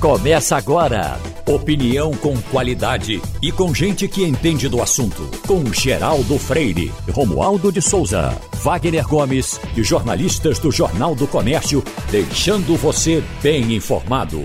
Começa 0.00 0.56
agora. 0.56 1.18
Opinião 1.44 2.12
com 2.12 2.40
qualidade 2.52 3.20
e 3.42 3.50
com 3.50 3.74
gente 3.74 4.06
que 4.06 4.22
entende 4.22 4.68
do 4.68 4.80
assunto. 4.80 5.28
Com 5.44 5.72
Geraldo 5.72 6.38
Freire, 6.38 6.92
Romualdo 7.10 7.72
de 7.72 7.82
Souza, 7.82 8.30
Wagner 8.62 9.04
Gomes 9.08 9.60
e 9.76 9.82
jornalistas 9.82 10.60
do 10.60 10.70
Jornal 10.70 11.16
do 11.16 11.26
Comércio, 11.26 11.82
deixando 12.12 12.76
você 12.76 13.24
bem 13.42 13.74
informado. 13.74 14.40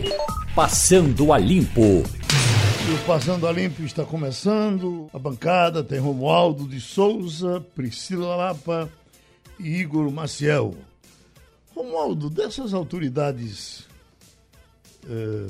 Passando 0.55 1.31
a 1.31 1.37
Limpo. 1.37 2.01
E 2.01 2.91
o 2.91 2.97
Passando 3.05 3.47
a 3.47 3.51
Limpo 3.51 3.83
está 3.83 4.03
começando. 4.03 5.07
A 5.13 5.19
bancada 5.19 5.83
tem 5.83 5.99
Romualdo 5.99 6.67
de 6.67 6.81
Souza, 6.81 7.63
Priscila 7.75 8.35
Lapa 8.35 8.89
e 9.59 9.81
Igor 9.81 10.11
Maciel. 10.11 10.73
Romualdo, 11.75 12.27
dessas 12.27 12.73
autoridades 12.73 13.92
eh, 15.09 15.47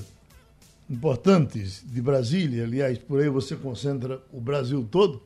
importantes 0.89 1.83
de 1.85 2.01
Brasília, 2.01 2.63
aliás, 2.63 2.97
por 2.97 3.21
aí 3.21 3.29
você 3.29 3.55
concentra 3.55 4.21
o 4.31 4.39
Brasil 4.39 4.87
todo. 4.89 5.21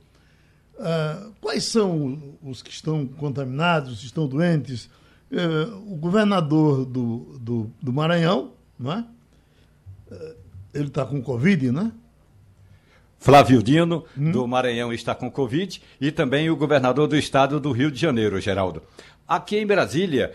Uh, 0.76 1.34
quais 1.42 1.64
são 1.64 2.36
os 2.42 2.62
que 2.62 2.70
estão 2.70 3.08
contaminados, 3.08 3.94
os 3.94 4.00
que 4.00 4.06
estão 4.06 4.28
doentes? 4.28 4.86
Uh, 5.32 5.92
o 5.92 5.96
governador 5.96 6.86
do, 6.86 7.38
do, 7.40 7.72
do, 7.82 7.92
Maranhão, 7.92 8.54
não 8.80 8.94
é? 8.94 9.06
Uh, 10.12 10.36
ele 10.74 10.88
está 10.88 11.04
com 11.04 11.22
Covid, 11.22 11.72
né? 11.72 11.92
Flávio 13.18 13.64
Dino, 13.64 14.06
hum. 14.16 14.32
do 14.32 14.48
Maranhão, 14.48 14.94
está 14.94 15.16
com 15.16 15.32
Covid 15.32 15.82
e 16.00 16.12
também 16.12 16.50
o 16.52 16.56
governador 16.56 17.08
do 17.08 17.18
estado 17.18 17.60
do 17.60 17.72
Rio 17.72 17.90
de 17.90 18.00
Janeiro, 18.00 18.40
Geraldo. 18.40 18.84
Aqui 19.28 19.58
em 19.58 19.66
Brasília, 19.66 20.34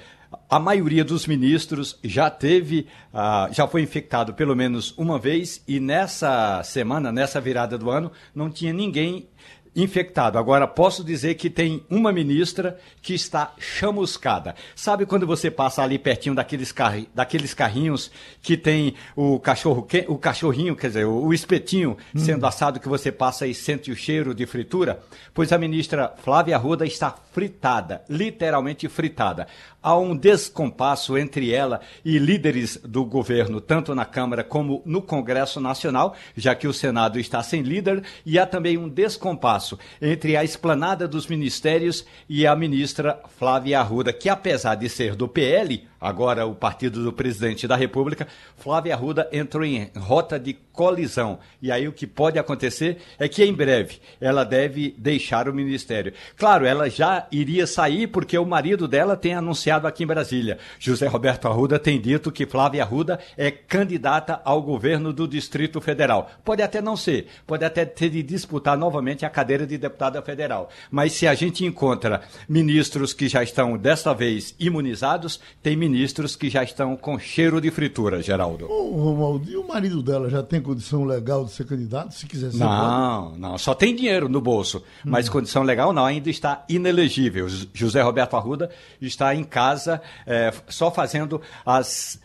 a 0.48 0.58
maioria 0.58 1.04
dos 1.04 1.26
ministros 1.26 1.98
já 2.02 2.30
teve, 2.30 2.86
uh, 3.12 3.52
já 3.52 3.66
foi 3.66 3.82
infectado 3.82 4.34
pelo 4.34 4.54
menos 4.54 4.92
uma 4.96 5.18
vez 5.18 5.62
e 5.66 5.80
nessa 5.80 6.62
semana, 6.62 7.10
nessa 7.10 7.40
virada 7.40 7.78
do 7.78 7.90
ano, 7.90 8.12
não 8.34 8.50
tinha 8.50 8.72
ninguém 8.72 9.28
infectado. 9.74 10.38
Agora, 10.38 10.66
posso 10.66 11.02
dizer 11.02 11.34
que 11.34 11.48
tem 11.48 11.84
uma 11.88 12.12
ministra 12.12 12.78
que 13.00 13.14
está 13.14 13.54
chamuscada. 13.58 14.54
Sabe 14.76 15.06
quando 15.06 15.26
você 15.26 15.50
passa 15.50 15.82
ali 15.82 15.98
pertinho 15.98 16.34
daqueles, 16.34 16.70
carri 16.70 17.08
daqueles 17.14 17.54
carrinhos 17.54 18.10
que 18.42 18.56
tem 18.56 18.94
o 19.16 19.38
cachorro, 19.40 19.86
o 20.08 20.18
cachorrinho, 20.18 20.76
quer 20.76 20.88
dizer, 20.88 21.06
o 21.06 21.32
espetinho 21.32 21.96
hum. 22.14 22.18
sendo 22.18 22.46
assado 22.46 22.78
que 22.78 22.88
você 22.88 23.10
passa 23.10 23.46
e 23.46 23.54
sente 23.54 23.90
o 23.90 23.96
cheiro 23.96 24.34
de 24.34 24.46
fritura? 24.46 25.00
Pois 25.32 25.52
a 25.52 25.58
ministra 25.58 26.12
Flávia 26.22 26.56
Arruda 26.56 26.84
está 26.84 27.14
fritada, 27.32 28.02
literalmente 28.08 28.88
fritada. 28.88 29.46
Há 29.82 29.96
um 29.96 30.14
descompasso 30.16 31.18
entre 31.18 31.52
ela 31.52 31.80
e 32.04 32.18
líderes 32.18 32.76
do 32.84 33.04
governo, 33.04 33.60
tanto 33.60 33.94
na 33.94 34.04
Câmara 34.04 34.44
como 34.44 34.80
no 34.86 35.02
Congresso 35.02 35.60
Nacional, 35.60 36.14
já 36.36 36.54
que 36.54 36.68
o 36.68 36.72
Senado 36.72 37.18
está 37.18 37.42
sem 37.42 37.62
líder, 37.62 38.02
e 38.24 38.38
há 38.38 38.46
também 38.46 38.78
um 38.78 38.88
descompasso 38.88 39.78
entre 40.00 40.36
a 40.36 40.44
esplanada 40.44 41.08
dos 41.08 41.26
ministérios 41.26 42.06
e 42.28 42.46
a 42.46 42.54
ministra 42.54 43.20
Flávia 43.38 43.80
Arruda, 43.80 44.12
que 44.12 44.28
apesar 44.28 44.76
de 44.76 44.88
ser 44.88 45.16
do 45.16 45.26
PL, 45.26 45.91
agora 46.02 46.44
o 46.44 46.54
partido 46.54 47.04
do 47.04 47.12
presidente 47.12 47.68
da 47.68 47.76
República, 47.76 48.26
Flávia 48.56 48.94
Arruda 48.94 49.28
entrou 49.32 49.64
em 49.64 49.88
rota 49.96 50.38
de 50.38 50.52
colisão. 50.72 51.38
E 51.60 51.70
aí 51.70 51.86
o 51.86 51.92
que 51.92 52.06
pode 52.06 52.38
acontecer 52.38 52.98
é 53.18 53.28
que 53.28 53.44
em 53.44 53.52
breve 53.52 54.00
ela 54.20 54.44
deve 54.44 54.94
deixar 54.98 55.48
o 55.48 55.54
ministério. 55.54 56.12
Claro, 56.36 56.66
ela 56.66 56.90
já 56.90 57.28
iria 57.30 57.66
sair 57.66 58.08
porque 58.08 58.36
o 58.36 58.44
marido 58.44 58.88
dela 58.88 59.16
tem 59.16 59.34
anunciado 59.34 59.86
aqui 59.86 60.02
em 60.02 60.06
Brasília. 60.06 60.58
José 60.78 61.06
Roberto 61.06 61.46
Arruda 61.46 61.78
tem 61.78 62.00
dito 62.00 62.32
que 62.32 62.46
Flávia 62.46 62.82
Arruda 62.82 63.20
é 63.36 63.50
candidata 63.50 64.40
ao 64.44 64.60
governo 64.60 65.12
do 65.12 65.28
Distrito 65.28 65.80
Federal. 65.80 66.30
Pode 66.44 66.62
até 66.62 66.80
não 66.80 66.96
ser, 66.96 67.28
pode 67.46 67.64
até 67.64 67.84
ter 67.84 68.10
de 68.10 68.22
disputar 68.22 68.76
novamente 68.76 69.24
a 69.24 69.30
cadeira 69.30 69.66
de 69.66 69.78
deputada 69.78 70.20
federal. 70.20 70.68
Mas 70.90 71.12
se 71.12 71.28
a 71.28 71.34
gente 71.34 71.64
encontra 71.64 72.22
ministros 72.48 73.12
que 73.12 73.28
já 73.28 73.42
estão 73.42 73.76
desta 73.78 74.12
vez 74.12 74.54
imunizados, 74.58 75.40
tem 75.62 75.76
ministros 75.76 75.91
ministros 75.92 76.34
que 76.34 76.48
já 76.48 76.64
estão 76.64 76.96
com 76.96 77.18
cheiro 77.18 77.60
de 77.60 77.70
fritura, 77.70 78.22
Geraldo. 78.22 78.66
Ô, 78.70 78.90
Romualdo, 78.96 79.50
e 79.50 79.56
o 79.56 79.68
marido 79.68 80.02
dela 80.02 80.30
já 80.30 80.42
tem 80.42 80.60
condição 80.60 81.04
legal 81.04 81.44
de 81.44 81.52
ser 81.52 81.66
candidato, 81.66 82.14
se 82.14 82.26
quiser 82.26 82.50
ser? 82.50 82.58
Não, 82.58 83.28
pode? 83.28 83.40
não, 83.40 83.58
só 83.58 83.74
tem 83.74 83.94
dinheiro 83.94 84.28
no 84.28 84.40
bolso, 84.40 84.82
mas 85.04 85.28
hum. 85.28 85.32
condição 85.32 85.62
legal 85.62 85.92
não, 85.92 86.06
ainda 86.06 86.30
está 86.30 86.64
inelegível. 86.68 87.46
José 87.74 88.00
Roberto 88.00 88.36
Arruda 88.36 88.70
está 89.00 89.34
em 89.34 89.44
casa 89.44 90.00
é, 90.26 90.52
só 90.68 90.90
fazendo 90.90 91.40
as 91.64 92.18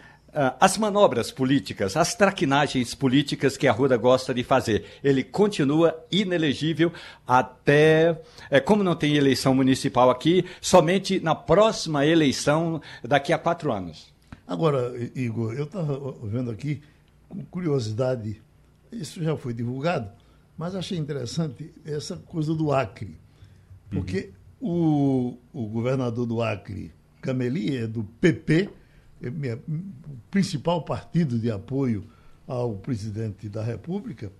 as 0.59 0.77
manobras 0.77 1.31
políticas, 1.31 1.97
as 1.97 2.13
traquinagens 2.13 2.93
políticas 2.93 3.57
que 3.57 3.67
a 3.67 3.71
Ruda 3.71 3.97
gosta 3.97 4.33
de 4.33 4.43
fazer. 4.43 4.85
Ele 5.03 5.23
continua 5.23 5.97
inelegível 6.11 6.91
até. 7.25 8.21
É, 8.49 8.59
como 8.59 8.83
não 8.83 8.95
tem 8.95 9.15
eleição 9.15 9.55
municipal 9.55 10.09
aqui, 10.09 10.45
somente 10.61 11.19
na 11.19 11.33
próxima 11.33 12.05
eleição 12.05 12.81
daqui 13.03 13.33
a 13.33 13.37
quatro 13.37 13.71
anos. 13.71 14.13
Agora, 14.47 14.93
Igor, 15.15 15.53
eu 15.53 15.65
estava 15.65 16.13
vendo 16.23 16.51
aqui 16.51 16.81
com 17.27 17.43
curiosidade, 17.45 18.41
isso 18.91 19.21
já 19.21 19.35
foi 19.35 19.53
divulgado, 19.53 20.09
mas 20.57 20.75
achei 20.75 20.97
interessante 20.97 21.71
essa 21.85 22.15
coisa 22.15 22.53
do 22.53 22.71
Acre. 22.71 23.17
Porque 23.89 24.31
uhum. 24.61 25.37
o, 25.53 25.63
o 25.63 25.67
governador 25.67 26.25
do 26.25 26.41
Acre, 26.41 26.91
Cameli, 27.21 27.77
é 27.77 27.87
do 27.87 28.03
PP 28.21 28.69
é 29.21 29.55
o 29.55 30.17
principal 30.29 30.83
partido 30.83 31.39
de 31.39 31.49
apoio 31.49 32.05
ao 32.47 32.75
presidente 32.75 33.49
da 33.49 33.63
República, 33.63 34.31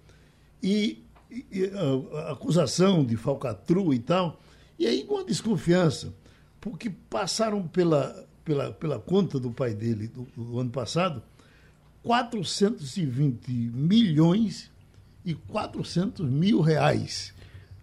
e, 0.62 1.04
e 1.30 1.66
a, 1.66 2.20
a 2.20 2.32
acusação 2.32 3.04
de 3.06 3.18
falcatrua 3.18 3.94
e 3.94 4.00
tal, 4.00 4.42
e 4.80 4.86
aí 4.86 5.06
uma 5.10 5.24
desconfiança, 5.24 6.14
porque 6.62 6.90
passaram 6.90 7.68
pela, 7.68 8.28
pela, 8.46 8.72
pela 8.72 9.00
conta 9.00 9.40
do 9.40 9.52
pai 9.52 9.74
dele 9.74 10.08
do, 10.08 10.24
do 10.36 10.60
ano 10.60 10.70
passado 10.70 11.22
420 12.04 13.52
milhões 13.52 14.72
e 15.26 15.34
400 15.34 16.30
mil 16.30 16.62
reais. 16.62 17.34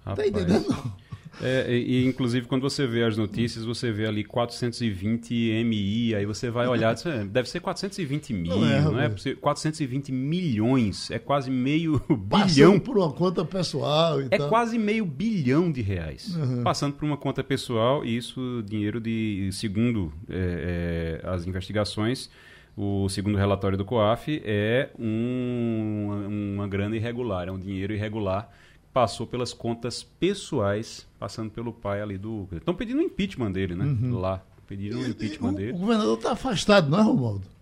Está 0.06 0.26
entendendo? 0.26 0.94
É, 1.43 1.72
e, 1.77 2.05
inclusive, 2.06 2.47
quando 2.47 2.62
você 2.62 2.87
vê 2.87 3.03
as 3.05 3.17
notícias, 3.17 3.65
você 3.65 3.91
vê 3.91 4.06
ali 4.06 4.25
420 4.25 5.65
MI, 5.65 6.15
aí 6.15 6.25
você 6.27 6.50
vai 6.50 6.67
olhar, 6.67 6.95
deve 7.28 7.49
ser 7.49 7.61
420 7.61 8.33
mil, 8.33 8.56
não 8.56 8.67
é? 8.67 8.81
Não 8.81 9.00
é? 9.00 9.09
420 9.41 10.12
milhões, 10.12 11.11
é 11.11 11.19
quase 11.19 11.50
meio 11.50 11.99
Passando 12.28 12.47
bilhão. 12.55 12.78
por 12.78 12.97
uma 12.99 13.12
conta 13.12 13.44
pessoal 13.44 14.21
e 14.23 14.27
É 14.31 14.39
tal. 14.39 14.49
quase 14.49 14.78
meio 14.78 15.05
bilhão 15.05 15.71
de 15.71 15.83
reais. 15.83 16.34
Uhum. 16.37 16.62
Passando 16.62 16.94
por 16.94 17.05
uma 17.05 17.17
conta 17.17 17.43
pessoal, 17.43 18.05
e 18.05 18.17
isso, 18.17 18.62
dinheiro 18.67 19.00
de, 19.00 19.50
segundo 19.53 20.12
é, 20.31 21.21
é, 21.25 21.28
as 21.28 21.47
investigações, 21.47 22.31
o 22.77 23.09
segundo 23.09 23.37
relatório 23.39 23.77
do 23.78 23.84
COAF, 23.84 24.41
é 24.44 24.91
um, 24.99 26.55
uma 26.56 26.69
grana 26.69 26.97
irregular, 26.97 27.49
é 27.49 27.53
um 27.53 27.59
dinheiro 27.59 27.93
irregular 27.93 28.50
passou 28.94 29.27
pelas 29.27 29.53
contas 29.53 30.05
pessoais, 30.05 31.05
passando 31.19 31.50
pelo 31.50 31.72
pai 31.72 32.00
ali 32.00 32.16
do. 32.16 32.49
Estão 32.53 32.72
pedindo 32.72 33.00
o 33.00 33.03
impeachment 33.03 33.50
dele, 33.50 33.75
né? 33.75 33.84
Uhum. 33.84 34.21
Lá. 34.21 34.41
Pediram 34.69 35.00
o 35.00 35.06
impeachment 35.06 35.50
o, 35.50 35.55
dele. 35.56 35.72
O 35.72 35.78
governador 35.78 36.16
está 36.16 36.32
afastado, 36.32 36.88
não 36.88 36.99
é, 36.99 37.03
Romualdo? 37.03 37.53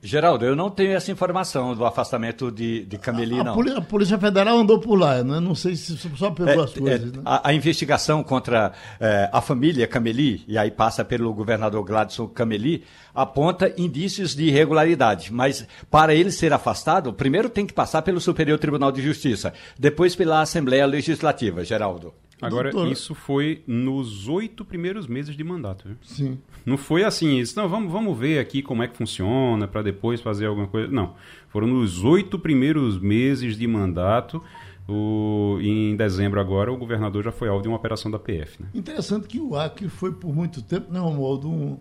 Geraldo, 0.00 0.44
eu 0.44 0.54
não 0.54 0.70
tenho 0.70 0.92
essa 0.92 1.10
informação 1.10 1.74
do 1.74 1.84
afastamento 1.84 2.52
de, 2.52 2.84
de 2.84 2.96
Cameli, 2.98 3.40
a, 3.40 3.44
não. 3.44 3.60
A 3.76 3.80
Polícia 3.80 4.16
Federal 4.16 4.56
andou 4.56 4.78
por 4.78 4.94
lá, 4.94 5.24
né? 5.24 5.40
não 5.40 5.56
sei 5.56 5.74
se 5.74 5.96
só 6.16 6.30
pegou 6.30 6.62
é, 6.62 6.64
as 6.64 6.72
coisas. 6.72 7.12
É, 7.12 7.16
né? 7.16 7.22
a, 7.24 7.48
a, 7.48 7.52
investigação 7.54 8.22
contra 8.22 8.72
é, 9.00 9.28
a 9.32 9.40
família 9.40 9.88
Cameli, 9.88 10.44
e 10.46 10.56
aí 10.56 10.70
passa 10.70 11.04
pelo 11.04 11.34
governador 11.34 11.84
Gladson 11.84 12.28
Cameli, 12.28 12.84
aponta 13.12 13.74
indícios 13.76 14.36
de 14.36 14.44
irregularidade. 14.44 15.32
Mas 15.32 15.66
para 15.90 16.14
ele 16.14 16.30
ser 16.30 16.52
afastado, 16.52 17.12
primeiro 17.12 17.50
tem 17.50 17.66
que 17.66 17.74
passar 17.74 18.02
pelo 18.02 18.20
Superior 18.20 18.58
Tribunal 18.58 18.92
de 18.92 19.02
Justiça, 19.02 19.52
depois 19.76 20.14
pela 20.14 20.40
Assembleia 20.40 20.86
Legislativa, 20.86 21.64
Geraldo. 21.64 22.14
Agora, 22.40 22.70
isso 22.90 23.14
foi 23.14 23.62
nos 23.66 24.28
oito 24.28 24.64
primeiros 24.64 25.06
meses 25.06 25.36
de 25.36 25.42
mandato. 25.42 25.88
Viu? 25.88 25.96
Sim. 26.02 26.38
Não 26.64 26.76
foi 26.76 27.02
assim, 27.04 27.38
isso, 27.38 27.58
não, 27.58 27.68
vamos, 27.68 27.92
vamos 27.92 28.16
ver 28.16 28.38
aqui 28.38 28.62
como 28.62 28.82
é 28.82 28.88
que 28.88 28.96
funciona 28.96 29.66
para 29.66 29.82
depois 29.82 30.20
fazer 30.20 30.46
alguma 30.46 30.68
coisa. 30.68 30.88
Não. 30.90 31.14
Foram 31.48 31.66
nos 31.66 32.04
oito 32.04 32.38
primeiros 32.38 32.98
meses 32.98 33.56
de 33.56 33.66
mandato. 33.66 34.42
O, 34.88 35.58
em 35.60 35.94
dezembro 35.96 36.40
agora, 36.40 36.72
o 36.72 36.76
governador 36.76 37.22
já 37.22 37.32
foi 37.32 37.48
alvo 37.48 37.62
de 37.62 37.68
uma 37.68 37.76
operação 37.76 38.10
da 38.10 38.18
PF. 38.18 38.62
Né? 38.62 38.68
Interessante 38.74 39.26
que 39.26 39.38
o 39.38 39.54
Acre 39.54 39.88
foi 39.88 40.12
por 40.12 40.34
muito 40.34 40.62
tempo, 40.62 40.90
né, 40.90 40.98
Romualdo, 40.98 41.50
um, 41.50 41.78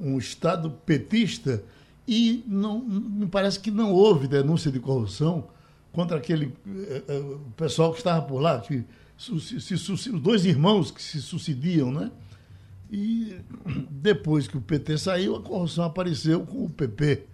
um 0.00 0.18
estado 0.18 0.70
petista 0.84 1.62
e 2.08 2.42
não, 2.48 2.80
me 2.80 3.26
parece 3.26 3.60
que 3.60 3.70
não 3.70 3.92
houve 3.92 4.26
denúncia 4.26 4.68
de 4.68 4.80
corrupção 4.80 5.44
contra 5.92 6.16
aquele 6.16 6.52
eh, 6.66 7.02
eh, 7.06 7.36
pessoal 7.56 7.92
que 7.92 7.98
estava 7.98 8.22
por 8.22 8.40
lá, 8.40 8.58
que 8.58 8.84
se, 9.20 9.60
se, 9.60 9.76
se, 9.76 10.12
dois 10.12 10.46
irmãos 10.46 10.90
que 10.90 11.02
se 11.02 11.20
sucediam, 11.20 11.92
né? 11.92 12.10
E 12.90 13.36
depois 13.90 14.48
que 14.48 14.56
o 14.56 14.60
PT 14.62 14.96
saiu, 14.96 15.36
a 15.36 15.42
corrupção 15.42 15.84
apareceu 15.84 16.40
com 16.46 16.64
o 16.64 16.70
PP. 16.70 17.24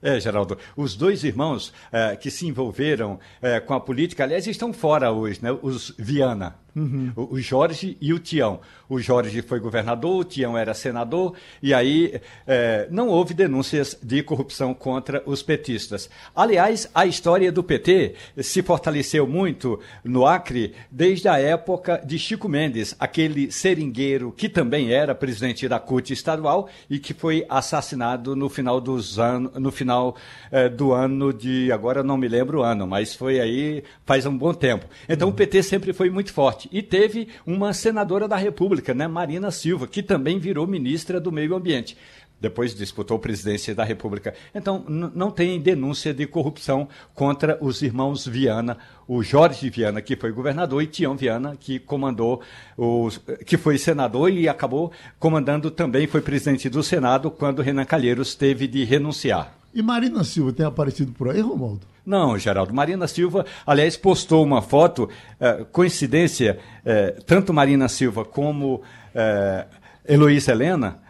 É, 0.00 0.18
Geraldo, 0.18 0.56
os 0.74 0.96
dois 0.96 1.24
irmãos 1.24 1.74
é, 1.92 2.16
que 2.16 2.30
se 2.30 2.46
envolveram 2.46 3.20
é, 3.42 3.60
com 3.60 3.74
a 3.74 3.80
política, 3.80 4.24
aliás, 4.24 4.46
estão 4.46 4.72
fora 4.72 5.12
hoje, 5.12 5.40
né? 5.42 5.52
Os 5.62 5.94
Viana, 5.98 6.56
uhum. 6.74 7.12
o, 7.16 7.38
Jorge 7.38 7.96
e 8.00 8.12
o 8.12 8.18
Tião. 8.18 8.60
O 8.88 8.98
Jorge 8.98 9.40
foi 9.42 9.58
governador, 9.58 10.20
o 10.20 10.24
Tião 10.24 10.56
era 10.56 10.74
senador, 10.74 11.34
e 11.62 11.72
aí 11.72 12.20
é, 12.46 12.86
não 12.90 13.08
houve 13.08 13.34
denúncias 13.34 13.98
de 14.02 14.22
corrupção 14.22 14.74
contra 14.74 15.22
os 15.26 15.42
petistas. 15.42 16.10
Aliás, 16.34 16.88
a 16.94 17.06
história 17.06 17.50
do 17.50 17.62
PT 17.62 18.14
se 18.38 18.62
fortaleceu 18.62 19.26
muito 19.26 19.80
no 20.04 20.26
Acre 20.26 20.74
desde 20.90 21.28
a 21.28 21.38
época 21.38 22.02
de 22.04 22.18
Chico 22.18 22.48
Mendes, 22.48 22.94
aquele 22.98 23.50
seringueiro 23.50 24.32
que 24.32 24.48
também 24.48 24.92
era 24.92 25.14
presidente 25.14 25.66
da 25.68 25.78
CUT 25.78 26.12
estadual 26.12 26.68
e 26.88 26.98
que 26.98 27.14
foi 27.14 27.46
assassinado 27.48 28.36
no 28.36 28.48
final 28.48 28.80
dos 28.80 29.18
anos, 29.18 29.52
no 29.54 29.70
final 29.70 30.16
é, 30.50 30.68
do 30.68 30.92
ano 30.92 31.32
de. 31.32 31.70
Agora 31.72 32.02
não 32.02 32.16
me 32.16 32.28
lembro 32.28 32.60
o 32.60 32.62
ano, 32.62 32.86
mas 32.86 33.14
foi 33.14 33.40
aí 33.40 33.82
faz 34.04 34.26
um 34.26 34.36
bom 34.36 34.52
tempo. 34.52 34.86
Então 35.08 35.28
uhum. 35.28 35.34
o 35.34 35.36
PT 35.36 35.62
sempre 35.62 35.92
foi 35.92 36.10
muito 36.10 36.32
forte. 36.32 36.61
E 36.70 36.82
teve 36.82 37.28
uma 37.46 37.72
senadora 37.72 38.28
da 38.28 38.36
República, 38.36 38.94
né, 38.94 39.08
Marina 39.08 39.50
Silva, 39.50 39.86
que 39.86 40.02
também 40.02 40.38
virou 40.38 40.66
ministra 40.66 41.20
do 41.20 41.32
Meio 41.32 41.54
Ambiente 41.54 41.96
depois 42.42 42.74
disputou 42.74 43.16
a 43.16 43.20
presidência 43.20 43.72
da 43.72 43.84
República. 43.84 44.34
Então, 44.52 44.84
não 44.88 45.30
tem 45.30 45.60
denúncia 45.60 46.12
de 46.12 46.26
corrupção 46.26 46.88
contra 47.14 47.56
os 47.60 47.82
irmãos 47.82 48.26
Viana, 48.26 48.78
o 49.06 49.22
Jorge 49.22 49.70
Viana, 49.70 50.02
que 50.02 50.16
foi 50.16 50.32
governador, 50.32 50.82
e 50.82 50.88
Tião 50.88 51.16
Viana, 51.16 51.56
que 51.58 51.78
comandou, 51.78 52.42
os, 52.76 53.18
que 53.46 53.56
foi 53.56 53.78
senador 53.78 54.28
e 54.28 54.48
acabou 54.48 54.90
comandando 55.20 55.70
também, 55.70 56.08
foi 56.08 56.20
presidente 56.20 56.68
do 56.68 56.82
Senado 56.82 57.30
quando 57.30 57.62
Renan 57.62 57.84
Calheiros 57.84 58.34
teve 58.34 58.66
de 58.66 58.82
renunciar. 58.82 59.61
E 59.74 59.82
Marina 59.82 60.22
Silva 60.24 60.52
tem 60.52 60.66
aparecido 60.66 61.12
por 61.12 61.30
aí, 61.30 61.40
Romualdo? 61.40 61.80
Não, 62.04 62.36
Geraldo. 62.36 62.74
Marina 62.74 63.06
Silva, 63.06 63.46
aliás, 63.66 63.96
postou 63.96 64.44
uma 64.44 64.60
foto, 64.60 65.08
é, 65.38 65.64
coincidência, 65.70 66.58
é, 66.84 67.12
tanto 67.26 67.52
Marina 67.52 67.88
Silva 67.88 68.24
como 68.24 68.82
é, 69.14 69.66
Heloísa 70.06 70.52
Helena 70.52 71.01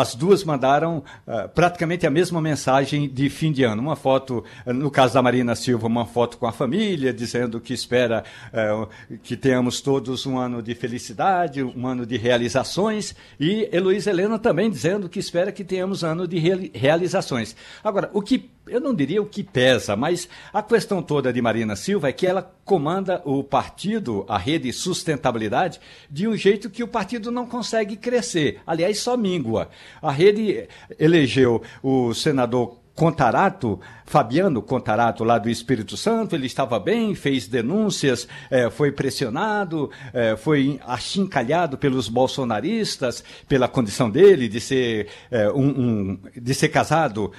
as 0.00 0.14
duas 0.14 0.44
mandaram 0.44 1.02
uh, 1.26 1.48
praticamente 1.48 2.06
a 2.06 2.10
mesma 2.10 2.40
mensagem 2.40 3.08
de 3.08 3.28
fim 3.28 3.50
de 3.50 3.64
ano. 3.64 3.82
Uma 3.82 3.96
foto, 3.96 4.44
uh, 4.64 4.72
no 4.72 4.90
caso 4.90 5.14
da 5.14 5.20
Marina 5.20 5.54
Silva, 5.56 5.86
uma 5.86 6.06
foto 6.06 6.38
com 6.38 6.46
a 6.46 6.52
família, 6.52 7.12
dizendo 7.12 7.60
que 7.60 7.74
espera 7.74 8.22
uh, 8.52 8.88
que 9.22 9.36
tenhamos 9.36 9.80
todos 9.80 10.24
um 10.24 10.38
ano 10.38 10.62
de 10.62 10.74
felicidade, 10.74 11.62
um 11.62 11.86
ano 11.86 12.06
de 12.06 12.16
realizações. 12.16 13.14
E 13.40 13.68
Heloísa 13.72 14.10
Helena 14.10 14.38
também 14.38 14.70
dizendo 14.70 15.08
que 15.08 15.18
espera 15.18 15.50
que 15.50 15.64
tenhamos 15.64 16.04
ano 16.04 16.28
de 16.28 16.38
realizações. 16.72 17.56
Agora, 17.82 18.08
o 18.12 18.22
que 18.22 18.50
eu 18.68 18.80
não 18.80 18.94
diria 18.94 19.20
o 19.20 19.26
que 19.26 19.42
pesa, 19.42 19.96
mas 19.96 20.28
a 20.52 20.62
questão 20.62 21.02
toda 21.02 21.32
de 21.32 21.42
Marina 21.42 21.76
Silva 21.76 22.08
é 22.08 22.12
que 22.12 22.26
ela 22.26 22.42
comanda 22.64 23.22
o 23.24 23.42
partido, 23.42 24.24
a 24.28 24.36
rede 24.36 24.72
sustentabilidade, 24.72 25.80
de 26.10 26.28
um 26.28 26.36
jeito 26.36 26.70
que 26.70 26.82
o 26.82 26.88
partido 26.88 27.30
não 27.30 27.46
consegue 27.46 27.96
crescer. 27.96 28.60
Aliás, 28.66 29.00
só 29.00 29.16
míngua. 29.16 29.68
A 30.02 30.10
rede 30.10 30.68
elegeu 30.98 31.62
o 31.82 32.12
senador 32.14 32.77
Contarato, 32.98 33.78
Fabiano 34.04 34.60
Contarato, 34.60 35.22
lá 35.22 35.38
do 35.38 35.48
Espírito 35.48 35.96
Santo, 35.96 36.34
ele 36.34 36.46
estava 36.46 36.80
bem, 36.80 37.14
fez 37.14 37.46
denúncias, 37.46 38.26
eh, 38.50 38.68
foi 38.70 38.90
pressionado, 38.90 39.88
eh, 40.12 40.34
foi 40.36 40.80
achincalhado 40.84 41.78
pelos 41.78 42.08
bolsonaristas 42.08 43.22
pela 43.48 43.68
condição 43.68 44.10
dele 44.10 44.48
de 44.48 44.60
ser, 44.60 45.06
eh, 45.30 45.48
um, 45.52 45.68
um, 45.68 46.20
de 46.36 46.52
ser 46.52 46.70
casado 46.70 47.30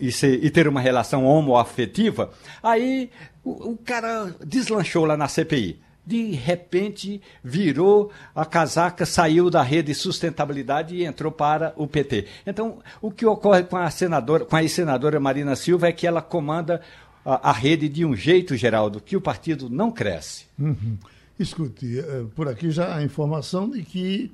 e, 0.00 0.10
ser, 0.10 0.44
e, 0.44 0.50
ter 0.50 0.66
uma 0.66 0.80
relação 0.80 1.24
homoafetiva. 1.24 2.32
Aí 2.60 3.08
o, 3.44 3.74
o 3.74 3.76
cara 3.76 4.34
deslanchou 4.44 5.04
lá 5.04 5.16
na 5.16 5.28
CPI 5.28 5.80
de 6.08 6.30
repente 6.30 7.20
virou 7.44 8.10
a 8.34 8.46
casaca, 8.46 9.04
saiu 9.04 9.50
da 9.50 9.62
rede 9.62 9.94
sustentabilidade 9.94 10.96
e 10.96 11.04
entrou 11.04 11.30
para 11.30 11.74
o 11.76 11.86
PT. 11.86 12.24
Então, 12.46 12.78
o 13.02 13.10
que 13.10 13.26
ocorre 13.26 13.64
com 13.64 13.76
a 13.76 13.90
senadora, 13.90 14.46
com 14.46 14.56
a 14.56 14.62
ex-senadora 14.62 15.20
Marina 15.20 15.54
Silva 15.54 15.88
é 15.88 15.92
que 15.92 16.06
ela 16.06 16.22
comanda 16.22 16.80
a, 17.22 17.50
a, 17.50 17.52
rede 17.52 17.90
de 17.90 18.06
um 18.06 18.16
jeito, 18.16 18.56
Geraldo, 18.56 19.02
que 19.02 19.18
o 19.18 19.20
partido 19.20 19.68
não 19.68 19.90
cresce. 19.90 20.46
Uhum. 20.58 20.96
Escute, 21.38 21.98
eh, 21.98 22.24
por 22.34 22.48
aqui 22.48 22.70
já 22.70 22.96
a 22.96 23.02
informação 23.02 23.68
de 23.68 23.82
que 23.82 24.32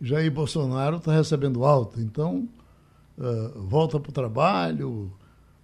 Jair 0.00 0.32
Bolsonaro 0.32 0.96
está 0.96 1.12
recebendo 1.12 1.66
alta, 1.66 2.00
então 2.00 2.48
uh, 3.18 3.60
volta 3.60 4.00
para 4.00 4.08
o 4.08 4.12
trabalho, 4.12 5.12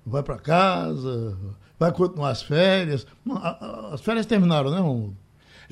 vai 0.04 0.22
para 0.22 0.36
casa, 0.36 1.36
vai 1.78 1.90
continuar 1.92 2.28
as 2.28 2.42
férias. 2.42 3.06
As 3.90 4.02
férias 4.02 4.26
terminaram, 4.26 4.70
né, 4.70 4.78
Romulo? 4.78 5.16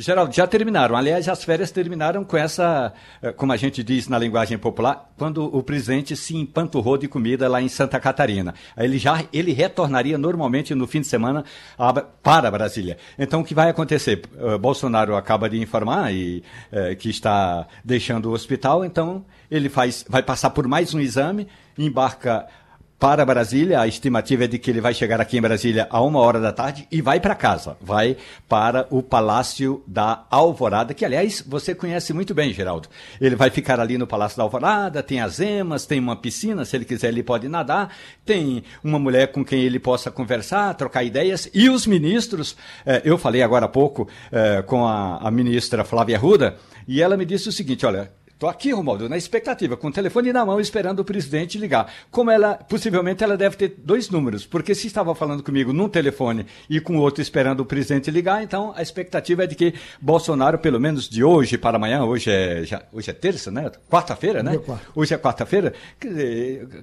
Geraldo, 0.01 0.33
já 0.33 0.47
terminaram. 0.47 0.95
Aliás, 0.95 1.29
as 1.29 1.43
férias 1.43 1.73
terminaram 1.73 2.23
com 2.23 2.37
essa, 2.37 2.93
eh, 3.21 3.33
como 3.33 3.53
a 3.53 3.57
gente 3.57 3.83
diz 3.83 4.07
na 4.07 4.17
linguagem 4.17 4.57
popular, 4.57 5.11
quando 5.19 5.45
o 5.45 5.61
presidente 5.61 6.15
se 6.15 6.37
empanturrou 6.37 6.97
de 6.97 7.09
comida 7.09 7.49
lá 7.49 7.61
em 7.61 7.67
Santa 7.67 7.99
Catarina. 7.99 8.55
Ele 8.77 8.97
já 8.97 9.25
ele 9.33 9.53
retornaria 9.53 10.17
normalmente 10.17 10.73
no 10.73 10.87
fim 10.87 11.01
de 11.01 11.09
semana 11.09 11.45
para 12.23 12.49
Brasília. 12.49 12.97
Então, 13.19 13.41
o 13.41 13.45
que 13.45 13.57
vai 13.57 13.71
acontecer? 13.71 14.23
Uh, 14.37 14.57
Bolsonaro 14.57 15.17
acaba 15.17 15.51
de 15.51 15.61
informar 15.61 16.15
e, 16.15 16.45
uh, 16.73 16.95
que 16.95 17.11
está 17.11 17.67
deixando 17.85 18.27
o 18.27 18.33
hospital, 18.33 18.85
então 18.85 19.25
ele 19.51 19.69
faz, 19.69 20.05
vai 20.09 20.23
passar 20.23 20.51
por 20.51 20.69
mais 20.69 20.95
um 20.95 21.01
exame, 21.01 21.49
embarca 21.77 22.47
para 22.99 23.25
Brasília. 23.25 23.81
A 23.81 23.87
estimativa 23.87 24.45
é 24.45 24.47
de 24.47 24.59
que 24.59 24.71
ele 24.71 24.81
vai 24.81 24.93
chegar 24.93 25.21
aqui 25.21 25.39
em 25.39 25.41
Brasília 25.41 25.87
a 25.91 26.01
uma 26.03 26.19
hora 26.21 26.41
da 26.41 26.53
tarde 26.53 26.87
e 26.91 27.01
vai 27.01 27.21
para 27.21 27.35
casa. 27.35 27.77
Vai 27.81 28.17
para 28.49 28.87
o 28.91 29.03
Palácio 29.03 29.83
da 29.87 30.27
Alvorada, 30.31 30.93
que, 30.93 31.05
aliás, 31.05 31.43
você 31.47 31.75
conhece 31.75 32.13
muito 32.13 32.35
bem, 32.35 32.53
Geraldo. 32.53 32.89
Ele 33.21 33.37
vai 33.37 33.51
ficar 33.51 33.79
ali 33.79 33.97
no 33.97 34.07
Palácio 34.07 34.37
da 34.37 34.43
Alvorada, 34.43 35.03
tem 35.03 35.21
as 35.21 35.41
emas, 35.41 35.87
tem 35.87 36.01
uma 36.01 36.17
piscina, 36.17 36.65
se 36.65 36.77
ele 36.77 36.85
quiser, 36.85 37.09
ele 37.09 37.23
pode 37.23 37.49
nadar, 37.49 37.95
tem 38.25 38.65
uma 38.83 38.99
mulher 38.99 39.29
com 39.29 39.45
quem 39.45 39.63
ele 39.63 39.79
possa 39.79 40.11
conversar, 40.11 40.75
trocar 40.75 41.05
ideias. 41.05 41.49
E 41.55 41.69
os 41.69 41.87
ministros, 41.87 42.57
eh, 42.85 43.03
eu 43.05 43.17
falei 43.17 43.43
agora 43.43 43.67
há 43.67 43.69
pouco 43.69 44.09
eh, 44.33 44.63
com 44.63 44.87
a, 44.87 45.19
a 45.19 45.31
ministra 45.31 45.85
Flávia 45.85 46.19
Ruda, 46.19 46.57
e 46.87 47.03
ela 47.03 47.17
me 47.17 47.25
disse 47.25 47.49
o 47.49 47.53
seguinte: 47.53 47.85
olha, 47.87 48.11
Estou 48.39 48.49
aqui, 48.49 48.71
Romualdo, 48.71 49.09
na 49.09 49.17
expectativa, 49.17 49.77
com 49.77 49.89
o 49.89 49.93
telefone 49.93 50.33
na 50.33 50.47
mão, 50.47 50.61
esperando 50.61 51.01
o 51.01 51.05
presidente 51.05 51.59
ligar. 51.59 51.93
Como 52.09 52.31
ela, 52.31 52.55
possivelmente, 52.55 53.25
ela 53.25 53.37
deve 53.37 53.57
ter 53.57 53.75
dois 53.77 54.11
números, 54.11 54.47
porque 54.47 54.77
se 54.77 54.87
estava 54.87 55.13
falando 55.13 55.43
comigo 55.43 55.73
num 55.73 55.89
telefone 55.89 56.47
e 56.71 56.79
com 56.79 56.99
outro 56.99 57.21
esperando 57.21 57.59
o 57.59 57.67
presidente 57.67 58.13
ligar, 58.13 58.41
então 58.41 58.73
a 58.77 58.81
expectativa 58.81 59.43
é 59.43 59.47
de 59.49 59.57
que 59.57 59.75
Bolsonaro, 60.01 60.57
pelo 60.57 60.79
menos 60.79 61.09
de 61.09 61.25
hoje 61.25 61.59
para 61.59 61.79
amanhã, 61.79 62.05
hoje 62.05 62.31
é, 62.31 62.63
já, 62.63 62.85
hoje 62.93 63.11
é 63.11 63.13
terça, 63.13 63.51
né? 63.51 63.73
Quarta-feira, 63.91 64.41
né? 64.41 64.57
Hoje 64.95 65.15
é 65.15 65.19
quarta-feira, 65.19 65.75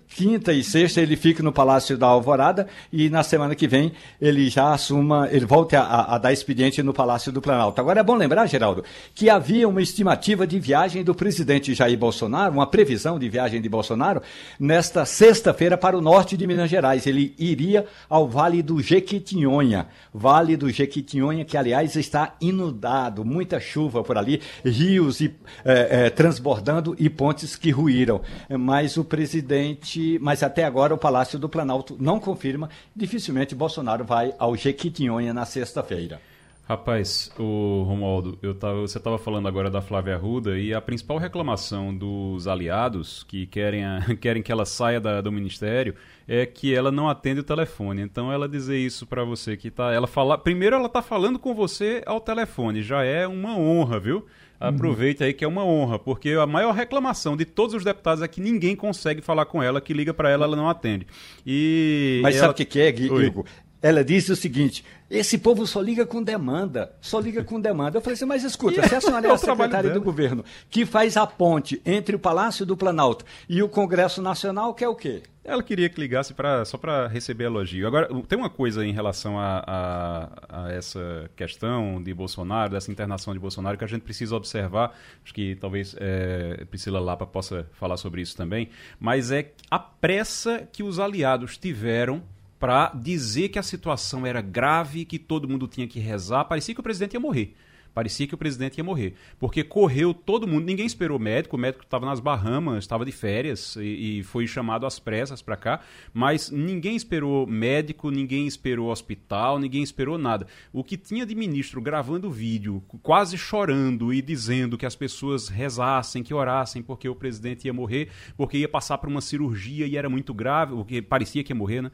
quinta 0.10 0.52
e 0.52 0.62
sexta 0.62 1.00
ele 1.00 1.16
fique 1.16 1.42
no 1.42 1.54
Palácio 1.54 1.98
da 1.98 2.08
Alvorada 2.08 2.68
e 2.92 3.10
na 3.10 3.24
semana 3.24 3.56
que 3.56 3.66
vem 3.66 3.94
ele 4.20 4.50
já 4.50 4.74
assuma, 4.74 5.30
ele 5.32 5.46
volte 5.46 5.74
a, 5.78 5.84
a, 5.84 6.16
a 6.16 6.18
dar 6.18 6.34
expediente 6.34 6.84
no 6.84 6.94
Palácio 6.94 7.32
do 7.32 7.42
Planalto. 7.42 7.80
Agora 7.80 8.02
é 8.02 8.04
bom 8.04 8.16
lembrar, 8.16 8.46
Geraldo, 8.46 8.84
que 9.14 9.30
havia 9.30 9.70
uma 9.70 9.82
estimativa 9.82 10.46
de 10.46 10.60
viagem 10.60 11.02
do 11.02 11.16
presidente 11.16 11.45
presidente 11.46 11.76
Jair 11.76 11.96
Bolsonaro, 11.96 12.54
uma 12.56 12.66
previsão 12.66 13.20
de 13.20 13.30
viagem 13.30 13.62
de 13.62 13.70
Bolsonaro, 13.70 14.20
nesta 14.60 15.06
sexta-feira 15.06 15.78
para 15.78 15.96
o 15.96 16.02
norte 16.02 16.36
de 16.36 16.48
Minas 16.48 16.72
Gerais. 16.72 17.06
Ele 17.06 17.36
iria 17.38 17.86
ao 18.10 18.28
Vale 18.28 18.64
do 18.64 18.82
Jequitinhonha. 18.82 19.86
Vale 20.12 20.58
do 20.58 20.72
Jequitinhonha, 20.72 21.46
que 21.46 21.56
aliás 21.56 21.96
está 21.96 22.36
inundado, 22.42 23.24
muita 23.24 23.60
chuva 23.60 24.04
por 24.04 24.18
ali, 24.18 24.42
rios 24.64 25.22
e, 25.22 25.36
é, 25.64 26.06
é, 26.06 26.10
transbordando 26.10 26.96
e 26.98 27.12
pontes 27.12 27.56
que 27.56 27.70
ruíram. 27.70 28.22
Mas 28.50 28.98
o 28.98 29.04
presidente, 29.04 30.18
mas 30.20 30.42
até 30.42 30.64
agora 30.64 30.96
o 30.96 30.98
Palácio 30.98 31.38
do 31.38 31.48
Planalto 31.48 31.96
não 32.00 32.20
confirma. 32.20 32.72
Dificilmente 32.96 33.54
Bolsonaro 33.54 34.04
vai 34.04 34.34
ao 34.40 34.56
Jequitinhonha 34.56 35.32
na 35.32 35.46
sexta-feira. 35.46 36.20
Rapaz, 36.68 37.32
o 37.38 37.84
Romualdo, 37.84 38.40
eu 38.42 38.56
tava, 38.56 38.82
você 38.82 38.98
estava 38.98 39.20
falando 39.20 39.48
agora 39.48 39.70
da 39.70 39.84
Flávia 39.84 40.16
Arruda 40.16 40.58
e 40.58 40.74
a 40.74 40.82
principal 40.82 41.20
reclamação 41.20 41.96
dos 41.96 42.48
aliados 42.48 43.24
que 43.24 43.46
querem, 43.46 43.86
a, 43.86 44.00
querem 44.20 44.42
que 44.42 44.52
ela 44.52 44.66
saia 44.66 45.00
da, 45.00 45.22
do 45.22 45.32
ministério 45.32 45.94
é 46.28 46.44
que 46.44 46.74
ela 46.74 46.92
não 46.92 47.08
atende 47.08 47.42
o 47.42 47.44
telefone. 47.44 48.02
Então 48.02 48.32
ela 48.32 48.50
dizer 48.50 48.80
isso 48.80 49.06
para 49.06 49.24
você 49.24 49.56
que 49.56 49.70
tá, 49.70 49.94
ela 49.94 50.08
fala, 50.08 50.40
primeiro 50.40 50.76
ela 50.76 50.90
tá 50.90 51.04
falando 51.04 51.38
com 51.38 51.54
você 51.54 52.02
ao 52.04 52.20
telefone, 52.20 52.82
já 52.82 53.04
é 53.04 53.28
uma 53.28 53.56
honra, 53.56 54.00
viu? 54.00 54.26
Aproveite 54.60 55.24
aí 55.24 55.34
que 55.34 55.44
é 55.44 55.48
uma 55.48 55.66
honra, 55.66 56.00
porque 56.00 56.32
a 56.32 56.48
maior 56.48 56.74
reclamação 56.74 57.36
de 57.36 57.46
todos 57.46 57.76
os 57.76 57.84
deputados 57.84 58.24
é 58.24 58.28
que 58.28 58.40
ninguém 58.40 58.76
consegue 58.76 59.22
falar 59.22 59.46
com 59.46 59.62
ela, 59.62 59.82
que 59.82 59.94
liga 59.94 60.14
para 60.14 60.30
ela, 60.30 60.46
ela 60.46 60.56
não 60.56 60.70
atende. 60.70 61.06
E 61.46 62.22
Mas 62.24 62.36
ela... 62.36 62.46
sabe 62.46 62.54
o 62.54 62.56
que, 62.56 62.66
que 62.66 62.80
é, 62.80 62.92
Guigo? 62.92 63.46
Ela 63.86 64.04
disse 64.04 64.32
o 64.32 64.36
seguinte: 64.36 64.84
esse 65.08 65.38
povo 65.38 65.68
só 65.68 65.80
liga 65.80 66.08
com 66.08 66.24
demanda, 66.24 66.92
só 67.00 67.20
liga 67.20 67.44
com 67.44 67.62
demanda. 67.62 68.00
Eu 68.00 68.02
falei 68.02 68.16
assim, 68.16 68.26
mas 68.26 68.44
escuta, 68.44 68.82
se 68.88 68.96
a 68.96 69.00
senhora 69.00 69.28
é 69.28 69.32
a 69.32 69.38
secretária 69.38 69.92
do 69.92 70.02
governo 70.02 70.44
que 70.72 70.88
faz 70.88 71.16
a 71.16 71.28
ponte 71.28 71.80
entre 71.86 72.16
o 72.16 72.20
Palácio 72.20 72.66
do 72.66 72.76
Planalto 72.76 73.24
e 73.48 73.62
o 73.62 73.70
Congresso 73.70 74.24
Nacional, 74.24 74.74
quer 74.74 74.88
o 74.88 74.96
quê? 74.96 75.22
Ela 75.44 75.62
queria 75.62 75.88
que 75.88 76.02
ligasse 76.02 76.34
pra, 76.34 76.66
só 76.66 76.76
para 76.80 77.06
receber 77.08 77.44
elogio. 77.44 77.86
Agora, 77.86 78.10
tem 78.28 78.36
uma 78.36 78.50
coisa 78.50 78.84
em 78.84 78.92
relação 78.92 79.38
a, 79.38 79.64
a, 79.68 80.64
a, 80.64 80.72
essa 80.72 81.30
questão 81.36 82.02
de 82.02 82.12
Bolsonaro, 82.12 82.72
dessa 82.72 82.92
internação 82.92 83.32
de 83.36 83.40
Bolsonaro, 83.40 83.78
que 83.78 83.84
a 83.84 83.88
gente 83.88 84.02
precisa 84.02 84.36
observar. 84.36 84.98
Acho 85.24 85.32
que 85.32 85.56
talvez 85.58 85.96
é, 86.00 86.66
Priscila 86.72 87.00
Lapa 87.00 87.28
possa 87.28 87.68
falar 87.74 87.98
sobre 87.98 88.24
isso 88.24 88.36
também. 88.36 88.70
Mas 89.00 89.30
é 89.30 89.52
a 89.70 89.78
pressa 89.78 90.68
que 90.74 90.82
os 90.82 90.98
aliados 90.98 91.56
tiveram 91.56 92.24
para 92.66 92.90
dizer 92.96 93.50
que 93.50 93.60
a 93.60 93.64
situação 93.64 94.26
era 94.26 94.42
grave, 94.42 95.06
que 95.06 95.20
todo 95.20 95.48
mundo 95.48 95.68
tinha 95.68 95.88
que 95.88 96.00
rezar. 96.00 96.46
Parecia 96.46 96.74
que 96.74 96.80
o 96.80 96.84
presidente 96.84 97.14
ia 97.14 97.20
morrer. 97.20 97.56
Parecia 97.96 98.28
que 98.28 98.36
o 98.36 98.38
presidente 98.38 98.78
ia 98.78 98.84
morrer. 98.84 99.14
Porque 99.40 99.64
correu 99.64 100.14
todo 100.14 100.46
mundo, 100.46 100.66
ninguém 100.66 100.86
esperou 100.86 101.18
o 101.18 101.20
médico, 101.20 101.56
o 101.56 101.60
médico 101.60 101.86
estava 101.86 102.06
nas 102.06 102.20
Bahamas, 102.20 102.80
estava 102.80 103.06
de 103.06 103.12
férias 103.14 103.78
e, 103.78 104.20
e, 104.20 104.24
foi 104.24 104.46
chamado 104.46 104.86
às 104.86 105.00
pressas 105.00 105.42
para 105.42 105.56
cá, 105.56 105.80
mas 106.14 106.52
ninguém 106.52 106.98
esperou 106.98 107.48
médico, 107.48 108.12
ninguém 108.12 108.48
esperou 108.48 108.92
hospital, 108.92 109.58
ninguém 109.60 109.82
esperou 109.82 110.18
nada. 110.18 110.46
O 110.74 110.84
que 110.84 110.98
tinha 110.98 111.26
de 111.26 111.34
ministro 111.34 111.80
gravando 111.80 112.30
vídeo, 112.30 112.84
quase 113.02 113.38
chorando 113.38 114.14
e 114.14 114.22
dizendo 114.22 114.78
que 114.78 114.86
as 114.86 114.96
pessoas 114.96 115.48
rezassem, 115.48 116.22
que 116.22 116.34
orassem, 116.34 116.84
porque 116.84 117.08
o 117.08 117.16
presidente 117.16 117.66
ia 117.66 117.74
morrer, 117.74 118.10
porque 118.36 118.58
ia 118.58 118.68
passar 118.68 118.98
por 118.98 119.08
uma 119.08 119.22
cirurgia 119.22 119.88
e 119.88 119.96
era 119.96 120.10
muito 120.10 120.34
grave, 120.34 120.74
o 120.74 120.84
que 120.84 121.02
parecia 121.02 121.46
que 121.46 121.54
ia 121.54 121.56
morrer, 121.56 121.82
né? 121.82 121.92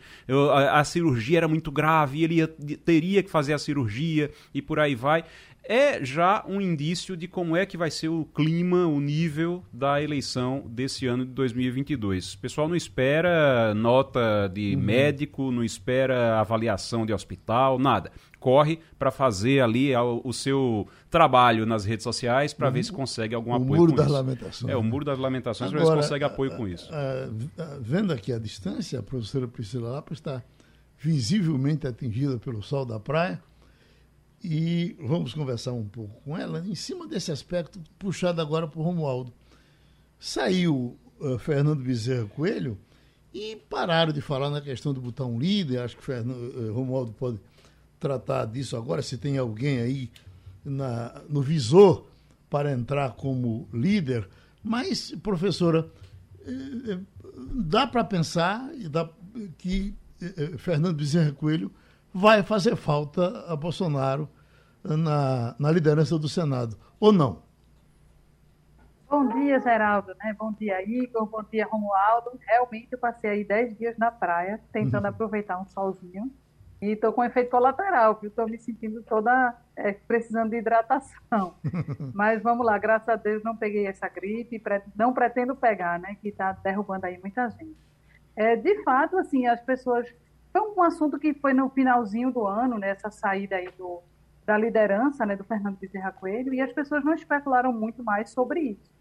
A, 0.51 0.79
a 0.79 0.83
cirurgia 0.83 1.37
era 1.37 1.47
muito 1.47 1.71
grave, 1.71 2.23
ele 2.23 2.35
ia, 2.37 2.47
teria 2.47 3.21
que 3.21 3.29
fazer 3.29 3.53
a 3.53 3.59
cirurgia 3.59 4.31
e 4.51 4.63
por 4.63 4.79
aí 4.79 4.95
vai 4.95 5.23
é 5.63 6.03
já 6.03 6.43
um 6.47 6.59
indício 6.59 7.15
de 7.15 7.27
como 7.27 7.55
é 7.55 7.65
que 7.65 7.77
vai 7.77 7.91
ser 7.91 8.09
o 8.09 8.25
clima, 8.25 8.87
o 8.87 8.99
nível 8.99 9.63
da 9.71 10.01
eleição 10.01 10.63
desse 10.67 11.05
ano 11.05 11.25
de 11.25 11.31
2022. 11.31 12.33
O 12.33 12.37
pessoal 12.39 12.67
não 12.67 12.75
espera 12.75 13.73
nota 13.73 14.49
de 14.53 14.75
uhum. 14.75 14.81
médico, 14.81 15.51
não 15.51 15.63
espera 15.63 16.39
avaliação 16.39 17.05
de 17.05 17.13
hospital, 17.13 17.77
nada. 17.77 18.11
Corre 18.39 18.79
para 18.97 19.11
fazer 19.11 19.61
ali 19.61 19.95
o 19.95 20.33
seu 20.33 20.87
trabalho 21.11 21.65
nas 21.65 21.85
redes 21.85 22.03
sociais 22.03 22.53
para 22.53 22.67
uhum. 22.67 22.73
ver 22.73 22.83
se 22.83 22.91
consegue 22.91 23.35
algum 23.35 23.51
o 23.51 23.55
apoio 23.55 23.81
muro 23.81 23.93
das 23.93 24.07
Lamentações. 24.07 24.73
É, 24.73 24.75
o 24.75 24.83
muro 24.83 25.05
das 25.05 25.19
lamentações, 25.19 25.69
para 25.69 25.79
ver 25.79 25.85
se 25.85 25.93
consegue 25.93 26.23
apoio 26.23 26.51
com 26.57 26.67
isso. 26.67 26.89
vendo 27.79 28.11
aqui 28.11 28.33
a 28.33 28.39
distância, 28.39 28.99
a 28.99 29.03
professora 29.03 29.47
Priscila 29.47 29.91
Lapa 29.91 30.13
está 30.13 30.41
visivelmente 30.97 31.85
atingida 31.85 32.37
pelo 32.39 32.61
sol 32.61 32.85
da 32.85 32.99
praia 32.99 33.41
e 34.43 34.95
vamos 34.99 35.33
conversar 35.33 35.73
um 35.73 35.87
pouco 35.87 36.21
com 36.21 36.37
ela 36.37 36.59
em 36.65 36.75
cima 36.75 37.07
desse 37.07 37.31
aspecto 37.31 37.79
puxado 37.99 38.41
agora 38.41 38.67
por 38.67 38.81
Romualdo. 38.81 39.31
Saiu 40.19 40.97
uh, 41.19 41.37
Fernando 41.37 41.83
Bezerra 41.83 42.25
Coelho 42.25 42.77
e 43.33 43.55
pararam 43.69 44.11
de 44.11 44.21
falar 44.21 44.49
na 44.49 44.61
questão 44.61 44.93
de 44.93 44.99
botar 44.99 45.25
um 45.25 45.39
líder. 45.39 45.79
Acho 45.79 45.97
que 45.97 46.03
Fernando, 46.03 46.37
uh, 46.37 46.73
Romualdo 46.73 47.11
pode 47.13 47.39
tratar 47.99 48.45
disso 48.45 48.75
agora, 48.75 49.01
se 49.01 49.17
tem 49.17 49.37
alguém 49.37 49.79
aí 49.79 50.11
na, 50.65 51.21
no 51.29 51.41
visor 51.41 52.07
para 52.49 52.71
entrar 52.71 53.11
como 53.11 53.69
líder. 53.71 54.27
Mas, 54.63 55.11
professora, 55.23 55.89
eh, 56.45 56.99
dá 57.55 57.85
para 57.85 58.03
pensar 58.03 58.69
dá, 58.89 59.09
que 59.57 59.95
Fernando 60.57 60.95
Bezerra 60.95 61.31
Coelho 61.31 61.71
vai 62.13 62.43
fazer 62.43 62.75
falta 62.75 63.45
a 63.47 63.55
Bolsonaro 63.55 64.27
na, 64.83 65.55
na 65.59 65.71
liderança 65.71 66.17
do 66.17 66.27
Senado, 66.27 66.77
ou 66.99 67.11
não? 67.11 67.43
Bom 69.09 69.27
dia, 69.27 69.59
Geraldo, 69.59 70.15
né? 70.23 70.33
Bom 70.39 70.53
dia, 70.53 70.81
Igor, 70.81 71.25
bom 71.25 71.43
dia, 71.43 71.67
Romualdo. 71.67 72.31
Realmente 72.47 72.87
eu 72.91 72.97
passei 72.97 73.29
aí 73.29 73.43
10 73.43 73.77
dias 73.77 73.97
na 73.97 74.09
praia, 74.09 74.61
tentando 74.71 75.03
uhum. 75.03 75.09
aproveitar 75.09 75.59
um 75.59 75.65
solzinho. 75.65 76.31
E 76.81 76.93
estou 76.93 77.13
com 77.13 77.23
efeito 77.23 77.51
colateral, 77.51 78.15
porque 78.15 78.27
estou 78.27 78.47
me 78.47 78.57
sentindo 78.57 79.03
toda 79.03 79.55
é, 79.75 79.91
precisando 79.91 80.51
de 80.51 80.57
hidratação. 80.57 81.53
Mas 82.15 82.41
vamos 82.41 82.65
lá, 82.65 82.77
graças 82.77 83.09
a 83.09 83.15
Deus 83.17 83.43
não 83.43 83.55
peguei 83.55 83.85
essa 83.85 84.07
gripe, 84.07 84.63
não 84.95 85.13
pretendo 85.13 85.55
pegar, 85.55 85.99
né? 85.99 86.15
Que 86.21 86.29
está 86.29 86.53
derrubando 86.53 87.05
aí 87.05 87.19
muita 87.19 87.49
gente. 87.49 87.77
É, 88.35 88.55
de 88.55 88.81
fato, 88.83 89.17
assim, 89.17 89.45
as 89.45 89.61
pessoas 89.61 90.07
foi 90.51 90.61
um 90.61 90.83
assunto 90.83 91.17
que 91.17 91.33
foi 91.33 91.53
no 91.53 91.69
finalzinho 91.69 92.31
do 92.31 92.45
ano, 92.45 92.77
né, 92.77 92.89
essa 92.89 93.09
saída 93.09 93.55
aí 93.55 93.69
do, 93.77 94.01
da 94.45 94.57
liderança 94.57 95.25
né, 95.25 95.35
do 95.35 95.43
Fernando 95.43 95.77
Bezerra 95.77 96.11
Coelho, 96.11 96.53
e 96.53 96.61
as 96.61 96.71
pessoas 96.73 97.03
não 97.03 97.13
especularam 97.13 97.71
muito 97.71 98.03
mais 98.03 98.29
sobre 98.31 98.59
isso. 98.61 98.91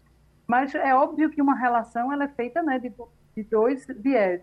Mas 0.47 0.73
é 0.75 0.93
óbvio 0.95 1.29
que 1.29 1.41
uma 1.41 1.55
relação 1.55 2.11
ela 2.11 2.25
é 2.25 2.27
feita 2.29 2.61
né, 2.63 2.79
de, 2.79 2.91
de 3.35 3.43
dois 3.43 3.85
viés. 3.87 4.41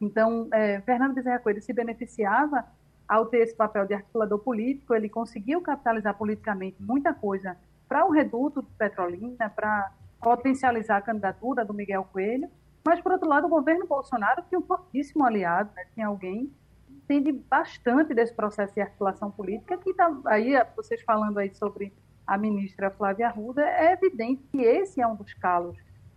Então, 0.00 0.48
é, 0.52 0.80
Fernando 0.80 1.14
Bezerra 1.14 1.38
Coelho 1.38 1.62
se 1.62 1.72
beneficiava 1.72 2.64
ao 3.08 3.26
ter 3.26 3.38
esse 3.38 3.54
papel 3.54 3.86
de 3.86 3.94
articulador 3.94 4.38
político, 4.38 4.94
ele 4.94 5.08
conseguiu 5.08 5.60
capitalizar 5.60 6.16
politicamente 6.16 6.82
muita 6.82 7.12
coisa 7.12 7.56
para 7.88 8.06
o 8.06 8.10
reduto 8.10 8.62
de 8.62 8.70
Petrolina, 8.78 9.50
para 9.50 9.92
potencializar 10.20 10.96
a 10.96 11.02
candidatura 11.02 11.64
do 11.64 11.74
Miguel 11.74 12.08
Coelho, 12.10 12.48
mas, 12.84 13.00
por 13.00 13.12
outro 13.12 13.28
lado, 13.28 13.46
o 13.46 13.50
governo 13.50 13.86
Bolsonaro 13.86 14.42
tinha 14.48 14.58
um 14.58 14.62
fortíssimo 14.62 15.24
aliado, 15.24 15.70
né? 15.74 15.84
tinha 15.94 16.06
alguém 16.06 16.52
que 16.86 16.92
entende 16.92 17.32
bastante 17.32 18.14
desse 18.14 18.34
processo 18.34 18.74
de 18.74 18.80
articulação 18.80 19.30
política, 19.30 19.78
que 19.78 19.90
está 19.90 20.12
aí, 20.26 20.52
vocês 20.76 21.00
falando 21.02 21.38
aí 21.38 21.54
sobre 21.54 21.92
a 22.26 22.36
ministra 22.36 22.90
Flávia 22.90 23.28
Arruda, 23.28 23.62
é 23.62 23.92
evidente 23.92 24.42
que 24.50 24.62
esse 24.62 25.00
é 25.00 25.06
um 25.06 25.14
dos 25.14 25.32
calos 25.34 25.76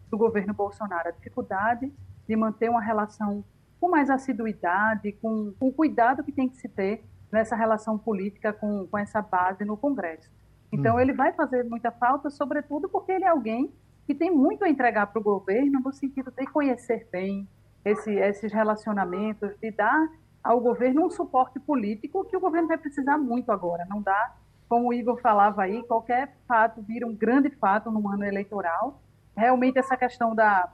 do 0.10 0.18
governo 0.18 0.54
Bolsonaro, 0.54 1.10
a 1.10 1.12
dificuldade 1.12 1.92
de 2.28 2.36
manter 2.36 2.70
uma 2.70 2.82
relação 2.82 3.44
com 3.80 3.90
mais 3.90 4.10
assiduidade, 4.10 5.12
com, 5.14 5.54
com 5.60 5.68
o 5.68 5.74
cuidado 5.74 6.24
que 6.24 6.32
tem 6.32 6.50
que 6.50 6.58
se 6.58 6.68
ter 6.68 7.04
nessa 7.32 7.56
relação 7.56 7.98
política 7.98 8.54
com, 8.54 8.88
com 8.88 8.98
essa 8.98 9.22
base 9.22 9.66
no 9.66 9.78
Congresso. 9.78 10.32
Então, 10.72 10.96
hum. 10.96 11.00
ele 11.00 11.14
vai 11.14 11.34
fazer 11.34 11.64
muita 11.64 11.92
falta, 11.92 12.30
sobretudo 12.30 12.90
porque 12.90 13.12
ele 13.12 13.26
é 13.26 13.28
alguém 13.28 13.72
que 14.06 14.14
tem 14.14 14.32
muito 14.32 14.64
a 14.64 14.70
entregar 14.70 15.08
para 15.08 15.20
o 15.20 15.24
governo 15.24 15.80
no 15.80 15.92
sentido 15.92 16.32
de 16.32 16.46
conhecer 16.46 17.08
bem 17.12 17.48
esse, 17.84 18.12
esses 18.14 18.52
relacionamentos, 18.52 19.52
de 19.60 19.72
dar 19.72 20.10
ao 20.44 20.60
governo 20.60 21.06
um 21.06 21.10
suporte 21.10 21.60
político 21.60 22.24
que 22.26 22.38
o 22.38 22.40
governo 22.40 22.68
vai 22.68 22.78
precisar 22.78 23.18
muito 23.18 23.52
agora. 23.52 23.86
Não 23.90 24.02
dá, 24.02 24.34
como 24.70 24.90
o 24.90 24.94
Igor 24.94 25.20
falava 25.20 25.64
aí, 25.64 25.84
qualquer 25.84 26.36
fato 26.48 26.82
vira 26.84 27.08
um 27.08 27.16
grande 27.16 27.50
fato 27.50 27.90
no 27.90 28.08
ano 28.08 28.24
eleitoral. 28.24 29.02
Realmente 29.36 29.80
essa 29.80 29.98
questão 29.98 30.36
da, 30.36 30.72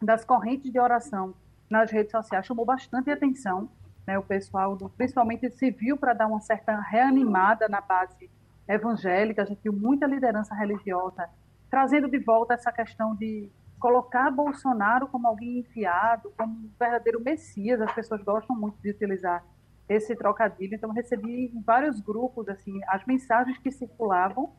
das 0.00 0.24
correntes 0.24 0.70
de 0.70 0.78
oração 0.78 1.34
nas 1.68 1.90
redes 1.90 2.12
sociais 2.12 2.46
chamou 2.46 2.64
bastante 2.64 3.10
atenção. 3.10 3.68
Né, 4.06 4.18
o 4.18 4.22
pessoal, 4.22 4.74
do, 4.74 4.88
principalmente 4.88 5.50
civil, 5.50 5.96
para 5.96 6.14
dar 6.14 6.26
uma 6.28 6.40
certa 6.40 6.80
reanimada 6.80 7.68
na 7.68 7.80
base 7.80 8.30
evangélica. 8.66 9.42
A 9.42 9.44
gente 9.44 9.60
viu 9.62 9.72
muita 9.72 10.06
liderança 10.06 10.54
religiosa 10.54 11.28
trazendo 11.70 12.08
de 12.08 12.18
volta 12.18 12.54
essa 12.54 12.72
questão 12.72 13.14
de 13.14 13.50
colocar 13.78 14.30
Bolsonaro 14.30 15.06
como 15.08 15.28
alguém 15.28 15.60
enfiado, 15.60 16.32
como 16.36 16.52
um 16.52 16.70
verdadeiro 16.78 17.20
messias. 17.22 17.80
As 17.80 17.92
pessoas 17.92 18.22
gostam 18.22 18.56
muito 18.56 18.76
de 18.82 18.90
utilizar 18.90 19.44
esse 19.88 20.14
trocadilho. 20.14 20.74
Então, 20.74 20.90
recebi 20.90 21.46
em 21.46 21.62
vários 21.62 22.00
grupos 22.00 22.48
assim 22.48 22.80
as 22.88 23.04
mensagens 23.06 23.56
que 23.58 23.70
circulavam 23.70 24.52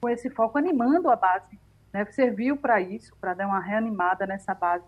com 0.00 0.08
esse 0.08 0.30
foco 0.30 0.58
animando 0.58 1.10
a 1.10 1.16
base. 1.16 1.58
Né? 1.92 2.04
Serviu 2.06 2.56
para 2.56 2.80
isso, 2.80 3.16
para 3.20 3.34
dar 3.34 3.46
uma 3.46 3.60
reanimada 3.60 4.26
nessa 4.26 4.54
base 4.54 4.84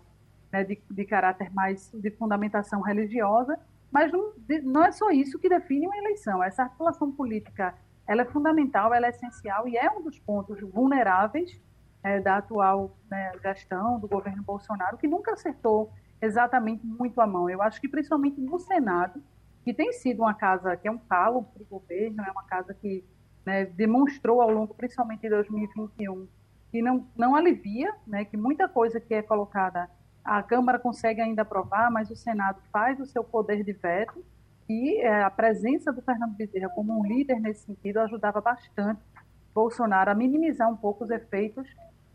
né, 0.51 0.63
de, 0.63 0.81
de, 0.89 1.05
caráter 1.05 1.51
mais 1.51 1.91
de 1.93 2.11
fundamentação 2.11 2.81
religiosa. 2.81 3.59
Mas 3.91 4.11
não, 4.11 4.33
não 4.63 4.83
é 4.83 4.91
só 4.91 5.09
isso 5.09 5.39
que 5.39 5.49
define 5.49 5.87
uma 5.87 5.97
eleição. 5.97 6.43
Essa 6.43 6.63
articulação 6.63 7.11
política 7.11 7.73
ela 8.07 8.21
é 8.23 8.25
fundamental, 8.25 8.93
ela 8.93 9.07
é 9.07 9.09
essencial 9.09 9.67
e 9.67 9.77
é 9.77 9.89
um 9.91 10.01
dos 10.01 10.17
pontos 10.19 10.59
vulneráveis 10.61 11.59
é, 12.03 12.19
da 12.19 12.37
atual 12.37 12.95
né, 13.09 13.31
gestão 13.41 13.99
do 13.99 14.07
governo 14.07 14.43
Bolsonaro, 14.43 14.97
que 14.97 15.07
nunca 15.07 15.33
acertou 15.33 15.91
exatamente 16.21 16.85
muito 16.85 17.19
a 17.21 17.27
mão. 17.27 17.49
Eu 17.49 17.61
acho 17.61 17.79
que 17.79 17.87
principalmente 17.87 18.39
no 18.39 18.59
Senado, 18.59 19.21
que 19.63 19.73
tem 19.73 19.91
sido 19.93 20.21
uma 20.21 20.33
casa 20.33 20.75
que 20.77 20.87
é 20.87 20.91
um 20.91 20.97
calo 20.97 21.43
para 21.43 21.61
o 21.61 21.65
governo, 21.65 22.23
é 22.23 22.31
uma 22.31 22.43
casa 22.43 22.73
que 22.73 23.03
né, 23.45 23.65
demonstrou 23.65 24.41
ao 24.41 24.49
longo, 24.49 24.73
principalmente 24.73 25.21
de 25.21 25.29
2021, 25.29 26.27
que 26.71 26.81
não, 26.81 27.07
não 27.17 27.35
alivia, 27.35 27.93
né, 28.05 28.25
que 28.25 28.37
muita 28.37 28.67
coisa 28.67 28.99
que 28.99 29.13
é 29.13 29.21
colocada, 29.21 29.89
a 30.23 30.43
Câmara 30.43 30.77
consegue 30.77 31.21
ainda 31.21 31.41
aprovar, 31.41 31.89
mas 31.89 32.11
o 32.11 32.15
Senado 32.15 32.61
faz 32.71 32.99
o 32.99 33.05
seu 33.05 33.23
poder 33.23 33.63
de 33.63 33.73
veto, 33.73 34.23
e 34.67 34.97
é, 35.01 35.23
a 35.23 35.31
presença 35.31 35.91
do 35.91 36.01
Fernando 36.01 36.35
Bezerra 36.35 36.69
como 36.69 36.99
um 36.99 37.03
líder 37.03 37.39
nesse 37.39 37.65
sentido 37.65 37.99
ajudava 37.99 38.39
bastante 38.39 39.01
Bolsonaro 39.53 40.11
a 40.11 40.15
minimizar 40.15 40.69
um 40.69 40.77
pouco 40.77 41.03
os 41.03 41.09
efeitos 41.09 41.67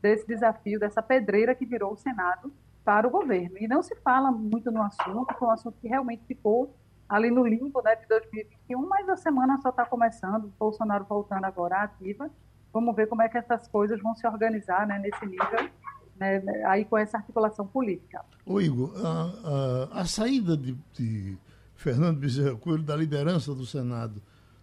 desse 0.05 0.27
desafio, 0.27 0.79
dessa 0.79 1.03
pedreira 1.03 1.55
que 1.55 1.65
virou 1.65 1.95
o 1.95 1.97
Senado 1.97 2.53
para 2.85 3.09
o 3.09 3.11
governo. 3.11 3.57
E 3.59 3.67
não 3.67 3.83
se 3.83 3.95
fala 3.97 4.31
muito 4.31 4.71
no 4.71 4.83
assunto, 4.83 5.35
foi 5.39 5.49
um 5.49 5.51
assunto 5.51 5.79
que 5.81 5.89
realmente 5.89 6.23
ficou 6.27 6.77
ali 7.09 7.31
no 7.31 7.47
limbo 7.47 7.81
né, 7.83 7.97
de 7.97 8.07
2021, 8.07 8.87
mas 8.87 9.09
a 9.09 9.17
semana 9.17 9.59
só 9.63 9.71
está 9.71 9.87
começando, 9.87 10.53
Bolsonaro 10.59 11.07
voltando 11.09 11.45
agora 11.47 11.83
ativa. 11.83 12.31
Vamos 12.71 12.95
ver 12.95 13.07
como 13.07 13.23
é 13.23 13.31
que 13.31 13.39
essas 13.39 13.67
coisas 13.67 13.99
vão 14.03 14.15
se 14.15 14.27
organizar 14.27 14.87
né, 14.87 14.99
nesse 14.99 15.25
nível, 15.25 15.71
né, 16.19 16.43
aí 16.67 16.85
com 16.85 16.99
essa 16.99 17.17
articulação 17.17 17.67
política. 17.67 18.23
Ô 18.45 18.61
Igor, 18.61 18.93
a, 19.03 19.89
a, 19.95 20.01
a 20.03 20.05
saída 20.05 20.55
de, 20.55 20.77
de 20.93 21.39
Fernando 21.75 22.19
Bezerra 22.19 22.55
Coelho 22.57 22.83
da 22.83 22.95
liderança 22.95 23.55
do 23.55 23.65
Senado, 23.65 24.21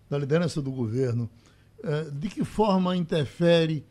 da 0.07 0.19
liderança 0.19 0.61
do 0.61 0.71
governo, 0.71 1.27
é, 1.83 2.03
de 2.11 2.29
que 2.29 2.43
forma 2.43 2.95
interfere, 2.95 3.83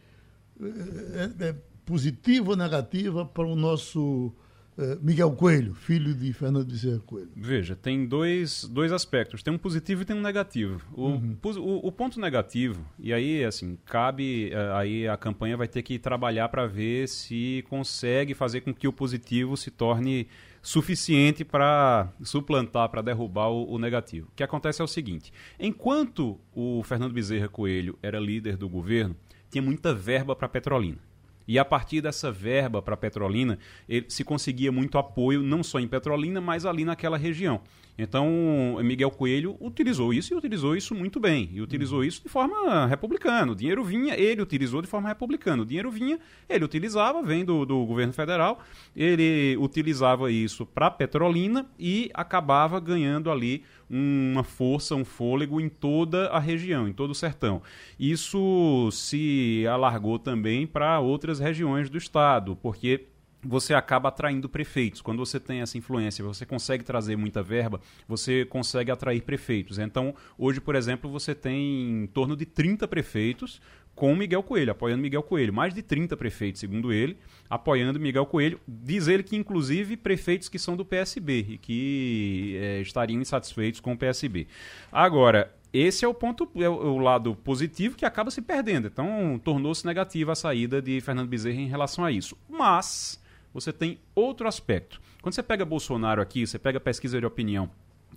é, 0.62 1.48
é, 1.48 1.54
positiva 1.84 2.50
ou 2.50 2.56
negativa 2.56 3.24
para 3.24 3.46
o 3.46 3.56
nosso 3.56 4.32
eh, 4.78 4.98
Miguel 5.02 5.32
Coelho, 5.32 5.74
filho 5.74 6.14
de 6.14 6.32
Fernando 6.32 6.66
Bezerra 6.66 7.00
Coelho? 7.00 7.30
Veja, 7.36 7.76
tem 7.76 8.06
dois, 8.06 8.64
dois 8.64 8.92
aspectos. 8.92 9.42
Tem 9.42 9.52
um 9.52 9.58
positivo 9.58 10.02
e 10.02 10.04
tem 10.04 10.16
um 10.16 10.22
negativo. 10.22 10.80
O, 10.94 11.08
uhum. 11.08 11.36
o, 11.42 11.88
o, 11.88 11.92
ponto 11.92 12.18
negativo, 12.18 12.82
e 12.98 13.12
aí, 13.12 13.44
assim, 13.44 13.76
cabe, 13.84 14.50
eh, 14.50 14.72
aí 14.74 15.08
a 15.08 15.16
campanha 15.16 15.56
vai 15.56 15.68
ter 15.68 15.82
que 15.82 15.98
trabalhar 15.98 16.48
para 16.48 16.66
ver 16.66 17.08
se 17.08 17.64
consegue 17.68 18.32
fazer 18.32 18.62
com 18.62 18.72
que 18.72 18.88
o 18.88 18.92
positivo 18.92 19.56
se 19.56 19.70
torne 19.70 20.28
suficiente 20.62 21.44
para 21.44 22.12
suplantar, 22.22 22.88
para 22.88 23.02
derrubar 23.02 23.48
o, 23.48 23.72
o, 23.72 23.78
negativo. 23.78 24.28
O 24.28 24.36
que 24.36 24.42
acontece 24.42 24.80
é 24.80 24.84
o 24.84 24.88
seguinte: 24.88 25.32
enquanto 25.58 26.38
o 26.54 26.82
Fernando 26.84 27.12
Bezerra 27.12 27.48
Coelho 27.48 27.98
era 28.02 28.18
líder 28.18 28.56
do 28.56 28.68
governo, 28.68 29.14
tinha 29.50 29.62
muita 29.62 29.95
verba 29.95 30.35
para 30.35 30.49
Petrolina. 30.49 30.99
E 31.47 31.59
a 31.59 31.64
partir 31.64 32.00
dessa 32.00 32.30
verba 32.30 32.80
para 32.80 32.97
Petrolina, 32.97 33.59
ele 33.88 34.07
se 34.09 34.23
conseguia 34.23 34.71
muito 34.71 34.97
apoio, 34.97 35.42
não 35.42 35.64
só 35.64 35.80
em 35.80 35.88
Petrolina, 35.88 36.40
mas 36.40 36.64
ali 36.64 36.85
naquela 36.85 37.19
região. 37.19 37.61
Então, 38.02 38.78
Miguel 38.83 39.11
Coelho 39.11 39.57
utilizou 39.61 40.14
isso 40.14 40.33
e 40.33 40.37
utilizou 40.37 40.75
isso 40.75 40.95
muito 40.95 41.21
bem. 41.21 41.50
E 41.52 41.61
utilizou 41.61 42.02
isso 42.02 42.23
de 42.23 42.28
forma 42.30 42.87
republicana. 42.87 43.52
O 43.52 43.54
dinheiro 43.54 43.85
vinha, 43.85 44.14
ele 44.19 44.40
utilizou 44.40 44.80
de 44.80 44.88
forma 44.88 45.09
republicana. 45.09 45.62
O 45.62 45.66
dinheiro 45.66 45.90
vinha, 45.90 46.19
ele 46.49 46.64
utilizava, 46.64 47.23
vem 47.23 47.45
do, 47.45 47.66
do 47.66 47.85
governo 47.85 48.12
federal, 48.12 48.61
ele 48.97 49.54
utilizava 49.59 50.33
isso 50.33 50.64
para 50.64 50.90
Petrolina 50.90 51.66
e 51.78 52.11
acabava 52.14 52.80
ganhando 52.80 53.30
ali 53.30 53.62
uma 53.90 54.45
força, 54.45 54.95
um 54.95 55.04
fôlego 55.04 55.61
em 55.61 55.69
toda 55.69 56.28
a 56.28 56.38
região, 56.38 56.88
em 56.88 56.92
todo 56.92 57.11
o 57.11 57.14
sertão. 57.14 57.61
Isso 57.99 58.88
se 58.92 59.66
alargou 59.66 60.19
também 60.19 60.66
para 60.66 61.00
outras 61.00 61.40
regiões 61.40 61.90
do 61.90 61.99
estado, 61.99 62.57
porque 62.62 63.09
você 63.42 63.75
acaba 63.75 64.09
atraindo 64.09 64.49
prefeitos. 64.49 65.00
Quando 65.00 65.18
você 65.18 65.40
tem 65.40 65.61
essa 65.61 65.78
influência, 65.78 66.25
você 66.25 66.44
consegue 66.44 66.85
trazer 66.85 67.16
muita 67.16 67.42
verba, 67.42 67.80
você 68.06 68.44
consegue 68.44 68.90
atrair 68.90 69.23
prefeitos. 69.23 69.78
Então, 69.78 70.14
hoje, 70.37 70.61
por 70.61 70.75
exemplo, 70.75 71.11
você 71.11 71.35
tem 71.35 72.02
em 72.02 72.06
torno 72.06 72.37
de 72.37 72.44
30 72.44 72.87
prefeitos 72.87 73.61
com 73.94 74.14
Miguel 74.14 74.42
Coelho, 74.42 74.73
apoiando 74.73 75.02
Miguel 75.02 75.23
Coelho. 75.23 75.52
Mais 75.52 75.75
de 75.75 75.82
30 75.82 76.16
prefeitos, 76.16 76.61
segundo 76.61 76.92
ele, 76.92 77.18
apoiando 77.49 78.00
Miguel 78.00 78.25
Coelho. 78.26 78.61
Diz 78.66 79.09
ele 79.09 79.23
que, 79.23 79.37
inclusive, 79.37 79.97
prefeitos 79.97 80.49
que 80.49 80.59
são 80.59 80.76
do 80.76 80.85
PSB 80.85 81.47
e 81.50 81.59
que 81.59 82.59
é, 82.59 82.80
estariam 82.80 83.20
insatisfeitos 83.20 83.80
com 83.80 83.92
o 83.92 83.99
PSB. 83.99 84.47
Agora, 84.90 85.54
esse 85.73 86.04
é 86.04 86.09
o 86.09 86.14
ponto, 86.14 86.50
é 86.56 86.68
o 86.68 86.99
lado 86.99 87.35
positivo 87.37 87.97
que 87.97 88.04
acaba 88.04 88.30
se 88.30 88.42
perdendo. 88.42 88.88
Então, 88.88 89.40
tornou-se 89.42 89.87
negativa 89.87 90.32
a 90.32 90.35
saída 90.35 90.80
de 90.80 91.00
Fernando 91.00 91.28
Bezerra 91.28 91.61
em 91.61 91.68
relação 91.68 92.04
a 92.04 92.11
isso. 92.11 92.37
Mas 92.49 93.20
você 93.52 93.73
tem 93.73 94.00
outro 94.14 94.47
aspecto. 94.49 95.00
Quando 95.23 95.35
você 95.35 95.42
pega 95.42 95.64
Bolsonaro 95.64 96.23
aqui, 96.23 96.47
você 96.47 96.59
pega 96.59 96.80
pesquisa 96.80 97.19
de 97.19 97.26
opinião 97.26 97.71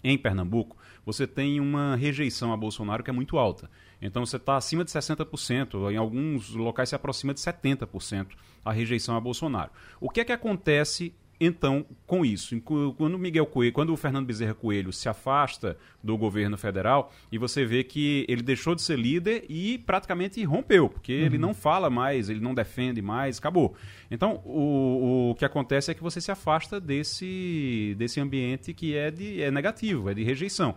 em 0.03 0.17
Pernambuco, 0.17 0.77
você 1.05 1.25
tem 1.25 1.59
uma 1.59 1.95
rejeição 1.95 2.51
a 2.51 2.57
Bolsonaro 2.57 3.03
que 3.03 3.09
é 3.09 3.13
muito 3.13 3.37
alta. 3.37 3.69
Então 4.01 4.25
você 4.25 4.37
está 4.37 4.57
acima 4.57 4.83
de 4.83 4.91
60%, 4.91 5.91
em 5.91 5.97
alguns 5.97 6.49
locais 6.49 6.89
se 6.89 6.95
aproxima 6.95 7.33
de 7.33 7.39
70% 7.39 8.27
a 8.65 8.71
rejeição 8.71 9.15
a 9.15 9.19
Bolsonaro. 9.19 9.71
O 9.99 10.09
que 10.09 10.21
é 10.21 10.25
que 10.25 10.31
acontece 10.31 11.13
então, 11.39 11.85
com 12.05 12.23
isso, 12.25 12.59
quando 12.61 13.17
Miguel 13.17 13.45
Coelho, 13.45 13.73
quando 13.73 13.91
o 13.91 13.97
Fernando 13.97 14.25
Bezerra 14.25 14.53
Coelho 14.53 14.93
se 14.93 15.09
afasta 15.09 15.77
do 16.01 16.17
governo 16.17 16.57
federal 16.57 17.11
e 17.31 17.37
você 17.37 17.65
vê 17.65 17.83
que 17.83 18.25
ele 18.29 18.41
deixou 18.41 18.75
de 18.75 18.81
ser 18.81 18.97
líder 18.97 19.45
e 19.49 19.77
praticamente 19.79 20.43
rompeu, 20.43 20.89
porque 20.89 21.19
uhum. 21.19 21.25
ele 21.25 21.37
não 21.37 21.53
fala 21.53 21.89
mais, 21.89 22.29
ele 22.29 22.39
não 22.39 22.53
defende 22.53 23.01
mais, 23.01 23.39
acabou. 23.39 23.75
Então, 24.11 24.41
o, 24.45 25.31
o 25.31 25.35
que 25.35 25.43
acontece 25.43 25.91
é 25.91 25.93
que 25.93 26.03
você 26.03 26.21
se 26.21 26.31
afasta 26.31 26.79
desse, 26.79 27.95
desse 27.97 28.19
ambiente 28.19 28.73
que 28.73 28.95
é, 28.95 29.09
de, 29.09 29.41
é 29.41 29.49
negativo, 29.49 30.09
é 30.09 30.13
de 30.13 30.23
rejeição. 30.23 30.75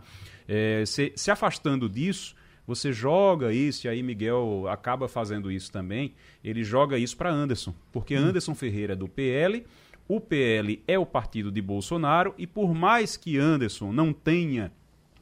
É, 0.48 0.84
se, 0.86 1.12
se 1.14 1.30
afastando 1.30 1.88
disso, 1.88 2.34
você 2.66 2.92
joga 2.92 3.52
isso, 3.52 3.86
e 3.86 3.88
aí 3.88 4.02
Miguel 4.02 4.66
acaba 4.68 5.06
fazendo 5.06 5.52
isso 5.52 5.70
também, 5.70 6.14
ele 6.42 6.64
joga 6.64 6.98
isso 6.98 7.16
para 7.16 7.30
Anderson, 7.30 7.74
porque 7.92 8.16
uhum. 8.16 8.24
Anderson 8.24 8.54
Ferreira 8.54 8.94
é 8.94 8.96
do 8.96 9.06
PL 9.06 9.64
o 10.08 10.20
PL 10.20 10.82
é 10.86 10.98
o 10.98 11.06
partido 11.06 11.50
de 11.50 11.60
Bolsonaro 11.60 12.34
e 12.38 12.46
por 12.46 12.74
mais 12.74 13.16
que 13.16 13.38
Anderson 13.38 13.92
não 13.92 14.12
tenha 14.12 14.72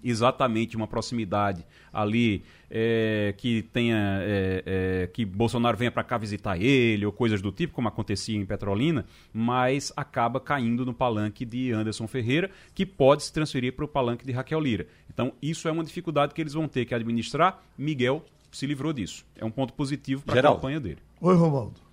exatamente 0.05 0.77
uma 0.77 0.87
proximidade 0.87 1.65
ali 1.91 2.45
é, 2.71 3.35
que 3.39 3.63
tenha 3.63 4.19
é, 4.21 4.63
é, 4.67 5.07
que 5.07 5.25
Bolsonaro 5.25 5.79
venha 5.79 5.91
para 5.91 6.05
cá 6.05 6.19
visitar 6.19 6.61
ele 6.61 7.07
ou 7.07 7.13
coisas 7.13 7.41
do 7.41 7.51
tipo 7.51 7.73
como 7.73 7.89
acontecia 7.89 8.37
em 8.37 8.45
Petrolina, 8.45 9.07
mas 9.33 9.93
acaba 9.97 10.39
caindo 10.39 10.85
no 10.85 10.93
palanque 10.93 11.47
de 11.47 11.73
Anderson 11.73 12.07
Ferreira 12.07 12.51
que 12.75 12.85
pode 12.85 13.23
se 13.23 13.33
transferir 13.33 13.73
para 13.73 13.87
o 13.87 13.89
palanque 13.89 14.27
de 14.27 14.33
Raquel 14.33 14.61
Lira. 14.61 14.87
Então 15.13 15.33
isso 15.41 15.67
é 15.69 15.73
uma 15.73 15.83
dificuldade 15.83 16.35
que 16.35 16.41
eles 16.41 16.53
vão 16.53 16.69
ter 16.69 16.85
que 16.85 16.95
administrar. 16.95 17.63
Miguel 17.79 18.23
se 18.53 18.67
livrou 18.67 18.93
disso. 18.93 19.25
É 19.37 19.45
um 19.45 19.51
ponto 19.51 19.73
positivo 19.73 20.23
para 20.23 20.39
a 20.39 20.43
campanha 20.43 20.79
dele. 20.79 20.99
Oi, 21.21 21.35
Romualdo. 21.35 21.84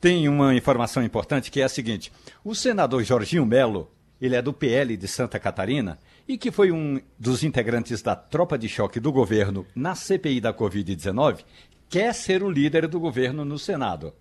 Tem 0.00 0.26
uma 0.28 0.54
informação 0.54 1.02
importante 1.02 1.50
que 1.50 1.60
é 1.60 1.64
a 1.64 1.68
seguinte: 1.68 2.10
o 2.42 2.54
senador 2.54 3.04
Jorginho 3.04 3.44
Melo, 3.44 3.90
ele 4.18 4.34
é 4.34 4.40
do 4.40 4.52
PL 4.52 4.96
de 4.96 5.06
Santa 5.06 5.38
Catarina 5.38 5.98
e 6.26 6.38
que 6.38 6.50
foi 6.50 6.72
um 6.72 7.00
dos 7.18 7.44
integrantes 7.44 8.00
da 8.00 8.16
tropa 8.16 8.56
de 8.56 8.66
choque 8.66 8.98
do 8.98 9.12
governo 9.12 9.66
na 9.74 9.94
CPI 9.94 10.40
da 10.40 10.54
Covid-19, 10.54 11.44
quer 11.88 12.14
ser 12.14 12.42
o 12.42 12.50
líder 12.50 12.88
do 12.88 12.98
governo 12.98 13.44
no 13.44 13.58
Senado. 13.58 14.14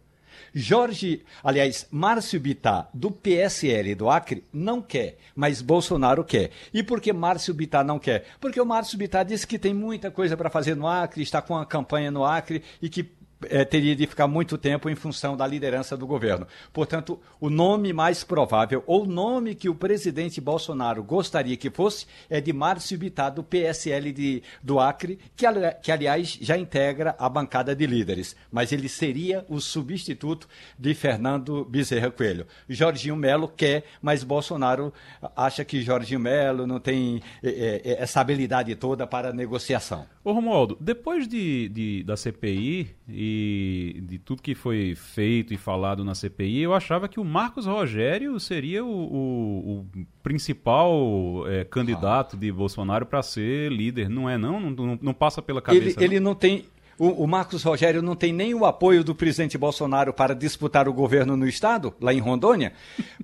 Jorge, 0.53 1.23
aliás, 1.43 1.87
Márcio 1.91 2.39
Bittar, 2.39 2.89
do 2.93 3.11
PSL 3.11 3.93
do 3.95 4.09
Acre, 4.09 4.43
não 4.51 4.81
quer, 4.81 5.17
mas 5.35 5.61
Bolsonaro 5.61 6.23
quer. 6.23 6.51
E 6.73 6.81
por 6.81 6.99
que 6.99 7.13
Márcio 7.13 7.53
Bittar 7.53 7.85
não 7.85 7.99
quer? 7.99 8.25
Porque 8.39 8.59
o 8.59 8.65
Márcio 8.65 8.97
Bittar 8.97 9.23
disse 9.23 9.45
que 9.45 9.59
tem 9.59 9.73
muita 9.73 10.09
coisa 10.09 10.35
para 10.35 10.49
fazer 10.49 10.75
no 10.75 10.87
Acre, 10.87 11.21
está 11.21 11.41
com 11.41 11.57
a 11.57 11.65
campanha 11.65 12.09
no 12.09 12.25
Acre 12.25 12.63
e 12.81 12.89
que 12.89 13.03
é, 13.47 13.63
teria 13.63 13.95
de 13.95 14.05
ficar 14.05 14.27
muito 14.27 14.57
tempo 14.57 14.89
em 14.89 14.95
função 14.95 15.37
da 15.37 15.47
liderança 15.47 15.95
do 15.95 16.05
governo. 16.05 16.47
Portanto, 16.73 17.19
o 17.39 17.49
nome 17.49 17.93
mais 17.93 18.23
provável, 18.23 18.83
ou 18.85 19.03
o 19.03 19.07
nome 19.07 19.55
que 19.55 19.69
o 19.69 19.75
presidente 19.75 20.41
Bolsonaro 20.41 21.03
gostaria 21.03 21.55
que 21.55 21.69
fosse, 21.69 22.05
é 22.29 22.41
de 22.41 22.51
Márcio 22.51 22.97
Bittar, 22.97 23.33
do 23.33 23.43
PSL 23.43 24.11
de, 24.11 24.43
do 24.61 24.79
Acre, 24.79 25.19
que, 25.35 25.45
que, 25.81 25.91
aliás 25.91 26.37
já 26.41 26.57
integra 26.57 27.15
a 27.17 27.29
bancada 27.29 27.75
de 27.75 27.85
líderes. 27.85 28.35
Mas 28.51 28.71
ele 28.71 28.89
seria 28.89 29.45
o 29.47 29.59
substituto 29.59 30.47
de 30.77 30.93
Fernando 30.93 31.63
Bezerra 31.65 32.11
Coelho. 32.11 32.47
Jorginho 32.67 33.15
Melo 33.15 33.47
quer, 33.47 33.83
mas 34.01 34.23
Bolsonaro 34.23 34.93
acha 35.35 35.63
que 35.63 35.81
Jorginho 35.81 36.19
Melo 36.19 36.67
não 36.67 36.79
tem 36.79 37.21
é, 37.43 37.81
é, 37.83 38.01
essa 38.01 38.19
habilidade 38.19 38.75
toda 38.75 39.07
para 39.07 39.31
negociação. 39.31 40.05
Ô 40.29 40.31
Romualdo, 40.31 40.77
depois 40.79 41.27
de, 41.27 41.69
de 41.69 42.03
da 42.03 42.15
CPI 42.15 42.95
e 43.09 43.99
de 44.03 44.19
tudo 44.19 44.43
que 44.43 44.53
foi 44.53 44.93
feito 44.93 45.55
e 45.55 45.57
falado 45.57 46.05
na 46.05 46.13
CPI, 46.13 46.61
eu 46.61 46.75
achava 46.75 47.07
que 47.07 47.19
o 47.19 47.25
Marcos 47.25 47.65
Rogério 47.65 48.39
seria 48.39 48.85
o, 48.85 48.87
o, 48.87 49.79
o 49.79 50.05
principal 50.21 51.47
é, 51.47 51.63
candidato 51.63 52.35
ah. 52.35 52.39
de 52.39 52.51
Bolsonaro 52.51 53.07
para 53.07 53.23
ser 53.23 53.71
líder. 53.71 54.07
Não 54.07 54.29
é, 54.29 54.37
não? 54.37 54.59
Não, 54.59 54.69
não, 54.69 54.99
não 55.01 55.13
passa 55.15 55.41
pela 55.41 55.63
cabeça. 55.63 55.99
Ele, 55.99 56.17
ele 56.17 56.19
não 56.19 56.35
tem. 56.35 56.65
O, 56.99 57.23
o, 57.23 57.27
Marcos 57.27 57.63
Rogério 57.63 58.03
não 58.03 58.15
tem 58.15 58.31
nem 58.31 58.53
o 58.53 58.65
apoio 58.65 59.03
do 59.03 59.15
presidente 59.15 59.57
Bolsonaro 59.57 60.13
para 60.13 60.35
disputar 60.35 60.87
o 60.87 60.93
governo 60.93 61.35
no 61.35 61.47
estado, 61.47 61.91
lá 61.99 62.13
em 62.13 62.19
Rondônia, 62.19 62.71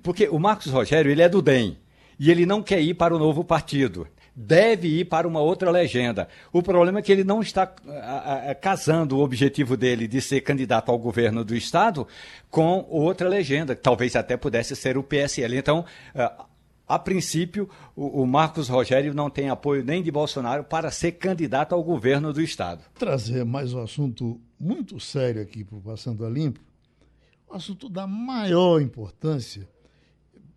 porque 0.02 0.28
o 0.28 0.40
Marcos 0.40 0.72
Rogério 0.72 1.08
ele 1.08 1.22
é 1.22 1.28
do 1.28 1.40
DEM 1.40 1.78
e 2.18 2.32
ele 2.32 2.44
não 2.44 2.64
quer 2.64 2.80
ir 2.80 2.94
para 2.94 3.14
o 3.14 3.18
novo 3.18 3.44
partido 3.44 4.08
deve 4.36 4.88
ir 4.88 5.06
para 5.06 5.26
uma 5.26 5.40
outra 5.40 5.70
legenda. 5.70 6.28
O 6.52 6.62
problema 6.62 6.98
é 6.98 7.02
que 7.02 7.10
ele 7.10 7.24
não 7.24 7.40
está 7.40 7.72
a, 7.88 8.50
a, 8.50 8.54
casando 8.54 9.16
o 9.16 9.22
objetivo 9.22 9.78
dele 9.78 10.06
de 10.06 10.20
ser 10.20 10.42
candidato 10.42 10.90
ao 10.90 10.98
governo 10.98 11.42
do 11.42 11.56
Estado 11.56 12.06
com 12.50 12.86
outra 12.90 13.30
legenda, 13.30 13.74
que 13.74 13.80
talvez 13.80 14.14
até 14.14 14.36
pudesse 14.36 14.76
ser 14.76 14.98
o 14.98 15.02
PSL. 15.02 15.56
Então, 15.56 15.86
a, 16.14 16.44
a 16.86 16.98
princípio, 16.98 17.68
o, 17.96 18.22
o, 18.22 18.26
Marcos 18.26 18.68
Rogério 18.68 19.14
não 19.14 19.30
tem 19.30 19.48
apoio 19.48 19.82
nem 19.82 20.02
de 20.02 20.10
Bolsonaro 20.10 20.62
para 20.62 20.90
ser 20.90 21.12
candidato 21.12 21.74
ao 21.74 21.82
governo 21.82 22.30
do 22.30 22.42
Estado. 22.42 22.84
Trazer 22.94 23.42
mais 23.42 23.72
um 23.72 23.82
assunto 23.82 24.38
muito 24.60 25.00
sério 25.00 25.40
aqui 25.40 25.64
para 25.64 25.78
o 25.78 25.80
Passando 25.80 26.26
a 26.26 26.30
Limpo, 26.30 26.60
um 27.50 27.54
assunto 27.54 27.88
da 27.88 28.06
maior 28.06 28.82
importância, 28.82 29.66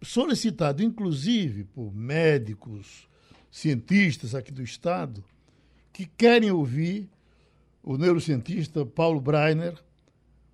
solicitado 0.01 0.83
inclusive 0.83 1.63
por 1.63 1.93
médicos, 1.93 3.08
cientistas 3.51 4.35
aqui 4.35 4.51
do 4.51 4.63
Estado 4.63 5.23
que 5.91 6.05
querem 6.05 6.51
ouvir 6.51 7.09
o 7.83 7.97
neurocientista 7.97 8.85
Paulo 8.85 9.19
Breiner 9.19 9.77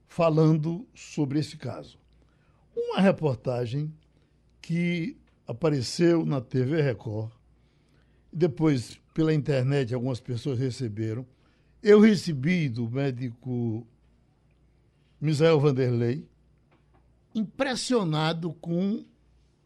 falando 0.07 0.87
sobre 0.95 1.39
esse 1.39 1.57
caso. 1.57 1.99
Uma 2.75 2.99
reportagem 2.99 3.93
que 4.61 5.17
apareceu 5.47 6.25
na 6.25 6.41
TV 6.41 6.81
Record, 6.81 7.31
depois 8.31 8.99
pela 9.13 9.33
internet 9.33 9.93
algumas 9.93 10.19
pessoas 10.19 10.57
receberam. 10.57 11.25
Eu 11.83 11.99
recebi 11.99 12.67
do 12.67 12.89
médico 12.89 13.85
Misael 15.21 15.59
Vanderlei, 15.59 16.27
impressionado 17.33 18.53
com 18.53 19.05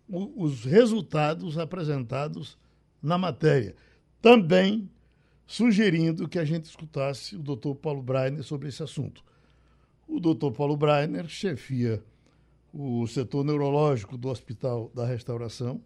os 0.08 0.65
resultados 0.65 1.58
apresentados 1.58 2.58
na 3.02 3.18
matéria. 3.18 3.76
Também 4.22 4.90
sugerindo 5.46 6.28
que 6.28 6.38
a 6.38 6.46
gente 6.46 6.66
escutasse 6.66 7.36
o 7.36 7.40
doutor 7.40 7.76
Paulo 7.76 8.04
Breiner 8.04 8.44
sobre 8.44 8.70
esse 8.70 8.84
assunto. 8.84 9.24
O 10.08 10.20
doutor 10.20 10.52
Paulo 10.52 10.78
Breiner 10.78 11.28
chefia 11.28 12.04
o 12.74 13.08
setor 13.08 13.44
neurológico 13.44 14.18
do 14.18 14.30
Hospital 14.30 14.92
da 14.94 15.06
Restauração. 15.06 15.82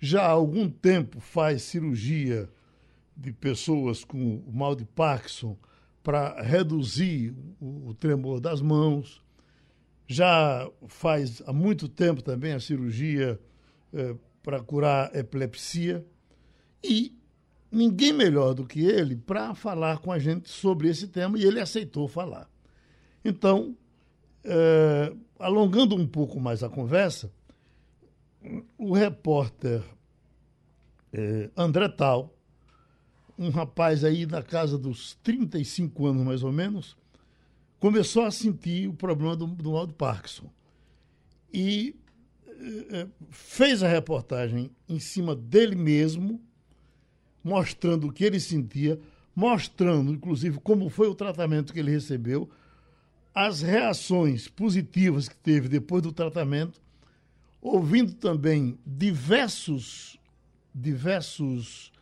Já 0.00 0.22
há 0.22 0.30
algum 0.30 0.70
tempo 0.70 1.18
faz 1.20 1.62
cirurgia 1.62 2.48
de 3.16 3.32
pessoas 3.32 4.04
com 4.04 4.36
o 4.36 4.52
mal 4.52 4.76
de 4.76 4.84
Parkinson 4.84 5.56
para 6.02 6.40
reduzir 6.40 7.34
o, 7.60 7.88
o 7.88 7.94
tremor 7.94 8.40
das 8.40 8.60
mãos. 8.62 9.20
Já 10.06 10.70
faz 10.86 11.42
há 11.46 11.52
muito 11.52 11.88
tempo 11.88 12.22
também 12.22 12.52
a 12.52 12.60
cirurgia 12.60 13.38
eh, 13.92 14.14
para 14.42 14.60
curar 14.60 15.14
epilepsia. 15.14 16.06
E 16.82 17.16
ninguém 17.70 18.12
melhor 18.12 18.54
do 18.54 18.66
que 18.66 18.80
ele 18.80 19.16
para 19.16 19.54
falar 19.54 19.98
com 19.98 20.10
a 20.10 20.18
gente 20.18 20.48
sobre 20.48 20.88
esse 20.88 21.08
tema 21.08 21.38
e 21.38 21.44
ele 21.44 21.60
aceitou 21.60 22.08
falar. 22.08 22.48
Então, 23.24 23.76
eh, 24.44 25.12
alongando 25.38 25.94
um 25.94 26.06
pouco 26.06 26.40
mais 26.40 26.62
a 26.62 26.68
conversa, 26.68 27.30
o 28.76 28.92
repórter 28.92 29.82
eh, 31.12 31.50
André 31.56 31.88
Tal, 31.88 32.34
um 33.38 33.50
rapaz 33.50 34.04
aí 34.04 34.24
da 34.26 34.42
casa 34.42 34.78
dos 34.78 35.14
35 35.22 36.06
anos 36.06 36.24
mais 36.24 36.42
ou 36.42 36.52
menos, 36.52 36.96
começou 37.78 38.24
a 38.24 38.30
sentir 38.30 38.88
o 38.88 38.94
problema 38.94 39.36
do, 39.36 39.46
do 39.46 39.72
mal 39.72 39.86
Parkinson. 39.88 40.50
E 41.52 41.94
eh, 42.46 43.06
fez 43.30 43.82
a 43.82 43.88
reportagem 43.88 44.70
em 44.88 44.98
cima 44.98 45.34
dele 45.36 45.76
mesmo, 45.76 46.40
mostrando 47.48 48.06
o 48.06 48.12
que 48.12 48.24
ele 48.24 48.38
sentia, 48.38 49.00
mostrando, 49.34 50.12
inclusive, 50.12 50.60
como 50.60 50.88
foi 50.88 51.08
o 51.08 51.14
tratamento 51.14 51.72
que 51.72 51.80
ele 51.80 51.90
recebeu, 51.90 52.48
as 53.34 53.62
reações 53.62 54.48
positivas 54.48 55.28
que 55.28 55.36
teve 55.36 55.68
depois 55.68 56.02
do 56.02 56.12
tratamento, 56.12 56.80
ouvindo 57.60 58.12
também 58.14 58.78
diversos, 58.86 60.18
diversos 60.74 61.92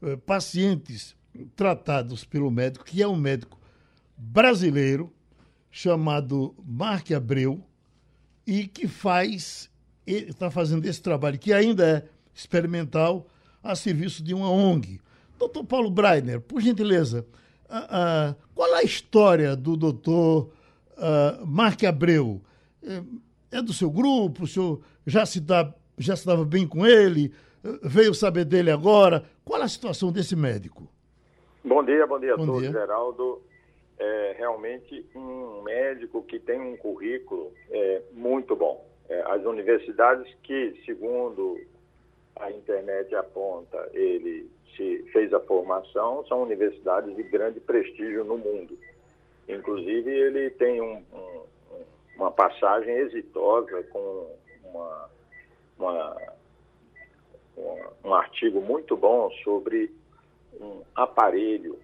eh, 0.00 0.16
pacientes 0.16 1.14
tratados 1.56 2.24
pelo 2.24 2.50
médico, 2.50 2.84
que 2.84 3.02
é 3.02 3.08
um 3.08 3.16
médico 3.16 3.60
brasileiro 4.16 5.12
chamado 5.70 6.54
Mark 6.64 7.10
Abreu 7.12 7.64
e 8.46 8.66
que 8.66 8.86
faz 8.86 9.70
está 10.06 10.50
fazendo 10.50 10.84
esse 10.86 11.00
trabalho 11.00 11.38
que 11.38 11.52
ainda 11.52 11.88
é 11.88 12.08
experimental 12.34 13.26
a 13.62 13.74
serviço 13.74 14.22
de 14.22 14.34
uma 14.34 14.50
ONG. 14.50 15.00
Doutor 15.38 15.64
Paulo 15.64 15.90
Breiner, 15.90 16.40
por 16.40 16.60
gentileza, 16.60 17.26
uh, 17.68 18.34
qual 18.54 18.74
a 18.74 18.82
história 18.82 19.56
do 19.56 19.76
doutor 19.76 20.50
uh, 20.96 21.46
Mark 21.46 21.82
Abreu? 21.84 22.40
É, 22.82 23.58
é 23.58 23.62
do 23.62 23.72
seu 23.72 23.90
grupo? 23.90 24.44
O 24.44 24.46
senhor 24.46 24.80
já 25.06 25.26
se, 25.26 25.40
dá, 25.40 25.72
já 25.98 26.16
se 26.16 26.26
dava 26.26 26.44
bem 26.44 26.66
com 26.66 26.86
ele? 26.86 27.32
Veio 27.82 28.12
saber 28.14 28.44
dele 28.44 28.70
agora? 28.70 29.24
Qual 29.44 29.60
a 29.60 29.68
situação 29.68 30.10
desse 30.10 30.34
médico? 30.34 30.88
Bom 31.64 31.84
dia, 31.84 32.06
bom 32.06 32.18
dia 32.18 32.36
bom 32.36 32.42
a 32.42 32.46
todos, 32.46 32.62
dia. 32.62 32.72
Geraldo. 32.72 33.42
É 33.98 34.34
realmente 34.36 35.06
um 35.14 35.62
médico 35.62 36.22
que 36.22 36.40
tem 36.40 36.60
um 36.60 36.76
currículo 36.76 37.52
é, 37.70 38.02
muito 38.12 38.56
bom. 38.56 38.84
É, 39.08 39.22
as 39.30 39.44
universidades 39.44 40.26
que, 40.42 40.74
segundo 40.84 41.56
a 42.42 42.50
internet 42.50 43.14
aponta, 43.14 43.88
ele 43.92 44.50
se 44.76 45.04
fez 45.12 45.32
a 45.32 45.40
formação, 45.40 46.26
são 46.26 46.42
universidades 46.42 47.14
de 47.14 47.22
grande 47.22 47.60
prestígio 47.60 48.24
no 48.24 48.36
mundo. 48.36 48.76
Inclusive, 49.48 50.10
ele 50.10 50.50
tem 50.50 50.80
um, 50.80 51.04
um, 51.12 51.42
uma 52.16 52.32
passagem 52.32 52.94
exitosa 52.96 53.82
com 53.84 54.36
uma, 54.64 55.10
uma, 55.78 56.16
um 58.04 58.14
artigo 58.14 58.60
muito 58.60 58.96
bom 58.96 59.30
sobre 59.44 59.92
um 60.60 60.82
aparelho 60.96 61.78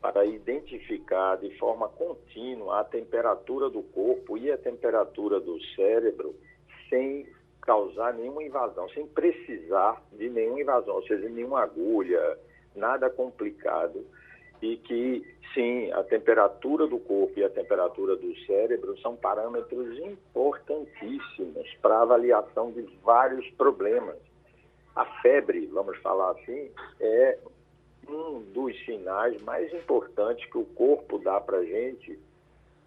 para 0.00 0.24
identificar 0.24 1.36
de 1.36 1.50
forma 1.58 1.88
contínua 1.88 2.80
a 2.80 2.84
temperatura 2.84 3.68
do 3.68 3.82
corpo 3.82 4.38
e 4.38 4.50
a 4.50 4.58
temperatura 4.58 5.38
do 5.38 5.62
cérebro 5.76 6.34
sem 6.88 7.26
causar 7.62 8.12
nenhuma 8.14 8.42
invasão, 8.42 8.88
sem 8.90 9.06
precisar 9.06 10.02
de 10.12 10.28
nenhuma 10.28 10.60
invasão, 10.60 10.96
ou 10.96 11.02
seja, 11.06 11.28
nenhuma 11.28 11.62
agulha, 11.62 12.38
nada 12.74 13.08
complicado. 13.08 14.04
E 14.60 14.76
que, 14.76 15.26
sim, 15.54 15.90
a 15.92 16.04
temperatura 16.04 16.86
do 16.86 16.98
corpo 16.98 17.32
e 17.36 17.44
a 17.44 17.50
temperatura 17.50 18.14
do 18.16 18.36
cérebro 18.46 18.96
são 18.98 19.16
parâmetros 19.16 19.98
importantíssimos 19.98 21.68
para 21.80 22.02
avaliação 22.02 22.70
de 22.70 22.82
vários 23.02 23.48
problemas. 23.52 24.18
A 24.94 25.04
febre, 25.20 25.66
vamos 25.66 25.98
falar 25.98 26.32
assim, 26.32 26.70
é 27.00 27.38
um 28.08 28.40
dos 28.52 28.76
sinais 28.84 29.40
mais 29.42 29.72
importantes 29.72 30.48
que 30.50 30.58
o 30.58 30.64
corpo 30.64 31.18
dá 31.18 31.40
para 31.40 31.58
a 31.58 31.64
gente 31.64 32.18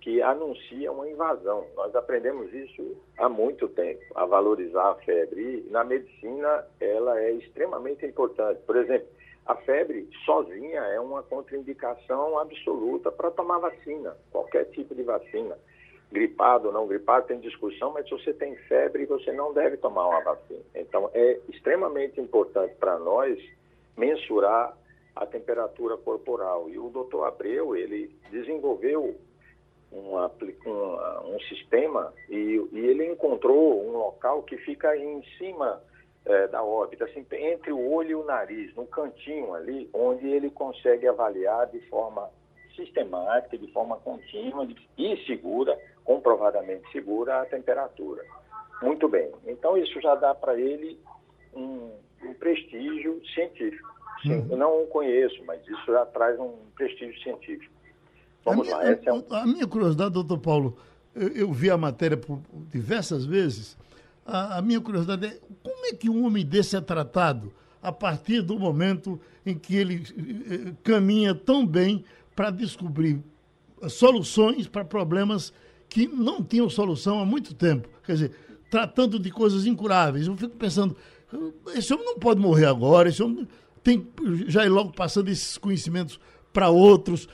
que 0.06 0.22
anuncia 0.22 0.92
uma 0.92 1.10
invasão. 1.10 1.66
Nós 1.76 1.96
aprendemos 1.96 2.54
isso 2.54 2.96
há 3.18 3.28
muito 3.28 3.68
tempo, 3.68 4.04
a 4.14 4.24
valorizar 4.24 4.92
a 4.92 4.96
febre. 4.98 5.66
E 5.66 5.72
na 5.72 5.84
medicina, 5.84 6.64
ela 6.80 7.20
é 7.20 7.32
extremamente 7.32 8.06
importante. 8.06 8.62
Por 8.68 8.76
exemplo, 8.76 9.08
a 9.48 9.56
febre 9.56 10.08
sozinha 10.24 10.82
é 10.82 11.00
uma 11.00 11.24
contraindicação 11.24 12.38
absoluta 12.38 13.12
para 13.12 13.32
tomar 13.32 13.58
vacina, 13.58 14.16
qualquer 14.32 14.66
tipo 14.66 14.94
de 14.94 15.02
vacina. 15.02 15.58
Gripado 16.12 16.68
ou 16.68 16.74
não 16.74 16.86
gripado, 16.86 17.26
tem 17.26 17.40
discussão, 17.40 17.92
mas 17.92 18.08
se 18.08 18.12
você 18.12 18.32
tem 18.32 18.56
febre, 18.56 19.08
você 19.08 19.32
não 19.32 19.54
deve 19.54 19.76
tomar 19.78 20.08
uma 20.08 20.22
vacina. 20.22 20.62
Então, 20.76 21.10
é 21.16 21.40
extremamente 21.50 22.22
importante 22.22 22.76
para 22.76 23.00
nós 23.00 23.40
mensurar 23.98 24.78
a 25.16 25.26
temperatura 25.26 25.98
corporal. 25.98 26.70
E 26.70 26.78
o 26.78 26.90
doutor 26.90 27.24
Abreu, 27.24 27.76
ele 27.76 28.16
desenvolveu 28.30 29.16
uma, 30.00 30.32
uma, 30.66 31.22
um 31.24 31.40
sistema 31.42 32.14
e, 32.30 32.68
e, 32.72 32.80
ele 32.80 33.12
encontrou 33.12 33.84
um 33.86 33.98
local 33.98 34.44
que 34.44 34.58
fica 34.58 34.96
em 34.98 35.24
cima 35.38 35.82
é, 36.26 36.48
da 36.48 36.64
órbita, 36.64 37.06
assim, 37.06 37.26
entre 37.32 37.72
o 37.72 37.92
olho 37.92 38.10
e 38.10 38.16
o 38.16 38.26
nariz, 38.26 38.74
no 38.76 38.86
cantinho 38.88 39.54
ali, 39.54 39.90
onde 39.94 40.28
ele 40.28 40.50
consegue 40.50 41.08
avaliar 41.08 41.68
de 41.68 41.80
forma 41.88 42.30
sistemática, 42.76 43.58
de 43.58 43.72
forma 43.72 43.98
contínua 43.98 44.68
e 44.98 45.26
segura, 45.26 45.80
comprovadamente 46.04 46.92
segura, 46.92 47.42
a 47.42 47.46
temperatura. 47.46 48.24
Muito 48.82 49.08
bem. 49.08 49.32
Então, 49.48 49.78
isso 49.78 50.00
já 50.02 50.16
dá 50.16 50.36
para 50.36 50.60
ele 50.60 51.00
um, 51.54 51.92
um, 52.24 52.34
prestígio 52.34 53.22
científico. 53.34 53.90
Sim, 54.22 54.40
uhum. 54.40 54.48
Eu 54.52 54.58
não 54.58 54.84
o 54.84 54.88
conheço, 54.88 55.44
mas 55.46 55.62
isso 55.68 55.86
já 55.86 56.06
traz 56.08 56.40
um 56.40 56.54
prestígio 56.76 57.20
científico. 57.22 57.74
Vamos 58.46 58.70
a 58.70 58.78
lá. 58.78 58.84
Minha, 58.84 58.94
é 58.94 59.36
A 59.36 59.46
minha 59.46 59.68
curiosidade, 59.68 60.14
doutor 60.14 60.38
Paulo, 60.38 60.78
eu, 61.16 61.28
eu, 61.30 61.52
vi 61.52 61.70
a 61.70 61.78
matéria 61.78 62.16
por 62.16 62.40
diversas 62.72 63.26
vezes. 63.26 63.76
A, 64.26 64.60
a, 64.60 64.62
minha 64.62 64.80
curiosidade 64.80 65.26
é 65.26 65.40
como 65.64 65.86
é 65.88 65.94
que 65.94 66.10
um 66.10 66.26
homem 66.26 66.46
desse 66.46 66.76
é 66.76 66.82
tratado 66.82 67.52
a 67.82 67.92
partir 67.92 68.42
do 68.42 68.58
momento 68.58 69.20
em 69.46 69.58
que 69.58 69.76
ele 69.76 70.04
eh, 70.50 70.74
caminha 70.84 71.36
tão 71.36 71.66
bem 71.66 72.04
para 72.36 72.50
descobrir 72.50 73.22
soluções 73.90 74.68
para 74.68 74.84
problemas 74.84 75.54
que 75.88 76.08
não 76.08 76.44
tinham 76.44 76.70
solução 76.70 77.20
há 77.20 77.26
muito 77.26 77.54
tempo. 77.54 77.88
Quer 78.04 78.14
dizer, 78.14 78.32
tratando 78.70 79.20
de 79.20 79.30
coisas 79.30 79.66
incuráveis. 79.66 80.28
Eu 80.28 80.36
fico 80.36 80.56
pensando, 80.56 80.96
esse 81.76 81.94
homem 81.94 82.06
não 82.06 82.20
pode 82.20 82.42
morrer 82.42 82.66
agora, 82.66 83.10
esse 83.10 83.22
homem 83.22 83.48
tem 83.84 84.06
já 84.48 84.66
ir 84.66 84.70
logo 84.70 84.92
passando 84.92 85.30
esses 85.30 85.58
conhecimentos 85.58 86.20
para 86.52 86.70
outros. 86.70 87.28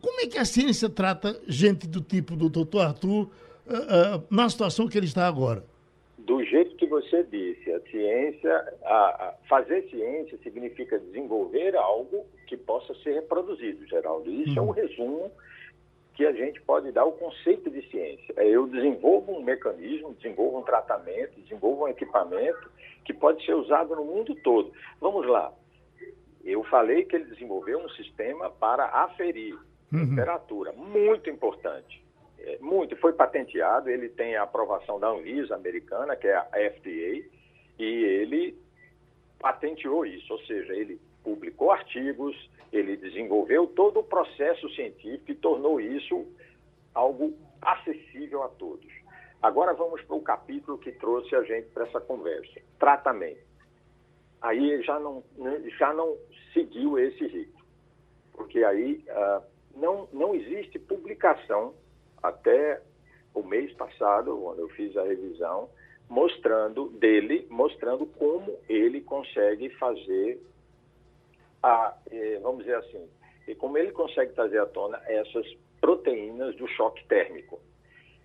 Como 0.00 0.20
é 0.20 0.26
que 0.26 0.38
a 0.38 0.44
ciência 0.44 0.88
trata 0.88 1.40
gente 1.46 1.86
do 1.86 2.00
tipo 2.00 2.36
do 2.36 2.48
doutor 2.48 2.82
Arthur 2.82 3.22
uh, 3.22 3.26
uh, 3.26 4.24
na 4.30 4.48
situação 4.48 4.88
que 4.88 4.96
ele 4.96 5.06
está 5.06 5.26
agora? 5.26 5.64
do 6.26 6.42
jeito 6.44 6.74
que 6.74 6.86
você 6.86 7.22
disse, 7.22 7.70
a 7.72 7.80
ciência, 7.82 8.74
a, 8.84 8.94
a 9.28 9.34
fazer 9.48 9.88
ciência 9.88 10.36
significa 10.42 10.98
desenvolver 10.98 11.76
algo 11.76 12.26
que 12.48 12.56
possa 12.56 12.92
ser 12.96 13.14
reproduzido, 13.14 13.86
Geraldo. 13.86 14.28
Isso 14.28 14.50
uhum. 14.50 14.56
é 14.56 14.60
o 14.60 14.64
uhum. 14.64 14.70
resumo 14.72 15.32
que 16.14 16.26
a 16.26 16.32
gente 16.32 16.60
pode 16.62 16.90
dar 16.90 17.04
o 17.04 17.12
conceito 17.12 17.70
de 17.70 17.80
ciência. 17.90 18.34
É 18.36 18.48
eu 18.48 18.66
desenvolvo 18.66 19.32
um 19.32 19.42
mecanismo, 19.42 20.14
desenvolvo 20.14 20.58
um 20.58 20.62
tratamento, 20.62 21.40
desenvolvo 21.40 21.84
um 21.84 21.88
equipamento 21.88 22.70
que 23.04 23.14
pode 23.14 23.44
ser 23.44 23.54
usado 23.54 23.94
no 23.94 24.04
mundo 24.04 24.34
todo. 24.42 24.72
Vamos 25.00 25.26
lá. 25.28 25.52
Eu 26.46 26.62
falei 26.64 27.04
que 27.04 27.16
ele 27.16 27.24
desenvolveu 27.24 27.80
um 27.80 27.88
sistema 27.90 28.48
para 28.48 28.86
aferir 28.86 29.58
uhum. 29.92 30.08
temperatura, 30.08 30.72
muito 30.72 31.28
importante. 31.28 32.04
É, 32.38 32.58
muito, 32.60 32.96
foi 32.96 33.12
patenteado, 33.12 33.90
ele 33.90 34.08
tem 34.08 34.36
a 34.36 34.44
aprovação 34.44 35.00
da 35.00 35.08
Anvisa 35.08 35.56
americana, 35.56 36.14
que 36.14 36.28
é 36.28 36.36
a 36.36 36.46
FDA, 36.46 37.28
e 37.78 37.84
ele 37.84 38.56
patenteou 39.40 40.06
isso, 40.06 40.32
ou 40.32 40.38
seja, 40.40 40.72
ele 40.72 41.00
publicou 41.24 41.72
artigos, 41.72 42.36
ele 42.72 42.96
desenvolveu 42.96 43.66
todo 43.66 43.98
o 43.98 44.04
processo 44.04 44.68
científico 44.70 45.32
e 45.32 45.34
tornou 45.34 45.80
isso 45.80 46.26
algo 46.94 47.36
acessível 47.60 48.44
a 48.44 48.48
todos. 48.48 48.86
Agora 49.42 49.74
vamos 49.74 50.00
para 50.02 50.16
o 50.16 50.22
capítulo 50.22 50.78
que 50.78 50.92
trouxe 50.92 51.34
a 51.34 51.42
gente 51.42 51.68
para 51.70 51.84
essa 51.84 52.00
conversa: 52.00 52.60
tratamento. 52.78 53.45
Aí 54.40 54.82
já 54.82 54.98
não, 54.98 55.22
já 55.78 55.92
não 55.92 56.16
seguiu 56.52 56.98
esse 56.98 57.26
ritmo, 57.26 57.64
porque 58.32 58.62
aí 58.64 59.04
uh, 59.08 59.42
não, 59.74 60.08
não 60.12 60.34
existe 60.34 60.78
publicação 60.78 61.74
até 62.22 62.80
o 63.34 63.42
mês 63.42 63.72
passado, 63.74 64.36
quando 64.36 64.60
eu 64.60 64.68
fiz 64.70 64.96
a 64.96 65.02
revisão, 65.02 65.68
mostrando 66.08 66.88
dele, 66.90 67.46
mostrando 67.50 68.06
como 68.06 68.58
ele 68.68 69.00
consegue 69.00 69.68
fazer 69.70 70.40
a, 71.62 71.96
eh, 72.10 72.38
vamos 72.42 72.60
dizer 72.60 72.76
assim, 72.76 73.08
e 73.46 73.54
como 73.54 73.76
ele 73.76 73.92
consegue 73.92 74.32
trazer 74.32 74.60
à 74.60 74.66
tona 74.66 75.00
essas 75.06 75.46
proteínas 75.80 76.54
do 76.56 76.66
choque 76.68 77.04
térmico. 77.06 77.60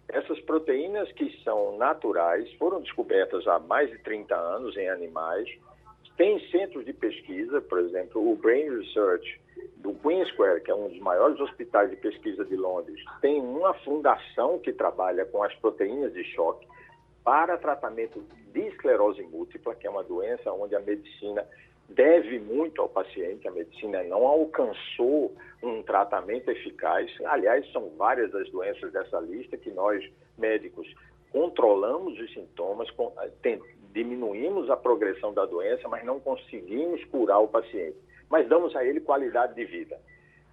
Essas 0.08 0.40
proteínas 0.42 1.12
que 1.14 1.42
são 1.44 1.78
naturais 1.78 2.52
foram 2.54 2.82
descobertas 2.82 3.48
há 3.48 3.60
mais 3.60 3.90
de 3.90 3.98
30 4.00 4.36
anos 4.36 4.76
em 4.78 4.90
animais. 4.90 5.48
Tem 6.22 6.40
centros 6.52 6.86
de 6.86 6.94
pesquisa, 6.94 7.60
por 7.62 7.80
exemplo, 7.80 8.32
o 8.32 8.36
Brain 8.36 8.70
Research 8.70 9.42
do 9.78 9.92
Queen 9.96 10.24
Square, 10.26 10.62
que 10.62 10.70
é 10.70 10.76
um 10.76 10.88
dos 10.88 11.00
maiores 11.00 11.40
hospitais 11.40 11.90
de 11.90 11.96
pesquisa 11.96 12.46
de 12.46 12.56
Londres, 12.56 13.04
tem 13.22 13.42
uma 13.42 13.74
fundação 13.74 14.60
que 14.60 14.72
trabalha 14.72 15.26
com 15.26 15.42
as 15.42 15.52
proteínas 15.56 16.14
de 16.14 16.24
choque 16.26 16.68
para 17.24 17.58
tratamento 17.58 18.24
de 18.54 18.60
esclerose 18.68 19.24
múltipla, 19.24 19.74
que 19.74 19.88
é 19.88 19.90
uma 19.90 20.04
doença 20.04 20.54
onde 20.54 20.76
a 20.76 20.80
medicina 20.80 21.44
deve 21.90 22.38
muito 22.38 22.80
ao 22.84 22.88
paciente, 22.88 23.48
a 23.48 23.52
medicina 23.52 24.04
não 24.04 24.28
alcançou 24.28 25.36
um 25.64 25.82
tratamento 25.82 26.52
eficaz. 26.52 27.12
Aliás, 27.26 27.68
são 27.72 27.90
várias 27.98 28.32
as 28.36 28.48
doenças 28.52 28.94
dessa 28.94 29.20
lista 29.22 29.58
que 29.58 29.72
nós, 29.72 30.08
médicos, 30.38 30.88
controlamos 31.32 32.20
os 32.20 32.32
sintomas, 32.32 32.92
diminuímos 33.94 34.70
a 34.70 34.78
progressão 34.78 35.34
da 35.34 35.46
doença, 35.46 35.88
mas 35.88 36.04
não 36.04 36.20
conseguimos 36.20 37.04
curar 37.06 37.40
o 37.40 37.48
paciente. 37.48 37.98
Mas 38.30 38.48
damos 38.48 38.76
a 38.76 38.86
ele 38.86 39.02
qualidade 39.02 39.54
de 39.56 39.66
vida. 39.66 40.00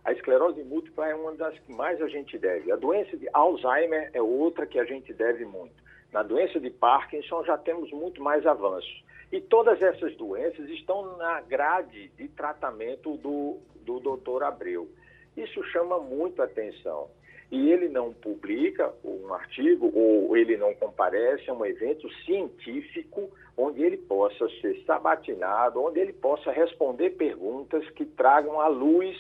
A 0.05 0.13
esclerose 0.13 0.63
múltipla 0.63 1.09
é 1.09 1.15
uma 1.15 1.35
das 1.35 1.59
que 1.61 1.73
mais 1.73 2.01
a 2.01 2.09
gente 2.09 2.39
deve. 2.39 2.73
A 2.73 2.77
doença 2.77 3.17
de 3.17 3.29
Alzheimer 3.33 4.11
é 4.13 4.23
outra 4.23 4.67
que 4.67 4.79
a 4.79 4.85
gente 4.85 5.13
deve 5.13 5.45
muito. 5.45 5.75
Na 6.13 6.23
doença 6.23 6.59
de 6.59 6.71
Parkinson 6.71 7.45
já 7.45 7.59
temos 7.59 7.91
muito 7.93 8.23
mais 8.23 8.47
avanços. 8.47 9.05
E 9.31 9.41
todas 9.41 9.81
essas 9.83 10.17
doenças 10.17 10.69
estão 10.71 11.17
na 11.19 11.43
grade 11.43 12.09
de 12.17 12.29
tratamento 12.29 13.19
do, 13.19 13.59
do 13.83 14.01
doutor 14.01 14.43
Abreu. 14.43 14.89
Isso 15.37 15.63
chama 15.65 15.99
muito 15.99 16.43
atenção. 16.43 17.11
E 17.51 17.71
ele 17.71 17.89
não 17.89 18.13
publica 18.13 18.93
um 19.03 19.33
artigo 19.33 19.91
ou 19.95 20.37
ele 20.37 20.57
não 20.57 20.75
comparece 20.75 21.49
a 21.51 21.55
um 21.55 21.65
evento 21.65 22.09
científico 22.25 23.31
onde 23.57 23.83
ele 23.83 23.97
possa 23.97 24.49
ser 24.61 24.83
sabatinado, 24.85 25.83
onde 25.83 25.99
ele 25.99 26.13
possa 26.13 26.53
responder 26.53 27.11
perguntas 27.11 27.89
que 27.91 28.05
tragam 28.05 28.61
à 28.61 28.69
luz 28.69 29.17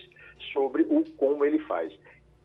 sobre 0.52 0.82
o 0.82 1.04
como 1.16 1.44
ele 1.44 1.58
faz. 1.60 1.92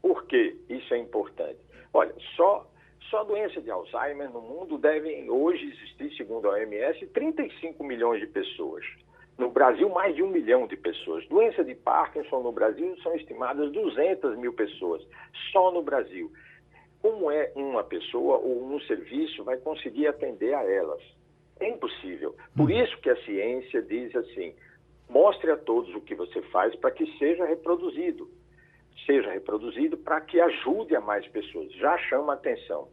Por 0.02 0.26
que 0.26 0.56
isso 0.70 0.94
é 0.94 0.98
importante? 0.98 1.60
Olha, 1.94 2.14
só 2.36 2.68
só 3.10 3.24
doença 3.24 3.62
de 3.62 3.70
Alzheimer 3.70 4.30
no 4.32 4.42
mundo 4.42 4.76
devem 4.78 5.30
hoje 5.30 5.66
existir, 5.66 6.16
segundo 6.18 6.48
a 6.48 6.54
OMS, 6.54 7.06
35 7.08 7.84
milhões 7.84 8.20
de 8.20 8.26
pessoas. 8.26 8.84
No 9.38 9.50
Brasil, 9.50 9.90
mais 9.90 10.16
de 10.16 10.22
um 10.22 10.30
milhão 10.30 10.68
de 10.68 10.78
pessoas. 10.78 11.28
Doença 11.28 11.64
de 11.64 11.74
Parkinson 11.74 12.42
no 12.42 12.52
Brasil 12.52 12.96
são 13.02 13.16
estimadas 13.16 13.72
200 13.72 14.38
mil 14.38 14.54
pessoas, 14.54 15.02
só 15.52 15.72
no 15.72 15.82
Brasil. 15.82 16.32
Como 17.02 17.30
é 17.32 17.52
uma 17.56 17.84
pessoa 17.84 18.38
ou 18.38 18.64
um 18.64 18.80
serviço 18.82 19.44
vai 19.44 19.58
conseguir 19.58 20.08
atender 20.08 20.54
a 20.54 20.64
elas? 20.64 21.02
É 21.60 21.68
impossível. 21.68 22.36
Por 22.56 22.70
uhum. 22.70 22.84
isso 22.84 22.98
que 23.00 23.10
a 23.10 23.24
ciência 23.24 23.82
diz 23.82 24.16
assim: 24.16 24.54
mostre 25.10 25.52
a 25.52 25.58
todos 25.58 25.94
o 25.96 26.02
que 26.02 26.16
você 26.16 26.42
faz 26.44 26.76
para 26.76 26.92
que 26.92 27.06
seja 27.18 27.46
reproduzido. 27.46 28.30
Seja 29.06 29.32
reproduzido 29.32 29.98
para 29.98 30.22
que 30.22 30.40
ajude 30.40 30.96
a 30.96 31.02
mais 31.02 31.28
pessoas. 31.28 31.72
Já 31.74 31.98
chama 31.98 32.34
atenção. 32.34 32.88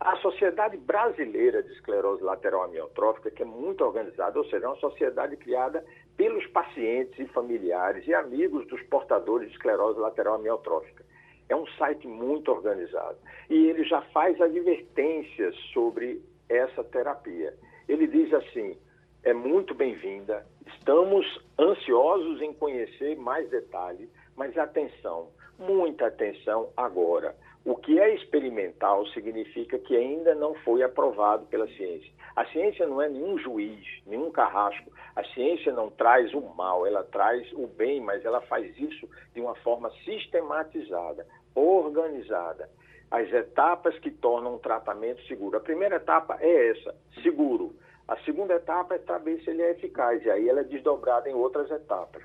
A 0.00 0.16
Sociedade 0.16 0.78
Brasileira 0.78 1.62
de 1.62 1.72
Esclerose 1.72 2.22
Lateral 2.22 2.62
Amiotrófica, 2.62 3.30
que 3.30 3.42
é 3.42 3.44
muito 3.44 3.84
organizada, 3.84 4.38
ou 4.38 4.44
seja, 4.46 4.64
é 4.64 4.68
uma 4.68 4.76
sociedade 4.76 5.36
criada 5.36 5.84
pelos 6.16 6.46
pacientes 6.46 7.18
e 7.18 7.26
familiares 7.26 8.06
e 8.06 8.14
amigos 8.14 8.66
dos 8.68 8.82
portadores 8.84 9.48
de 9.48 9.54
esclerose 9.54 10.00
lateral 10.00 10.36
amiotrófica. 10.36 11.04
É 11.50 11.54
um 11.54 11.66
site 11.76 12.08
muito 12.08 12.50
organizado. 12.50 13.18
E 13.50 13.66
ele 13.66 13.84
já 13.84 14.00
faz 14.12 14.40
advertências 14.40 15.54
sobre 15.74 16.22
essa 16.48 16.82
terapia. 16.82 17.54
Ele 17.86 18.06
diz 18.06 18.32
assim: 18.32 18.78
é 19.22 19.34
muito 19.34 19.74
bem-vinda, 19.74 20.46
estamos 20.66 21.26
ansiosos 21.58 22.40
em 22.40 22.54
conhecer 22.54 23.18
mais 23.18 23.50
detalhes, 23.50 24.08
mas 24.34 24.56
atenção, 24.56 25.28
muita 25.58 26.06
atenção 26.06 26.72
agora. 26.74 27.36
O 27.64 27.76
que 27.76 28.00
é 28.00 28.14
experimental 28.14 29.06
significa 29.08 29.78
que 29.78 29.94
ainda 29.94 30.34
não 30.34 30.54
foi 30.56 30.82
aprovado 30.82 31.44
pela 31.46 31.68
ciência. 31.68 32.10
A 32.34 32.46
ciência 32.46 32.86
não 32.86 33.02
é 33.02 33.08
nenhum 33.08 33.38
juiz, 33.38 33.86
nenhum 34.06 34.30
carrasco. 34.30 34.90
A 35.14 35.22
ciência 35.24 35.70
não 35.72 35.90
traz 35.90 36.32
o 36.32 36.40
mal, 36.40 36.86
ela 36.86 37.04
traz 37.04 37.52
o 37.52 37.66
bem, 37.66 38.00
mas 38.00 38.24
ela 38.24 38.40
faz 38.42 38.74
isso 38.78 39.06
de 39.34 39.42
uma 39.42 39.54
forma 39.56 39.90
sistematizada, 40.04 41.26
organizada. 41.54 42.70
As 43.10 43.30
etapas 43.30 43.98
que 43.98 44.10
tornam 44.10 44.54
um 44.54 44.58
tratamento 44.58 45.22
seguro. 45.26 45.58
A 45.58 45.60
primeira 45.60 45.96
etapa 45.96 46.38
é 46.40 46.70
essa, 46.70 46.94
seguro. 47.22 47.74
A 48.08 48.16
segunda 48.20 48.54
etapa 48.54 48.94
é 48.94 48.98
saber 49.00 49.40
se 49.42 49.50
ele 49.50 49.62
é 49.62 49.72
eficaz, 49.72 50.24
e 50.24 50.30
aí 50.30 50.48
ela 50.48 50.60
é 50.60 50.64
desdobrada 50.64 51.28
em 51.28 51.34
outras 51.34 51.70
etapas. 51.70 52.22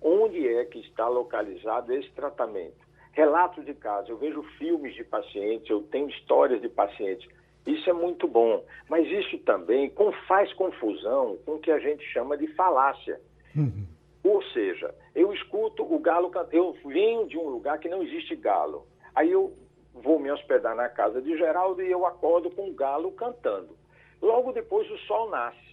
Onde 0.00 0.46
é 0.46 0.64
que 0.66 0.78
está 0.80 1.08
localizado 1.08 1.92
esse 1.92 2.10
tratamento? 2.12 2.91
Relatos 3.12 3.64
de 3.64 3.74
casos, 3.74 4.10
eu 4.10 4.16
vejo 4.16 4.42
filmes 4.58 4.94
de 4.94 5.04
pacientes, 5.04 5.68
eu 5.68 5.82
tenho 5.82 6.08
histórias 6.08 6.60
de 6.60 6.68
pacientes. 6.68 7.28
Isso 7.66 7.88
é 7.88 7.92
muito 7.92 8.26
bom, 8.26 8.64
mas 8.88 9.06
isso 9.08 9.38
também 9.38 9.92
faz 10.26 10.52
confusão 10.54 11.38
com 11.44 11.54
o 11.54 11.58
que 11.58 11.70
a 11.70 11.78
gente 11.78 12.04
chama 12.06 12.36
de 12.36 12.48
falácia. 12.54 13.20
Uhum. 13.54 13.86
Ou 14.24 14.42
seja, 14.46 14.92
eu 15.14 15.32
escuto 15.32 15.82
o 15.82 15.98
galo 15.98 16.30
cantar, 16.30 16.54
eu 16.54 16.76
venho 16.84 17.26
de 17.26 17.36
um 17.36 17.48
lugar 17.48 17.78
que 17.78 17.88
não 17.88 18.02
existe 18.02 18.34
galo. 18.34 18.86
Aí 19.14 19.30
eu 19.30 19.52
vou 19.94 20.18
me 20.18 20.30
hospedar 20.30 20.74
na 20.74 20.88
casa 20.88 21.20
de 21.20 21.36
Geraldo 21.36 21.82
e 21.82 21.90
eu 21.90 22.06
acordo 22.06 22.50
com 22.50 22.68
o 22.68 22.74
galo 22.74 23.12
cantando. 23.12 23.76
Logo 24.20 24.52
depois 24.52 24.90
o 24.90 24.98
sol 24.98 25.28
nasce. 25.28 25.72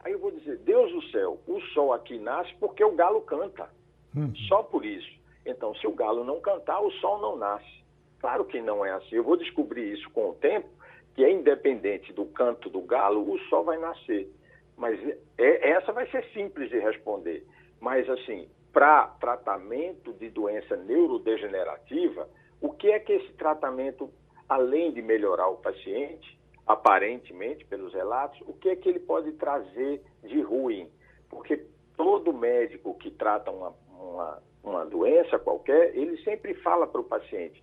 Aí 0.00 0.12
eu 0.12 0.18
vou 0.18 0.30
dizer, 0.30 0.58
Deus 0.58 0.92
do 0.92 1.02
céu, 1.10 1.40
o 1.46 1.60
sol 1.72 1.92
aqui 1.92 2.18
nasce 2.18 2.54
porque 2.60 2.84
o 2.84 2.94
galo 2.94 3.20
canta. 3.22 3.68
Uhum. 4.14 4.34
Só 4.48 4.62
por 4.62 4.84
isso. 4.84 5.17
Então, 5.48 5.74
se 5.76 5.86
o 5.86 5.92
galo 5.92 6.24
não 6.24 6.40
cantar, 6.40 6.80
o 6.80 6.90
sol 6.92 7.18
não 7.20 7.36
nasce. 7.36 7.82
Claro 8.20 8.44
que 8.44 8.60
não 8.60 8.84
é 8.84 8.92
assim. 8.92 9.16
Eu 9.16 9.24
vou 9.24 9.36
descobrir 9.36 9.92
isso 9.92 10.08
com 10.10 10.30
o 10.30 10.34
tempo, 10.34 10.68
que 11.14 11.24
é 11.24 11.32
independente 11.32 12.12
do 12.12 12.26
canto 12.26 12.68
do 12.68 12.82
galo, 12.82 13.32
o 13.32 13.38
sol 13.48 13.64
vai 13.64 13.78
nascer. 13.78 14.30
Mas 14.76 15.00
é, 15.38 15.70
essa 15.70 15.90
vai 15.92 16.06
ser 16.10 16.24
simples 16.32 16.68
de 16.68 16.78
responder. 16.78 17.46
Mas, 17.80 18.08
assim, 18.10 18.48
para 18.72 19.06
tratamento 19.20 20.12
de 20.12 20.28
doença 20.28 20.76
neurodegenerativa, 20.76 22.28
o 22.60 22.70
que 22.72 22.90
é 22.90 22.98
que 22.98 23.12
esse 23.14 23.32
tratamento, 23.32 24.12
além 24.48 24.92
de 24.92 25.00
melhorar 25.00 25.48
o 25.48 25.56
paciente, 25.56 26.38
aparentemente, 26.66 27.64
pelos 27.64 27.94
relatos, 27.94 28.38
o 28.46 28.52
que 28.52 28.68
é 28.68 28.76
que 28.76 28.88
ele 28.88 29.00
pode 29.00 29.32
trazer 29.32 30.02
de 30.22 30.42
ruim? 30.42 30.90
Porque 31.30 31.64
todo 31.96 32.34
médico 32.34 32.94
que 32.94 33.10
trata 33.10 33.50
uma, 33.50 33.74
uma 33.90 34.42
uma 34.62 34.84
doença 34.84 35.38
qualquer, 35.38 35.96
ele 35.96 36.16
sempre 36.22 36.54
fala 36.54 36.86
para 36.86 37.00
o 37.00 37.04
paciente. 37.04 37.62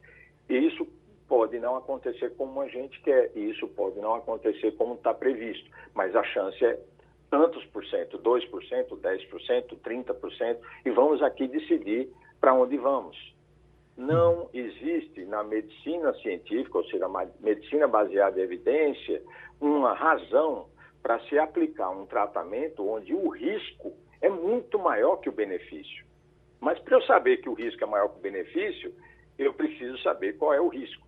E 0.49 0.58
isso 0.58 0.88
pode 1.27 1.58
não 1.60 1.75
acontecer 1.75 2.36
como 2.36 2.62
a 2.62 2.67
gente 2.67 3.01
quer, 3.01 3.31
e 3.36 3.49
isso 3.49 3.67
pode 3.69 3.99
não 3.99 4.15
acontecer 4.15 4.71
como 4.73 4.95
está 4.95 5.13
previsto, 5.13 5.69
mas 5.93 6.15
a 6.15 6.23
chance 6.23 6.63
é 6.63 6.79
tantos 7.29 7.65
por 7.65 7.86
cento, 7.86 8.19
2%, 8.19 8.49
10%, 8.49 9.77
30%, 9.77 10.58
e 10.86 10.89
vamos 10.91 11.21
aqui 11.21 11.47
decidir 11.47 12.10
para 12.39 12.53
onde 12.53 12.77
vamos. 12.77 13.36
Não 13.97 14.49
existe 14.53 15.25
na 15.25 15.43
medicina 15.43 16.13
científica, 16.15 16.77
ou 16.77 16.86
seja, 16.86 17.08
medicina 17.39 17.88
baseada 17.88 18.39
em 18.39 18.43
evidência, 18.43 19.21
uma 19.60 19.93
razão 19.93 20.67
para 21.01 21.19
se 21.21 21.38
aplicar 21.38 21.89
um 21.89 22.05
tratamento 22.05 22.88
onde 22.88 23.13
o 23.13 23.29
risco 23.29 23.93
é 24.21 24.29
muito 24.29 24.77
maior 24.77 25.17
que 25.17 25.29
o 25.29 25.31
benefício. 25.31 26.05
Mas 26.60 26.80
para 26.80 26.98
eu 26.98 27.02
saber 27.04 27.38
que 27.38 27.50
o 27.50 27.54
risco 27.54 27.84
é 27.84 27.88
maior 27.88 28.10
que 28.10 28.20
o 28.20 28.22
benefício, 28.22 28.94
eu 29.38 29.54
preciso 29.54 29.98
saber 30.00 30.34
qual 30.38 30.54
é 30.54 30.62
o 30.62 30.68
risco. 30.68 31.06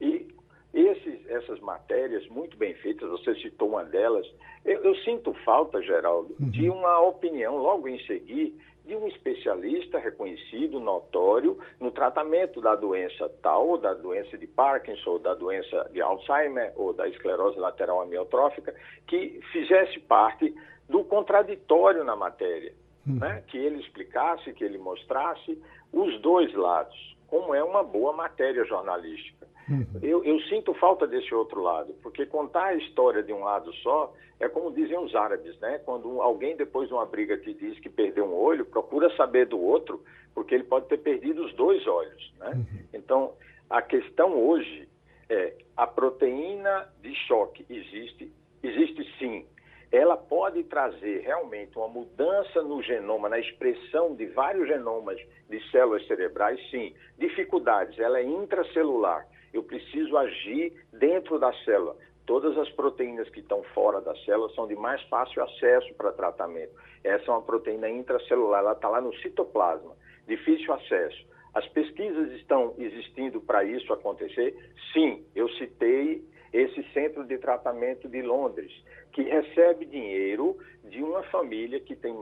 E 0.00 0.28
esses, 0.72 1.26
essas 1.28 1.60
matérias 1.60 2.26
muito 2.28 2.56
bem 2.56 2.74
feitas, 2.74 3.08
você 3.08 3.34
citou 3.36 3.68
uma 3.68 3.84
delas, 3.84 4.26
eu, 4.64 4.82
eu 4.82 4.94
sinto 4.96 5.32
falta, 5.44 5.80
Geraldo, 5.82 6.34
uhum. 6.40 6.50
de 6.50 6.68
uma 6.68 7.00
opinião 7.00 7.58
logo 7.58 7.88
em 7.88 7.98
seguida 8.06 8.56
de 8.84 8.94
um 8.94 9.08
especialista 9.08 9.98
reconhecido, 9.98 10.78
notório, 10.78 11.58
no 11.80 11.90
tratamento 11.90 12.60
da 12.60 12.74
doença 12.74 13.30
tal, 13.42 13.68
ou 13.68 13.78
da 13.78 13.94
doença 13.94 14.36
de 14.36 14.46
Parkinson, 14.46 15.12
ou 15.12 15.18
da 15.18 15.34
doença 15.34 15.88
de 15.90 16.02
Alzheimer, 16.02 16.72
ou 16.76 16.92
da 16.92 17.08
esclerose 17.08 17.58
lateral 17.58 18.02
amiotrófica, 18.02 18.74
que 19.06 19.40
fizesse 19.52 19.98
parte 20.00 20.54
do 20.88 21.02
contraditório 21.04 22.04
na 22.04 22.14
matéria, 22.14 22.74
uhum. 23.06 23.16
né? 23.16 23.42
que 23.46 23.58
ele 23.58 23.80
explicasse, 23.80 24.52
que 24.52 24.64
ele 24.64 24.78
mostrasse 24.78 25.60
os 25.92 26.20
dois 26.20 26.52
lados, 26.54 27.16
como 27.28 27.54
é 27.54 27.62
uma 27.62 27.82
boa 27.82 28.12
matéria 28.12 28.64
jornalística. 28.64 29.46
Uhum. 29.68 29.86
Eu, 30.02 30.22
eu, 30.24 30.38
sinto 30.42 30.74
falta 30.74 31.06
desse 31.06 31.34
outro 31.34 31.62
lado, 31.62 31.94
porque 32.02 32.26
contar 32.26 32.66
a 32.66 32.74
história 32.74 33.22
de 33.22 33.32
um 33.32 33.44
lado 33.44 33.72
só 33.76 34.12
é 34.38 34.48
como 34.48 34.70
dizem 34.70 34.98
os 34.98 35.14
árabes, 35.14 35.58
né? 35.58 35.78
Quando 35.78 36.20
alguém, 36.20 36.56
depois 36.56 36.88
de 36.88 36.94
uma 36.94 37.06
briga, 37.06 37.38
te 37.38 37.54
diz 37.54 37.78
que 37.78 37.88
perdeu 37.88 38.26
um 38.26 38.34
olho, 38.34 38.66
procura 38.66 39.14
saber 39.16 39.46
do 39.46 39.58
outro, 39.58 40.04
porque 40.34 40.54
ele 40.54 40.64
pode 40.64 40.86
ter 40.86 40.98
perdido 40.98 41.44
os 41.44 41.54
dois 41.54 41.86
olhos, 41.86 42.32
né? 42.38 42.50
Uhum. 42.54 42.86
Então, 42.92 43.32
a 43.70 43.80
questão 43.80 44.36
hoje 44.36 44.88
é 45.28 45.54
a 45.76 45.86
proteína 45.86 46.88
de 47.00 47.14
choque 47.26 47.64
existe, 47.70 48.30
existe 48.62 49.04
sim. 49.18 49.46
Ela 49.92 50.16
pode 50.16 50.64
trazer 50.64 51.20
realmente 51.20 51.76
uma 51.76 51.88
mudança 51.88 52.62
no 52.62 52.82
genoma, 52.82 53.28
na 53.28 53.38
expressão 53.38 54.14
de 54.14 54.26
vários 54.26 54.66
genomas 54.66 55.20
de 55.48 55.70
células 55.70 56.06
cerebrais, 56.06 56.60
sim. 56.70 56.94
Dificuldades, 57.18 57.98
ela 57.98 58.18
é 58.18 58.24
intracelular 58.24 59.26
eu 59.54 59.62
preciso 59.62 60.18
agir 60.18 60.72
dentro 60.92 61.38
da 61.38 61.52
célula. 61.64 61.96
Todas 62.26 62.58
as 62.58 62.68
proteínas 62.70 63.28
que 63.30 63.38
estão 63.38 63.62
fora 63.74 64.00
da 64.00 64.14
célula 64.24 64.50
são 64.50 64.66
de 64.66 64.74
mais 64.74 65.00
fácil 65.02 65.42
acesso 65.44 65.94
para 65.94 66.10
tratamento. 66.12 66.72
Essa 67.04 67.30
é 67.30 67.30
uma 67.30 67.42
proteína 67.42 67.88
intracelular, 67.88 68.60
ela 68.60 68.72
está 68.72 68.88
lá 68.88 69.00
no 69.00 69.14
citoplasma, 69.18 69.94
difícil 70.26 70.72
acesso. 70.72 71.24
As 71.54 71.68
pesquisas 71.68 72.32
estão 72.32 72.74
existindo 72.78 73.40
para 73.40 73.62
isso 73.62 73.92
acontecer? 73.92 74.56
Sim, 74.92 75.24
eu 75.36 75.48
citei 75.50 76.24
esse 76.54 76.82
centro 76.92 77.24
de 77.24 77.36
tratamento 77.36 78.08
de 78.08 78.22
Londres, 78.22 78.72
que 79.12 79.22
recebe 79.22 79.84
dinheiro 79.84 80.56
de 80.84 81.02
uma 81.02 81.22
família 81.24 81.80
que 81.80 81.94
tem 81.94 82.16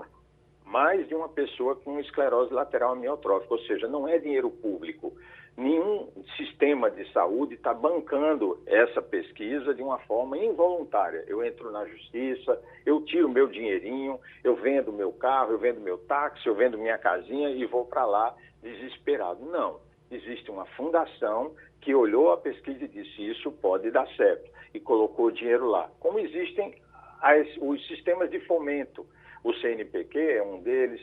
mais 0.64 1.06
de 1.06 1.14
uma 1.14 1.28
pessoa 1.28 1.76
com 1.76 2.00
esclerose 2.00 2.52
lateral 2.52 2.92
amiotrófica, 2.92 3.54
ou 3.54 3.60
seja, 3.60 3.86
não 3.86 4.08
é 4.08 4.18
dinheiro 4.18 4.50
público 4.50 5.12
nenhum 5.56 6.08
sistema 6.36 6.90
de 6.90 7.10
saúde 7.12 7.54
está 7.54 7.74
bancando 7.74 8.60
essa 8.66 9.02
pesquisa 9.02 9.74
de 9.74 9.82
uma 9.82 9.98
forma 10.00 10.38
involuntária. 10.38 11.24
Eu 11.26 11.44
entro 11.44 11.70
na 11.70 11.84
justiça, 11.84 12.60
eu 12.86 13.02
tiro 13.04 13.28
meu 13.28 13.46
dinheirinho, 13.48 14.18
eu 14.42 14.56
vendo 14.56 14.92
meu 14.92 15.12
carro, 15.12 15.52
eu 15.52 15.58
vendo 15.58 15.80
meu 15.80 15.98
táxi, 15.98 16.46
eu 16.46 16.54
vendo 16.54 16.78
minha 16.78 16.98
casinha 16.98 17.50
e 17.50 17.64
vou 17.66 17.84
para 17.84 18.04
lá 18.06 18.34
desesperado. 18.62 19.44
Não. 19.44 19.80
Existe 20.12 20.50
uma 20.50 20.66
fundação 20.66 21.54
que 21.80 21.94
olhou 21.94 22.32
a 22.32 22.36
pesquisa 22.36 22.84
e 22.84 22.88
disse 22.88 23.30
isso 23.30 23.50
pode 23.50 23.90
dar 23.90 24.06
certo 24.16 24.50
e 24.74 24.80
colocou 24.80 25.30
dinheiro 25.30 25.66
lá. 25.66 25.90
Como 25.98 26.18
existem 26.18 26.74
as, 27.20 27.46
os 27.58 27.86
sistemas 27.86 28.30
de 28.30 28.40
fomento 28.40 29.06
o 29.44 29.52
CNPq 29.54 30.18
é 30.18 30.42
um 30.42 30.60
deles, 30.60 31.00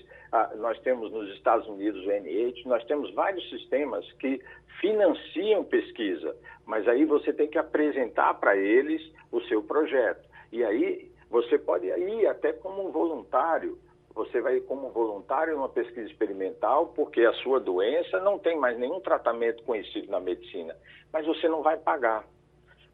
nós 0.58 0.80
temos 0.80 1.12
nos 1.12 1.30
Estados 1.36 1.67
Unidos 1.67 2.06
o 2.06 2.10
NIH, 2.10 2.62
nós 2.65 2.84
temos 2.86 3.13
vários 3.13 3.48
sistemas 3.50 4.10
que 4.13 4.41
financiam 4.80 5.63
pesquisa, 5.63 6.36
mas 6.65 6.88
aí 6.88 7.04
você 7.04 7.34
tem 7.34 7.48
que 7.48 7.58
apresentar 7.58 8.34
para 8.36 8.56
eles 8.56 9.02
o 9.32 9.41
seu 9.41 9.62
projeto. 9.62 10.26
E 10.54 10.63
aí 10.63 11.12
você 11.30 11.58
pode 11.58 11.88
ir 11.88 12.28
até 12.28 12.54
como 12.54 12.88
um 12.88 12.91
voluntário, 12.91 13.78
você 14.26 14.42
vai 14.42 14.60
como 14.62 14.90
voluntário 14.90 15.56
numa 15.56 15.70
pesquisa 15.70 16.08
experimental, 16.08 16.88
porque 16.96 17.22
a 17.22 17.34
sua 17.34 17.60
doença 17.60 18.20
não 18.20 18.38
tem 18.38 18.58
mais 18.58 18.78
nenhum 18.78 19.00
tratamento 19.00 19.64
conhecido 19.64 20.12
na 20.12 20.20
medicina, 20.20 20.76
mas 21.12 21.26
você 21.26 21.48
não 21.48 21.62
vai 21.62 21.78
pagar, 21.78 22.26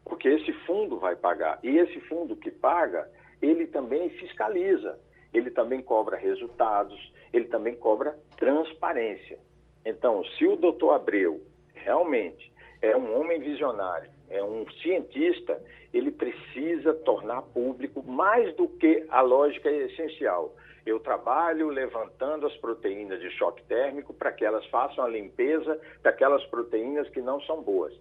porque 0.04 0.28
esse 0.28 0.52
fundo 0.64 0.98
vai 0.98 1.16
pagar. 1.16 1.58
E 1.62 1.78
esse 1.78 2.00
fundo 2.02 2.36
que 2.36 2.50
paga, 2.50 3.10
ele 3.42 3.66
também 3.66 4.08
fiscaliza 4.10 4.98
ele 5.36 5.50
também 5.50 5.82
cobra 5.82 6.16
resultados, 6.16 7.12
ele 7.32 7.46
também 7.46 7.74
cobra 7.74 8.16
transparência. 8.36 9.38
Então, 9.84 10.24
se 10.24 10.46
o 10.46 10.56
doutor 10.56 10.94
Abreu 10.94 11.40
realmente 11.74 12.52
é 12.80 12.96
um 12.96 13.20
homem 13.20 13.40
visionário, 13.40 14.10
é 14.28 14.42
um 14.42 14.68
cientista, 14.82 15.62
ele 15.92 16.10
precisa 16.10 16.94
tornar 16.94 17.42
público 17.42 18.02
mais 18.02 18.54
do 18.56 18.68
que 18.68 19.04
a 19.08 19.20
lógica 19.20 19.70
essencial. 19.70 20.54
Eu 20.86 21.00
trabalho 21.00 21.68
levantando 21.68 22.46
as 22.46 22.56
proteínas 22.58 23.20
de 23.20 23.28
choque 23.32 23.62
térmico 23.64 24.14
para 24.14 24.30
que 24.30 24.44
elas 24.44 24.64
façam 24.66 25.04
a 25.04 25.08
limpeza 25.08 25.80
daquelas 26.00 26.44
proteínas 26.46 27.08
que 27.10 27.20
não 27.20 27.40
são 27.40 27.60
boas. 27.60 27.92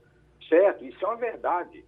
Certo? 0.48 0.86
Isso 0.86 1.04
é 1.04 1.08
uma 1.08 1.18
verdade. 1.18 1.84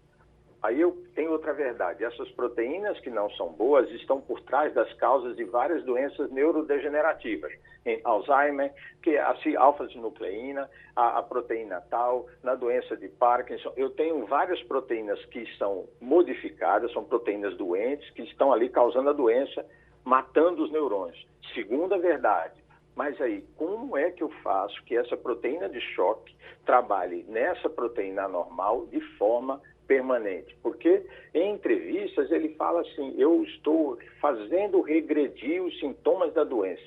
Aí 0.62 0.81
eu 0.81 0.97
tenho 1.13 1.31
outra 1.31 1.53
verdade. 1.53 2.03
Essas 2.03 2.29
proteínas 2.31 2.99
que 2.99 3.12
não 3.12 3.29
são 3.31 3.53
boas 3.53 3.89
estão 3.91 4.19
por 4.19 4.41
trás 4.41 4.73
das 4.73 4.91
causas 4.93 5.36
de 5.36 5.43
várias 5.43 5.83
doenças 5.83 6.31
neurodegenerativas. 6.31 7.53
Em 7.86 8.01
Alzheimer, 8.03 8.73
que 9.01 9.12
é 9.12 9.21
a 9.21 9.36
alfa-sinucleína, 9.60 10.69
a, 10.95 11.19
a, 11.19 11.23
proteína 11.23 11.79
tal, 11.89 12.25
na 12.43 12.55
doença 12.55 12.97
de 12.97 13.07
Parkinson. 13.07 13.71
Eu 13.77 13.91
tenho 13.91 14.25
várias 14.25 14.62
proteínas 14.63 15.23
que 15.25 15.45
são 15.57 15.88
modificadas, 16.01 16.91
são 16.91 17.05
proteínas 17.05 17.55
doentes, 17.55 18.10
que 18.10 18.23
estão 18.23 18.51
ali 18.51 18.67
causando 18.67 19.12
a 19.12 19.13
doença, 19.13 19.63
matando 20.07 20.63
os 20.63 20.71
neurônios. 20.71 21.27
Segunda 21.53 21.97
verdade. 21.97 22.63
Mas 22.95 23.19
aí, 23.19 23.43
como 23.57 23.97
é 23.97 24.09
que 24.09 24.23
eu 24.23 24.29
faço 24.41 24.81
que 24.85 24.95
essa 24.95 25.17
proteína 25.17 25.67
de 25.67 25.81
choque 25.81 26.33
trabalhe 26.65 27.25
nessa 27.27 27.69
proteína 27.69 28.25
normal 28.27 28.87
de 28.87 29.01
forma 29.17 29.61
permanente, 29.85 30.55
porque 30.63 31.05
em 31.33 31.53
entrevistas 31.53 32.31
ele 32.31 32.55
fala 32.55 32.81
assim: 32.81 33.15
eu 33.17 33.43
estou 33.43 33.97
fazendo 34.21 34.81
regredir 34.81 35.61
os 35.61 35.77
sintomas 35.79 36.33
da 36.33 36.43
doença. 36.43 36.83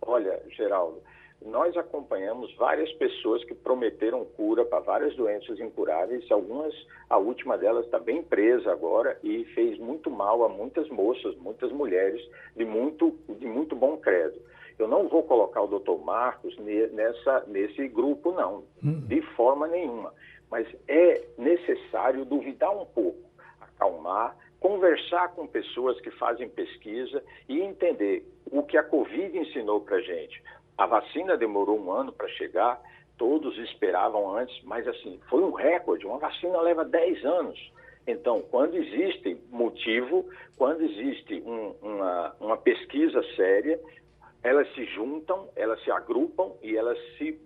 Olha, 0.00 0.42
Geraldo, 0.50 1.00
nós 1.46 1.76
acompanhamos 1.76 2.54
várias 2.56 2.92
pessoas 2.94 3.44
que 3.44 3.54
prometeram 3.54 4.24
cura 4.24 4.64
para 4.64 4.80
várias 4.80 5.14
doenças 5.16 5.58
incuráveis, 5.60 6.30
algumas, 6.30 6.74
a 7.08 7.18
última 7.18 7.56
delas 7.58 7.84
está 7.84 7.98
bem 7.98 8.22
presa 8.22 8.70
agora 8.70 9.18
e 9.22 9.44
fez 9.54 9.78
muito 9.78 10.10
mal 10.10 10.44
a 10.44 10.48
muitas 10.48 10.88
moças, 10.88 11.36
muitas 11.36 11.70
mulheres 11.72 12.20
de 12.56 12.64
muito, 12.64 13.16
de 13.38 13.46
muito 13.46 13.76
bom 13.76 13.96
credo. 13.96 14.40
Eu 14.78 14.88
não 14.88 15.08
vou 15.08 15.22
colocar 15.22 15.62
o 15.62 15.66
doutor 15.66 16.02
Marcos 16.02 16.56
nessa, 16.58 17.44
nesse 17.46 17.86
grupo, 17.88 18.32
não, 18.32 18.64
hum. 18.82 19.00
de 19.06 19.20
forma 19.36 19.68
nenhuma 19.68 20.12
mas 20.52 20.68
é 20.86 21.24
necessário 21.38 22.26
duvidar 22.26 22.70
um 22.76 22.84
pouco, 22.84 23.18
acalmar, 23.58 24.36
conversar 24.60 25.28
com 25.34 25.46
pessoas 25.46 25.98
que 26.02 26.10
fazem 26.10 26.46
pesquisa 26.46 27.24
e 27.48 27.58
entender 27.62 28.22
o 28.44 28.62
que 28.62 28.76
a 28.76 28.84
Covid 28.84 29.36
ensinou 29.36 29.80
para 29.80 29.96
a 29.96 30.00
gente. 30.02 30.42
A 30.76 30.86
vacina 30.86 31.36
demorou 31.36 31.78
um 31.78 31.92
ano 31.92 32.12
para 32.12 32.28
chegar, 32.28 32.80
todos 33.18 33.56
esperavam 33.58 34.36
antes, 34.36 34.62
mas 34.64 34.86
assim, 34.88 35.20
foi 35.28 35.42
um 35.42 35.52
recorde. 35.52 36.06
Uma 36.06 36.18
vacina 36.18 36.60
leva 36.60 36.84
10 36.84 37.24
anos. 37.24 37.72
Então, 38.06 38.42
quando 38.50 38.74
existe 38.74 39.40
motivo, 39.50 40.28
quando 40.56 40.82
existe 40.82 41.40
um, 41.46 41.74
uma, 41.80 42.36
uma 42.40 42.56
pesquisa 42.56 43.22
séria, 43.36 43.78
elas 44.42 44.72
se 44.74 44.84
juntam, 44.86 45.48
elas 45.54 45.82
se 45.84 45.90
agrupam 45.90 46.52
e 46.62 46.76
elas 46.76 46.98
se, 47.16 47.40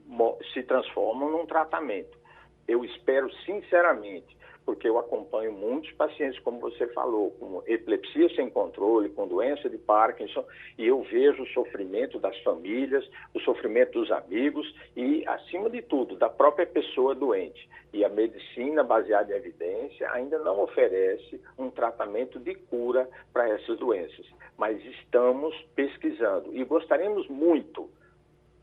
se 0.55 0.63
transformam 0.63 1.31
num 1.31 1.45
tratamento. 1.45 2.17
Eu 2.67 2.85
espero 2.85 3.31
sinceramente 3.45 4.37
porque 4.67 4.89
eu 4.89 4.99
acompanho 4.99 5.53
muitos 5.53 5.93
pacientes, 5.93 6.41
como 6.41 6.59
você 6.59 6.89
falou, 6.89 7.31
com 7.39 7.63
epilepsia 7.69 8.29
sem 8.35 8.51
controle, 8.51 9.09
com 9.11 9.29
doença 9.29 9.71
de 9.71 9.79
Parkinson, 9.79 10.45
e 10.77 10.85
eu 10.85 11.03
vejo 11.05 11.45
o 11.45 11.49
sofrimento 11.49 12.19
das 12.19 12.37
famílias, 12.41 13.09
o 13.33 13.41
sofrimento 13.41 13.93
dos 14.01 14.11
amigos 14.11 14.67
e, 14.97 15.25
acima 15.29 15.71
de 15.71 15.81
tudo, 15.83 16.17
da 16.17 16.29
própria 16.29 16.67
pessoa 16.67 17.15
doente. 17.15 17.69
E 17.93 18.05
a 18.05 18.09
medicina 18.09 18.83
baseada 18.83 19.33
em 19.33 19.37
evidência 19.37 20.11
ainda 20.11 20.39
não 20.41 20.61
oferece 20.61 21.41
um 21.57 21.71
tratamento 21.71 22.41
de 22.41 22.57
cura 22.57 23.09
para 23.33 23.49
essas 23.49 23.79
doenças, 23.79 24.27
mas 24.59 24.85
estamos 24.85 25.55
pesquisando 25.77 26.55
e 26.55 26.65
gostaríamos 26.65 27.29
muito 27.29 27.89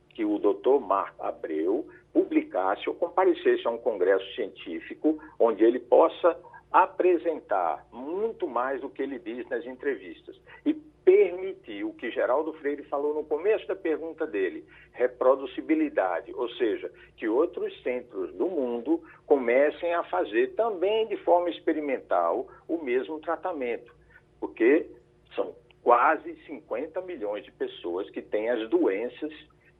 que 0.09 0.25
o 0.25 0.37
doutor 0.37 0.79
Marco 0.79 1.23
Abreu 1.23 1.87
publicasse 2.13 2.87
ou 2.87 2.95
comparecesse 2.95 3.67
a 3.67 3.71
um 3.71 3.77
congresso 3.77 4.25
científico 4.35 5.19
onde 5.39 5.63
ele 5.63 5.79
possa 5.79 6.39
apresentar 6.71 7.85
muito 7.91 8.47
mais 8.47 8.81
do 8.81 8.89
que 8.89 9.01
ele 9.01 9.19
diz 9.19 9.47
nas 9.49 9.65
entrevistas. 9.65 10.39
E 10.65 10.73
permitir 10.73 11.83
o 11.83 11.93
que 11.93 12.09
Geraldo 12.09 12.53
Freire 12.53 12.83
falou 12.83 13.13
no 13.13 13.23
começo 13.23 13.67
da 13.67 13.75
pergunta 13.75 14.25
dele, 14.25 14.65
reproducibilidade, 14.93 16.33
ou 16.33 16.49
seja, 16.51 16.91
que 17.17 17.27
outros 17.27 17.81
centros 17.83 18.33
do 18.35 18.47
mundo 18.47 19.03
comecem 19.25 19.93
a 19.93 20.03
fazer 20.05 20.55
também 20.55 21.07
de 21.07 21.17
forma 21.17 21.49
experimental 21.49 22.47
o 22.67 22.77
mesmo 22.77 23.19
tratamento, 23.19 23.93
porque 24.39 24.87
são 25.35 25.53
quase 25.83 26.35
50 26.45 27.01
milhões 27.01 27.43
de 27.43 27.51
pessoas 27.51 28.09
que 28.09 28.21
têm 28.21 28.49
as 28.49 28.69
doenças 28.69 29.33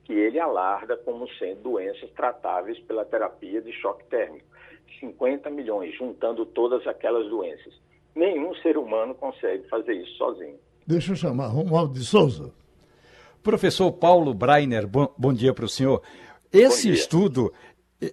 que 0.04 0.14
ele 0.14 0.40
alarda 0.40 0.98
como 0.98 1.28
sendo 1.40 1.62
doenças 1.62 2.10
tratáveis 2.12 2.80
pela 2.82 3.06
terapia 3.06 3.62
de 3.62 3.72
choque 3.74 4.04
térmico. 4.06 4.46
50 5.00 5.50
milhões, 5.50 5.96
juntando 5.98 6.46
todas 6.46 6.86
aquelas 6.88 7.30
doenças. 7.30 7.74
Nenhum 8.16 8.54
ser 8.56 8.78
humano 8.78 9.16
consegue 9.16 9.68
fazer 9.68 9.94
isso 9.94 10.16
sozinho. 10.18 10.58
Deixa 10.86 11.12
eu 11.12 11.16
chamar 11.16 11.48
Romualdo 11.48 11.94
de 11.94 12.06
Souza. 12.06 12.54
Professor 13.42 13.92
Paulo 13.92 14.34
Breiner, 14.34 14.88
bom, 14.88 15.14
bom 15.18 15.34
dia 15.34 15.54
para 15.54 15.66
o 15.66 15.70
senhor. 15.70 16.02
Esse 16.52 16.90
estudo 16.92 17.52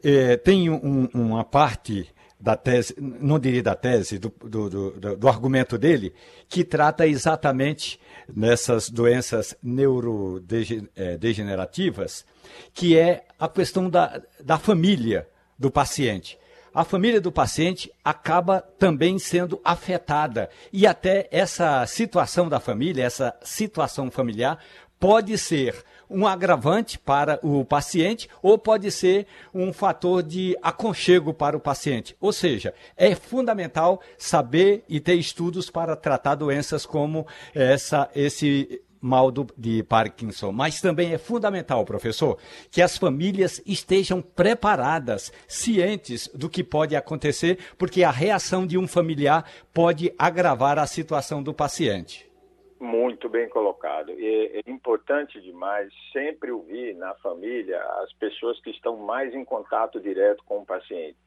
é, 0.03 0.37
tem 0.37 0.71
um, 0.71 1.09
uma 1.15 1.45
parte 1.45 2.09
da 2.41 2.57
tese, 2.57 2.95
não 2.99 3.39
diria 3.39 3.63
da 3.63 3.75
tese, 3.75 4.19
do, 4.19 4.33
do, 4.43 4.71
do, 4.71 5.17
do, 5.17 5.29
argumento 5.29 5.77
dele, 5.77 6.15
que 6.49 6.65
trata 6.65 7.07
exatamente 7.07 8.01
nessas 8.35 8.89
doenças 8.89 9.55
neurodegenerativas, 9.63 12.25
que 12.73 12.97
é 12.97 13.27
a 13.39 13.47
questão 13.47 13.91
da, 13.91 14.23
da 14.43 14.57
família 14.59 15.29
do 15.59 15.71
paciente. 15.71 16.41
A 16.73 16.85
família 16.85 17.21
do 17.21 17.33
paciente 17.33 17.93
acaba 18.03 18.63
também 18.79 19.19
sendo 19.19 19.61
afetada. 19.65 20.49
E 20.73 20.87
até 20.87 21.29
essa 21.33 21.85
situação 21.85 22.49
da 22.49 22.61
família, 22.61 23.05
essa 23.05 23.37
situação 23.43 24.09
familiar, 24.11 24.59
pode 24.99 25.37
ser 25.37 25.85
um 26.11 26.27
agravante 26.27 26.99
para 26.99 27.39
o 27.43 27.65
paciente 27.65 28.29
ou 28.43 28.59
pode 28.59 28.91
ser 28.91 29.27
um 29.55 29.73
fator 29.73 30.23
de 30.23 30.57
aconchego 30.61 31.33
para 31.33 31.57
o 31.57 31.61
paciente. 31.61 32.17
Ou 32.21 32.33
seja, 32.33 32.75
é 32.97 33.15
fundamental 33.15 34.01
saber 34.19 34.85
e 34.89 34.99
ter 34.99 35.15
estudos 35.15 35.71
para 35.71 35.95
tratar 35.95 36.35
doenças 36.35 36.85
como 36.85 37.27
essa, 37.55 38.11
esse 38.15 38.83
mal 39.01 39.31
do, 39.31 39.47
de 39.57 39.83
Parkinson. 39.83 40.53
Mas 40.53 40.81
também 40.81 41.13
é 41.13 41.19
fundamental, 41.19 41.85
professor, 41.85 42.39
que 42.71 42.83
as 42.83 42.99
famílias 42.99 43.63
estejam 43.65 44.21
preparadas, 44.21 45.33
cientes 45.49 46.29
do 46.35 46.49
que 46.49 46.63
pode 46.63 46.95
acontecer, 46.95 47.59
porque 47.79 48.05
a 48.05 48.11
reação 48.11 48.67
de 48.67 48.77
um 48.77 48.87
familiar 48.87 49.45
pode 49.73 50.13
agravar 50.19 50.79
a 50.79 50.87
situação 50.87 51.43
do 51.43 51.55
paciente. 51.55 52.30
Muito 52.81 53.29
bem 53.29 53.47
colocado. 53.47 54.11
E 54.11 54.63
é 54.67 54.71
importante 54.71 55.39
demais 55.39 55.93
sempre 56.15 56.51
ouvir 56.51 56.97
na 56.97 57.15
família 57.17 57.79
as 58.03 58.11
pessoas 58.15 58.59
que 58.63 58.71
estão 58.71 58.97
mais 58.97 59.35
em 59.35 59.45
contato 59.45 60.01
direto 60.01 60.43
com 60.47 60.61
o 60.61 60.65
paciente. 60.65 61.19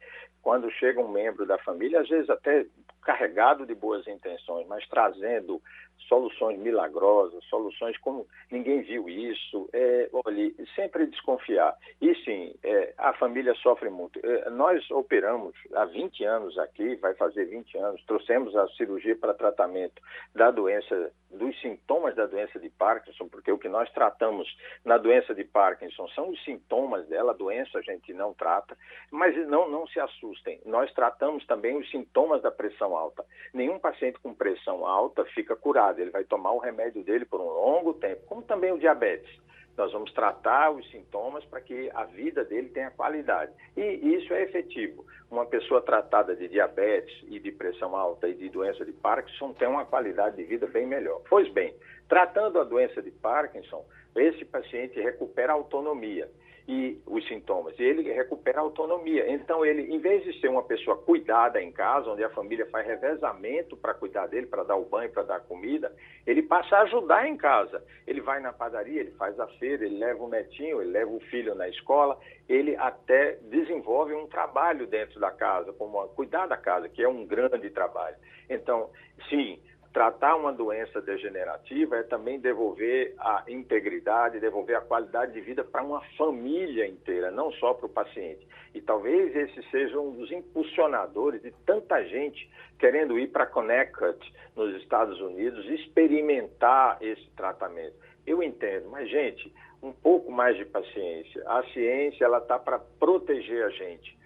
Quando 0.42 0.72
chega 0.72 1.00
um 1.00 1.08
membro 1.08 1.46
da 1.46 1.60
família, 1.60 2.02
às 2.02 2.10
vezes 2.10 2.28
até 2.28 2.66
carregado 3.04 3.68
de 3.68 3.76
boas 3.76 4.08
intenções, 4.08 4.66
mas 4.68 4.88
trazendo 4.88 5.62
soluções 6.08 6.60
milagrosas, 6.60 7.44
soluções 7.46 7.98
como 8.00 8.28
ninguém 8.52 8.82
viu 8.82 9.10
isso. 9.10 9.70
É, 9.74 10.10
olhe, 10.26 10.56
sempre 10.76 11.06
desconfiar. 11.08 11.76
E 12.02 12.14
sim, 12.24 12.54
é, 12.64 12.94
a 12.98 13.14
família 13.14 13.54
sofre 13.56 13.90
muito. 13.90 14.20
É, 14.24 14.50
nós 14.50 14.90
operamos 14.92 15.56
há 15.74 15.86
20 15.86 16.24
anos 16.24 16.58
aqui, 16.58 16.96
vai 16.96 17.14
fazer 17.16 17.46
20 17.46 17.78
anos, 17.78 18.04
trouxemos 18.06 18.56
a 18.56 18.68
cirurgia 18.70 19.16
para 19.16 19.34
tratamento 19.34 20.02
da 20.34 20.52
doença, 20.52 21.12
dos 21.32 21.60
sintomas 21.62 22.16
da 22.16 22.26
doença 22.26 22.60
de 22.60 22.70
Parkinson, 22.70 23.28
porque 23.28 23.52
o 23.52 23.58
que 23.58 23.70
nós 23.70 23.92
tratamos 23.92 24.48
na 24.86 24.98
doença 24.98 25.34
de 25.34 25.44
Parkinson 25.44 26.08
são 26.10 26.30
os 26.30 26.44
sintomas 26.44 27.08
dela, 27.08 27.32
a 27.32 27.36
doença 27.36 27.80
a 27.80 27.82
gente 27.82 28.14
não 28.14 28.34
trata, 28.34 28.78
mas 29.12 29.36
não, 29.48 29.70
não 29.70 29.88
se 29.88 30.00
assustem. 30.00 30.60
Nós 30.66 30.92
tratamos 30.94 31.46
também 31.46 31.78
os 31.78 31.90
sintomas 31.90 32.42
da 32.42 32.52
pressão 32.52 32.96
alta. 32.96 33.26
Nenhum 33.54 33.80
paciente 33.80 34.20
com 34.20 34.34
pressão 34.34 34.86
alta 34.86 35.26
fica 35.26 35.56
curado 35.56 35.93
ele 36.00 36.12
vai 36.12 36.24
tomar 36.24 36.52
o 36.52 36.60
remédio 36.60 37.04
dele 37.04 37.26
por 37.26 37.40
um 37.40 37.48
longo 37.48 37.94
tempo, 37.94 38.22
como 38.26 38.42
também 38.42 38.72
o 38.72 38.80
diabetes. 38.80 39.42
Nós 39.76 39.92
vamos 39.92 40.14
tratar 40.14 40.70
os 40.70 40.88
sintomas 40.92 41.44
para 41.46 41.60
que 41.60 41.90
a 41.96 42.04
vida 42.06 42.44
dele 42.46 42.70
tenha 42.70 42.92
qualidade. 42.92 43.52
E 43.76 43.82
isso 44.16 44.32
é 44.34 44.44
efetivo. 44.44 45.04
Uma 45.32 45.48
pessoa 45.48 45.82
tratada 45.82 46.36
de 46.36 46.48
diabetes 46.48 47.24
e 47.28 47.40
de 47.40 47.52
pressão 47.52 47.96
alta 47.96 48.28
e 48.28 48.36
de 48.36 48.50
doença 48.50 48.86
de 48.86 48.92
Parkinson 48.92 49.52
tem 49.54 49.68
uma 49.68 49.86
qualidade 49.86 50.36
de 50.36 50.44
vida 50.44 50.68
bem 50.68 50.86
melhor. 50.86 51.22
Pois 51.28 51.52
bem, 51.52 51.74
tratando 52.08 52.60
a 52.60 52.64
doença 52.64 53.02
de 53.02 53.10
Parkinson, 53.10 53.84
esse 54.16 54.46
paciente 54.46 55.02
recupera 55.02 55.54
a 55.54 55.56
autonomia 55.56 56.30
e 56.68 57.02
os 57.06 57.28
sintomas. 57.28 57.78
E 57.78 57.84
ele 57.84 58.12
recupera 58.14 58.60
a 58.60 58.62
autonomia. 58.62 59.30
Então, 59.30 59.66
ele, 59.66 59.94
em 59.94 60.00
vez 60.00 60.24
de 60.24 60.40
ser 60.40 60.48
uma 60.48 60.64
pessoa 60.64 60.98
cuidada 60.98 61.62
em 61.62 61.72
casa, 61.72 62.10
onde 62.10 62.24
a 62.24 62.30
família 62.30 62.66
faz 62.68 62.88
revezamento 62.88 63.76
para 63.76 63.94
cuidar 63.94 64.28
dele, 64.28 64.48
para 64.48 64.64
dar 64.64 64.78
o 64.78 64.86
banho, 64.86 65.12
para 65.12 65.24
dar 65.24 65.42
comida, 65.42 65.94
ele 66.26 66.42
passa 66.42 66.78
a 66.78 66.82
ajudar 66.84 67.28
em 67.28 67.36
casa. 67.36 67.84
Ele 68.08 68.22
vai 68.22 68.40
na 68.40 68.54
padaria, 68.54 69.02
ele 69.02 69.12
faz 69.12 69.38
a 69.40 69.48
feira, 69.60 69.86
ele 69.86 69.98
leva 69.98 70.24
o 70.24 70.30
netinho, 70.30 70.82
ele 70.82 70.92
leva 70.92 71.12
o 71.12 71.20
filho 71.20 71.54
na 71.54 71.68
escola, 71.68 72.18
ele 72.48 72.76
até 72.78 73.38
desenvolve 73.50 74.14
um 74.14 74.28
trabalho 74.28 74.88
dentro 74.88 75.20
da 75.20 75.32
casa, 75.32 75.74
como 75.74 76.08
cuidar 76.10 76.48
da 76.48 76.58
casa, 76.58 76.88
que 76.88 77.04
é 77.04 77.08
um 77.08 77.26
grande 77.26 77.70
trabalho. 77.70 78.16
Então, 78.50 78.90
sim, 79.30 79.60
tratar 79.94 80.36
uma 80.36 80.52
doença 80.52 81.00
degenerativa 81.00 81.98
é 81.98 82.04
também 82.04 82.40
devolver 82.40 83.14
a 83.20 83.44
integridade, 83.48 84.40
devolver 84.40 84.76
a 84.76 84.82
qualidade 84.82 85.34
de 85.34 85.42
vida 85.42 85.64
para 85.64 85.84
uma 85.84 86.02
família 86.18 86.88
inteira, 86.88 87.30
não 87.30 87.52
só 87.54 87.76
para 87.76 87.86
o 87.86 87.90
paciente. 87.90 88.46
E 88.74 88.82
talvez 88.82 89.36
esse 89.36 89.62
seja 89.70 90.00
um 90.00 90.12
dos 90.12 90.32
impulsionadores 90.32 91.44
de 91.44 91.52
tanta 91.64 92.04
gente 92.06 92.50
querendo 92.80 93.20
ir 93.20 93.28
para 93.28 93.46
Connecticut, 93.46 94.20
nos 94.56 94.76
Estados 94.82 95.22
Unidos, 95.22 95.64
experimentar 95.70 96.98
esse 97.00 97.30
tratamento. 97.36 97.94
Eu 98.26 98.42
entendo, 98.42 98.90
mas 98.90 99.08
gente, 99.10 99.54
um 99.82 99.92
pouco 99.92 100.32
mais 100.32 100.58
de 100.58 100.66
paciência. 100.66 101.44
A 101.46 101.64
ciência 101.72 102.26
ela 102.26 102.40
está 102.40 102.58
para 102.58 102.80
proteger 102.80 103.64
a 103.64 103.70
gente 103.70 104.18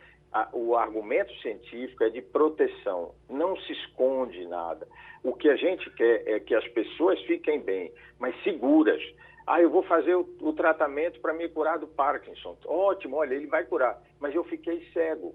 o 0.54 0.76
argumento 0.76 1.34
científico 1.42 2.04
é 2.04 2.10
de 2.10 2.22
proteção, 2.22 3.14
não 3.30 3.56
se 3.58 3.72
esconde 3.74 4.46
nada. 4.48 4.88
O 5.24 5.34
que 5.34 5.50
a 5.50 5.56
gente 5.56 5.90
quer 5.92 6.24
é 6.28 6.40
que 6.40 6.54
as 6.54 6.68
pessoas 6.70 7.20
fiquem 7.24 7.60
bem, 7.60 7.92
mas 8.20 8.36
seguras. 8.44 9.02
Ah, 9.46 9.62
eu 9.62 9.70
vou 9.70 9.84
fazer 9.84 10.16
o, 10.16 10.28
o 10.42 10.54
tratamento 10.54 11.20
para 11.22 11.34
me 11.34 11.48
curar 11.48 11.80
do 11.80 11.88
Parkinson. 11.88 12.58
Ótimo, 12.66 13.16
olha, 13.16 13.34
ele 13.34 13.48
vai 13.48 13.64
curar, 13.64 14.02
mas 14.20 14.36
eu 14.36 14.44
fiquei 14.44 14.86
cego. 14.94 15.34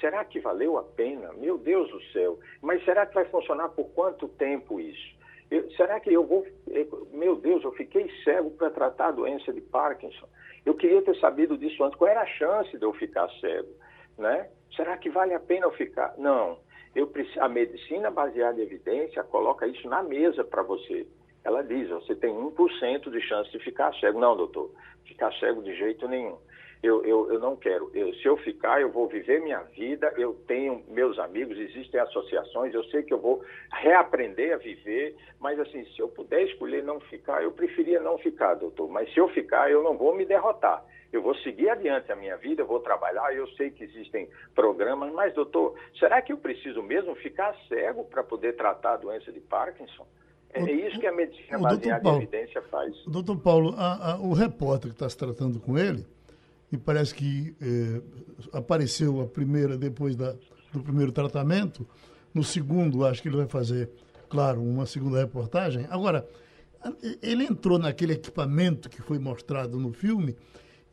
Será 0.00 0.24
que 0.24 0.38
valeu 0.38 0.76
a 0.76 0.82
pena? 0.82 1.32
Meu 1.32 1.56
Deus 1.56 1.90
do 1.90 2.00
céu. 2.12 2.38
Mas 2.60 2.84
será 2.84 3.06
que 3.06 3.14
vai 3.14 3.24
funcionar 3.24 3.70
por 3.70 3.88
quanto 3.90 4.28
tempo 4.28 4.78
isso? 4.78 5.16
Eu, 5.50 5.70
será 5.72 5.98
que 5.98 6.12
eu 6.12 6.24
vou. 6.24 6.46
Eu, 6.66 7.08
meu 7.12 7.36
Deus, 7.36 7.64
eu 7.64 7.72
fiquei 7.72 8.10
cego 8.22 8.50
para 8.52 8.70
tratar 8.70 9.08
a 9.08 9.12
doença 9.12 9.52
de 9.52 9.60
Parkinson. 9.60 10.28
Eu 10.64 10.74
queria 10.74 11.02
ter 11.02 11.16
sabido 11.18 11.56
disso 11.58 11.82
antes. 11.82 11.98
Qual 11.98 12.10
era 12.10 12.22
a 12.22 12.26
chance 12.26 12.76
de 12.76 12.84
eu 12.84 12.92
ficar 12.92 13.28
cego? 13.40 13.68
Né? 14.18 14.48
Será 14.74 14.96
que 14.96 15.10
vale 15.10 15.34
a 15.34 15.40
pena 15.40 15.66
eu 15.66 15.72
ficar? 15.72 16.14
Não. 16.18 16.58
Eu, 16.94 17.10
a 17.40 17.48
medicina 17.48 18.10
baseada 18.10 18.60
em 18.60 18.64
evidência 18.64 19.22
coloca 19.24 19.66
isso 19.66 19.88
na 19.88 20.02
mesa 20.02 20.44
para 20.44 20.62
você. 20.62 21.06
Ela 21.44 21.62
diz, 21.62 21.88
você 21.88 22.14
tem 22.14 22.30
1% 22.32 23.10
de 23.10 23.20
chance 23.22 23.50
de 23.50 23.58
ficar 23.58 23.92
cego. 23.94 24.20
Não, 24.20 24.36
doutor, 24.36 24.70
ficar 25.04 25.32
cego 25.34 25.62
de 25.62 25.74
jeito 25.76 26.06
nenhum. 26.06 26.36
Eu, 26.82 27.04
eu, 27.04 27.32
eu 27.32 27.38
não 27.38 27.54
quero. 27.54 27.90
Eu, 27.94 28.12
se 28.14 28.26
eu 28.26 28.36
ficar, 28.38 28.80
eu 28.80 28.90
vou 28.90 29.06
viver 29.06 29.40
minha 29.40 29.60
vida, 29.60 30.12
eu 30.16 30.34
tenho 30.48 30.82
meus 30.88 31.18
amigos, 31.18 31.56
existem 31.58 32.00
associações, 32.00 32.74
eu 32.74 32.82
sei 32.84 33.02
que 33.02 33.14
eu 33.14 33.20
vou 33.20 33.42
reaprender 33.72 34.54
a 34.54 34.56
viver, 34.56 35.14
mas 35.38 35.60
assim, 35.60 35.84
se 35.84 36.00
eu 36.00 36.08
puder 36.08 36.42
escolher 36.42 36.82
não 36.82 36.98
ficar, 36.98 37.42
eu 37.42 37.52
preferia 37.52 38.00
não 38.00 38.18
ficar, 38.18 38.54
doutor. 38.54 38.88
Mas 38.88 39.12
se 39.12 39.20
eu 39.20 39.28
ficar, 39.28 39.70
eu 39.70 39.82
não 39.82 39.96
vou 39.96 40.14
me 40.14 40.24
derrotar 40.24 40.84
eu 41.12 41.22
vou 41.22 41.34
seguir 41.36 41.68
adiante 41.68 42.10
a 42.10 42.16
minha 42.16 42.36
vida, 42.38 42.62
eu 42.62 42.66
vou 42.66 42.80
trabalhar, 42.80 43.34
eu 43.34 43.46
sei 43.48 43.70
que 43.70 43.84
existem 43.84 44.28
programas, 44.54 45.12
mas, 45.12 45.34
doutor, 45.34 45.74
será 45.98 46.22
que 46.22 46.32
eu 46.32 46.38
preciso 46.38 46.82
mesmo 46.82 47.14
ficar 47.16 47.54
cego 47.68 48.04
para 48.04 48.24
poder 48.24 48.56
tratar 48.56 48.94
a 48.94 48.96
doença 48.96 49.30
de 49.30 49.38
Parkinson? 49.40 50.06
É, 50.54 50.62
o, 50.62 50.68
isso 50.68 50.98
que 50.98 51.06
a 51.06 51.12
medicina 51.12 51.58
baseada 51.58 52.08
em 52.08 52.16
evidência 52.16 52.62
faz. 52.62 52.94
Doutor 53.06 53.38
Paulo, 53.38 53.74
a, 53.76 54.12
a, 54.12 54.20
o 54.20 54.32
repórter 54.32 54.90
que 54.90 54.96
está 54.96 55.08
se 55.08 55.16
tratando 55.16 55.60
com 55.60 55.78
ele, 55.78 56.04
e 56.72 56.78
parece 56.78 57.14
que 57.14 57.54
eh, 57.60 58.00
apareceu 58.52 59.20
a 59.20 59.26
primeira 59.26 59.76
depois 59.76 60.16
da, 60.16 60.34
do 60.72 60.82
primeiro 60.82 61.12
tratamento, 61.12 61.86
no 62.34 62.42
segundo, 62.42 63.04
acho 63.04 63.20
que 63.20 63.28
ele 63.28 63.36
vai 63.36 63.46
fazer, 63.46 63.90
claro, 64.28 64.62
uma 64.62 64.86
segunda 64.86 65.18
reportagem. 65.18 65.86
Agora, 65.90 66.26
ele 67.22 67.44
entrou 67.44 67.78
naquele 67.78 68.14
equipamento 68.14 68.88
que 68.88 69.02
foi 69.02 69.18
mostrado 69.18 69.78
no 69.78 69.92
filme 69.92 70.34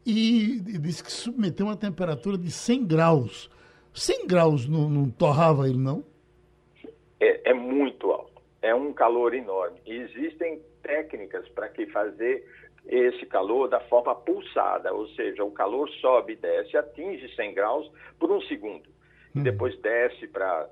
e 0.06 0.60
disse 0.80 1.04
que 1.04 1.12
submeteu 1.12 1.66
uma 1.66 1.78
temperatura 1.78 2.38
de 2.38 2.52
100 2.52 2.86
graus. 2.86 3.50
100 3.94 4.28
graus 4.28 4.68
não, 4.68 4.90
não 4.90 5.10
torrava 5.10 5.68
ele, 5.68 5.78
não? 5.78 6.04
É, 7.20 7.52
é, 7.52 7.54
muito 7.54 8.12
alto. 8.12 8.42
É 8.62 8.74
um 8.76 8.94
calor 8.94 9.34
enorme. 9.34 9.80
E 9.86 9.94
existem 9.94 10.62
técnicas 10.84 11.48
para 11.50 11.70
que 11.70 11.86
fazer 11.88 12.46
esse 12.90 13.26
calor 13.28 13.70
da 13.70 13.80
forma 13.82 14.16
pulsada, 14.16 14.92
ou 14.92 15.08
seja, 15.10 15.44
o 15.44 15.52
calor 15.52 15.88
sobe 16.02 16.34
e 16.34 16.36
desce, 16.36 16.76
atinge 16.76 17.34
100 17.36 17.54
graus 17.54 17.92
por 18.20 18.32
um 18.32 18.42
segundo. 18.42 18.90
Hum. 19.36 19.44
Depois 19.44 19.78
desce 19.80 20.28
para 20.28 20.68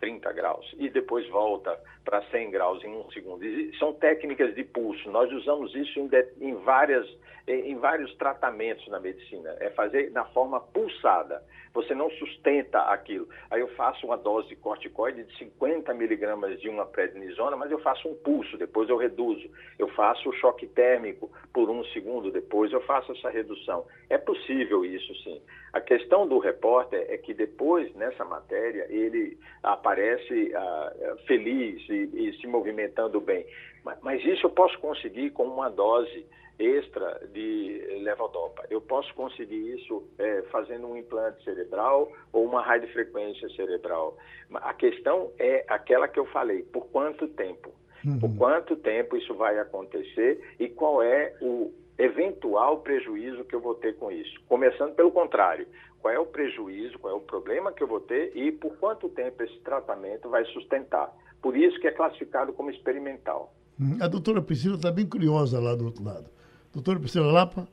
30 0.00 0.32
graus 0.32 0.74
e 0.78 0.88
depois 0.88 1.28
volta 1.28 1.78
para 2.04 2.22
100 2.30 2.50
graus 2.50 2.84
em 2.84 2.88
um 2.88 3.10
segundo. 3.10 3.44
E 3.44 3.76
são 3.78 3.92
técnicas 3.94 4.54
de 4.54 4.64
pulso. 4.64 5.10
Nós 5.10 5.30
usamos 5.32 5.74
isso 5.74 5.98
em, 5.98 6.06
de, 6.06 6.26
em, 6.40 6.54
várias, 6.56 7.06
em, 7.46 7.72
em 7.72 7.76
vários 7.76 8.14
tratamentos 8.16 8.86
na 8.88 9.00
medicina. 9.00 9.56
É 9.60 9.70
fazer 9.70 10.10
na 10.12 10.24
forma 10.26 10.60
pulsada 10.60 11.42
você 11.76 11.94
não 11.94 12.10
sustenta 12.12 12.80
aquilo. 12.90 13.28
Aí 13.50 13.60
eu 13.60 13.68
faço 13.74 14.06
uma 14.06 14.16
dose 14.16 14.48
de 14.48 14.56
corticoide 14.56 15.24
de 15.24 15.36
50 15.36 15.92
miligramas 15.92 16.58
de 16.58 16.70
uma 16.70 16.86
prednisona, 16.86 17.54
mas 17.54 17.70
eu 17.70 17.78
faço 17.80 18.08
um 18.08 18.14
pulso, 18.14 18.56
depois 18.56 18.88
eu 18.88 18.96
reduzo. 18.96 19.48
Eu 19.78 19.88
faço 19.88 20.30
o 20.30 20.32
choque 20.32 20.66
térmico 20.66 21.30
por 21.52 21.68
um 21.68 21.84
segundo, 21.86 22.32
depois 22.32 22.72
eu 22.72 22.80
faço 22.80 23.12
essa 23.12 23.28
redução. 23.28 23.84
É 24.08 24.16
possível 24.16 24.86
isso 24.86 25.14
sim. 25.22 25.42
A 25.74 25.80
questão 25.80 26.26
do 26.26 26.38
repórter 26.38 27.04
é 27.10 27.18
que 27.18 27.34
depois, 27.34 27.94
nessa 27.94 28.24
matéria, 28.24 28.86
ele 28.88 29.38
aparece 29.86 30.52
uh, 30.52 31.16
feliz 31.26 31.88
e, 31.88 32.10
e 32.12 32.36
se 32.40 32.46
movimentando 32.46 33.20
bem. 33.20 33.46
Mas, 33.84 33.98
mas 34.02 34.24
isso 34.24 34.46
eu 34.46 34.50
posso 34.50 34.76
conseguir 34.80 35.30
com 35.30 35.44
uma 35.44 35.70
dose 35.70 36.26
extra 36.58 37.20
de 37.32 38.00
levodopa. 38.02 38.64
Eu 38.68 38.80
posso 38.80 39.14
conseguir 39.14 39.76
isso 39.76 40.02
é, 40.18 40.42
fazendo 40.50 40.88
um 40.88 40.96
implante 40.96 41.44
cerebral 41.44 42.10
ou 42.32 42.44
uma 42.44 42.62
radiofrequência 42.62 43.48
cerebral. 43.50 44.16
A 44.54 44.74
questão 44.74 45.30
é 45.38 45.64
aquela 45.68 46.08
que 46.08 46.18
eu 46.18 46.26
falei, 46.26 46.62
por 46.62 46.86
quanto 46.88 47.28
tempo? 47.28 47.72
Uhum. 48.04 48.18
Por 48.18 48.36
quanto 48.36 48.76
tempo 48.76 49.16
isso 49.16 49.34
vai 49.34 49.58
acontecer 49.58 50.40
e 50.58 50.68
qual 50.68 51.02
é 51.02 51.34
o 51.40 51.72
eventual 51.98 52.80
prejuízo 52.80 53.44
que 53.44 53.54
eu 53.54 53.60
vou 53.60 53.74
ter 53.74 53.96
com 53.96 54.10
isso? 54.10 54.40
Começando 54.48 54.94
pelo 54.94 55.12
contrário, 55.12 55.66
qual 56.00 56.12
é 56.12 56.18
o 56.18 56.26
prejuízo, 56.26 56.98
qual 56.98 57.14
é 57.14 57.16
o 57.16 57.20
problema 57.20 57.72
que 57.72 57.82
eu 57.82 57.86
vou 57.86 58.00
ter 58.00 58.36
e 58.36 58.52
por 58.52 58.76
quanto 58.76 59.08
tempo 59.08 59.42
esse 59.42 59.58
tratamento 59.60 60.28
vai 60.28 60.44
sustentar? 60.46 61.12
Por 61.42 61.56
isso 61.56 61.78
que 61.80 61.88
é 61.88 61.92
classificado 61.92 62.52
como 62.52 62.70
experimental. 62.70 63.52
Hum, 63.80 63.98
a 64.00 64.08
doutora 64.08 64.40
Priscila 64.40 64.76
está 64.76 64.90
bem 64.90 65.06
curiosa 65.06 65.60
lá 65.60 65.74
do 65.74 65.84
outro 65.84 66.04
lado. 66.04 66.30
Doutora 66.72 66.98
Priscila 66.98 67.30
Lapa? 67.30 67.68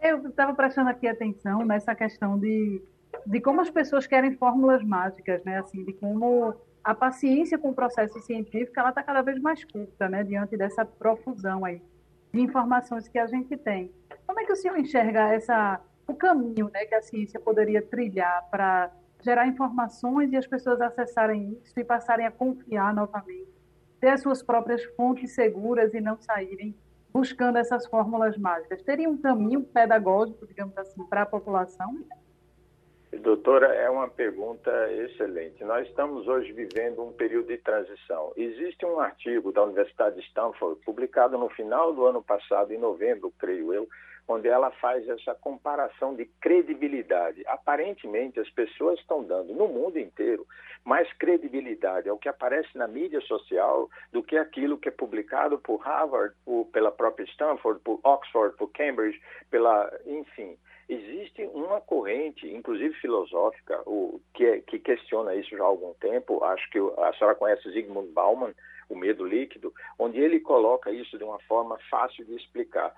Eu 0.00 0.28
estava 0.28 0.54
prestando 0.54 0.90
aqui 0.90 1.06
atenção 1.06 1.64
nessa 1.64 1.94
questão 1.94 2.38
de, 2.38 2.82
de 3.26 3.40
como 3.40 3.60
as 3.60 3.70
pessoas 3.70 4.06
querem 4.06 4.36
fórmulas 4.36 4.82
mágicas, 4.84 5.42
né? 5.44 5.58
Assim, 5.58 5.84
de 5.84 5.92
como 5.92 6.54
a 6.84 6.94
paciência 6.94 7.58
com 7.58 7.70
o 7.70 7.74
processo 7.74 8.18
científico 8.20 8.78
ela 8.78 8.90
está 8.90 9.02
cada 9.02 9.22
vez 9.22 9.40
mais 9.40 9.64
curta, 9.64 10.08
né? 10.08 10.22
Diante 10.22 10.56
dessa 10.56 10.84
profusão 10.84 11.64
aí 11.64 11.82
de 12.32 12.40
informações 12.40 13.08
que 13.08 13.18
a 13.18 13.26
gente 13.26 13.56
tem. 13.56 13.90
Como 14.26 14.40
é 14.40 14.44
que 14.44 14.52
o 14.52 14.56
senhor 14.56 14.78
enxerga 14.78 15.32
essa 15.32 15.80
o 16.08 16.14
caminho, 16.14 16.70
né, 16.72 16.86
que 16.86 16.94
a 16.94 17.02
ciência 17.02 17.38
poderia 17.38 17.82
trilhar 17.82 18.48
para 18.50 18.90
gerar 19.22 19.46
informações 19.46 20.32
e 20.32 20.36
as 20.36 20.46
pessoas 20.46 20.80
acessarem 20.80 21.60
isso 21.62 21.78
e 21.78 21.84
passarem 21.84 22.26
a 22.26 22.30
confiar 22.30 22.94
novamente, 22.94 23.52
ter 24.00 24.08
as 24.08 24.22
suas 24.22 24.42
próprias 24.42 24.82
fontes 24.96 25.34
seguras 25.34 25.92
e 25.92 26.00
não 26.00 26.16
saírem 26.18 26.74
buscando 27.12 27.58
essas 27.58 27.86
fórmulas 27.86 28.38
mágicas? 28.38 28.82
Teria 28.82 29.08
um 29.08 29.18
caminho 29.18 29.62
pedagógico, 29.62 30.46
digamos 30.46 30.76
assim, 30.78 31.04
para 31.04 31.22
a 31.22 31.26
população? 31.26 32.02
Doutora, 33.20 33.74
é 33.74 33.90
uma 33.90 34.08
pergunta 34.08 34.70
excelente. 34.92 35.64
Nós 35.64 35.88
estamos 35.88 36.28
hoje 36.28 36.52
vivendo 36.52 37.02
um 37.02 37.12
período 37.12 37.48
de 37.48 37.58
transição. 37.58 38.32
Existe 38.36 38.84
um 38.86 39.00
artigo 39.00 39.50
da 39.50 39.64
Universidade 39.64 40.16
de 40.16 40.22
Stanford, 40.26 40.80
publicado 40.84 41.36
no 41.36 41.48
final 41.50 41.92
do 41.92 42.04
ano 42.06 42.22
passado, 42.22 42.72
em 42.72 42.78
novembro, 42.78 43.32
creio 43.38 43.72
eu, 43.72 43.88
onde 44.28 44.46
ela 44.46 44.70
faz 44.72 45.08
essa 45.08 45.34
comparação 45.34 46.14
de 46.14 46.26
credibilidade. 46.40 47.42
Aparentemente, 47.46 48.38
as 48.38 48.50
pessoas 48.50 49.00
estão 49.00 49.24
dando 49.24 49.54
no 49.54 49.66
mundo 49.66 49.98
inteiro 49.98 50.46
mais 50.84 51.10
credibilidade 51.14 52.08
ao 52.08 52.18
que 52.18 52.28
aparece 52.28 52.76
na 52.76 52.86
mídia 52.86 53.20
social 53.22 53.88
do 54.12 54.22
que 54.22 54.36
aquilo 54.36 54.78
que 54.78 54.88
é 54.88 54.92
publicado 54.92 55.58
por 55.58 55.78
Harvard, 55.78 56.34
por, 56.44 56.66
pela 56.66 56.92
própria 56.92 57.24
Stanford, 57.24 57.80
por 57.82 58.00
Oxford, 58.04 58.56
por 58.56 58.70
Cambridge, 58.72 59.20
pela, 59.50 59.90
enfim. 60.06 60.56
Existe 60.88 61.42
uma 61.52 61.82
corrente, 61.82 62.48
inclusive 62.48 62.94
filosófica, 62.94 63.82
o, 63.86 64.20
que, 64.32 64.46
é, 64.46 64.60
que 64.60 64.78
questiona 64.78 65.34
isso 65.34 65.50
já 65.50 65.62
há 65.62 65.66
algum 65.66 65.92
tempo. 65.94 66.42
Acho 66.42 66.68
que 66.70 66.78
a 66.78 67.12
senhora 67.14 67.36
conhece 67.36 67.70
Zygmunt 67.70 68.10
Bauman, 68.12 68.54
o 68.88 68.96
medo 68.96 69.24
líquido, 69.24 69.72
onde 69.98 70.18
ele 70.18 70.40
coloca 70.40 70.90
isso 70.90 71.18
de 71.18 71.24
uma 71.24 71.38
forma 71.40 71.78
fácil 71.90 72.24
de 72.24 72.34
explicar 72.34 72.94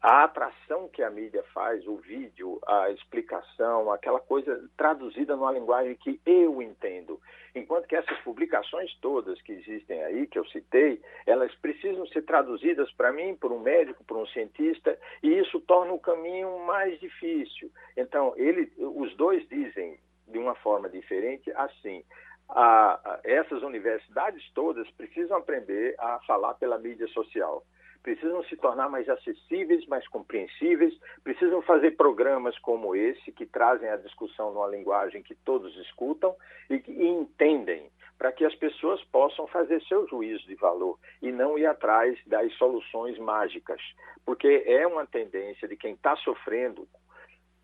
a 0.00 0.24
atração 0.24 0.88
que 0.88 1.02
a 1.02 1.10
mídia 1.10 1.42
faz, 1.54 1.86
o 1.86 1.96
vídeo, 1.96 2.60
a 2.66 2.90
explicação, 2.90 3.92
aquela 3.92 4.20
coisa 4.20 4.68
traduzida 4.76 5.36
numa 5.36 5.52
linguagem 5.52 5.94
que 5.96 6.20
eu 6.24 6.62
entendo. 6.62 7.20
Enquanto 7.54 7.86
que 7.86 7.96
essas 7.96 8.18
publicações 8.20 8.94
todas 9.00 9.40
que 9.42 9.52
existem 9.52 10.02
aí, 10.04 10.26
que 10.26 10.38
eu 10.38 10.46
citei, 10.46 11.00
elas 11.26 11.54
precisam 11.56 12.06
ser 12.06 12.22
traduzidas 12.22 12.90
para 12.92 13.12
mim, 13.12 13.36
por 13.36 13.52
um 13.52 13.60
médico, 13.60 14.04
por 14.04 14.16
um 14.16 14.26
cientista, 14.26 14.98
e 15.22 15.38
isso 15.38 15.60
torna 15.60 15.92
o 15.92 16.00
caminho 16.00 16.58
mais 16.66 16.98
difícil. 16.98 17.70
Então, 17.96 18.32
ele, 18.36 18.72
os 18.78 19.14
dois 19.16 19.46
dizem 19.48 19.98
de 20.28 20.38
uma 20.38 20.54
forma 20.54 20.88
diferente 20.88 21.52
assim: 21.52 22.02
a, 22.48 22.94
a, 22.94 23.20
essas 23.24 23.62
universidades 23.62 24.42
todas 24.54 24.90
precisam 24.92 25.36
aprender 25.36 25.94
a 25.98 26.18
falar 26.26 26.54
pela 26.54 26.78
mídia 26.78 27.06
social 27.08 27.62
precisam 28.02 28.42
se 28.44 28.56
tornar 28.56 28.88
mais 28.88 29.08
acessíveis, 29.08 29.86
mais 29.86 30.06
compreensíveis, 30.08 30.94
precisam 31.22 31.62
fazer 31.62 31.92
programas 31.92 32.58
como 32.58 32.96
esse, 32.96 33.32
que 33.32 33.46
trazem 33.46 33.88
a 33.88 33.96
discussão 33.96 34.52
numa 34.52 34.68
linguagem 34.68 35.22
que 35.22 35.34
todos 35.34 35.76
escutam 35.78 36.34
e 36.68 36.78
que 36.78 36.90
e 36.90 37.06
entendem, 37.06 37.90
para 38.18 38.32
que 38.32 38.44
as 38.44 38.54
pessoas 38.54 39.02
possam 39.04 39.46
fazer 39.46 39.82
seu 39.82 40.06
juízo 40.06 40.46
de 40.46 40.54
valor 40.54 40.98
e 41.20 41.32
não 41.32 41.58
ir 41.58 41.66
atrás 41.66 42.18
das 42.26 42.52
soluções 42.54 43.18
mágicas, 43.18 43.80
porque 44.24 44.62
é 44.66 44.86
uma 44.86 45.06
tendência 45.06 45.66
de 45.66 45.76
quem 45.76 45.94
está 45.94 46.16
sofrendo 46.16 46.86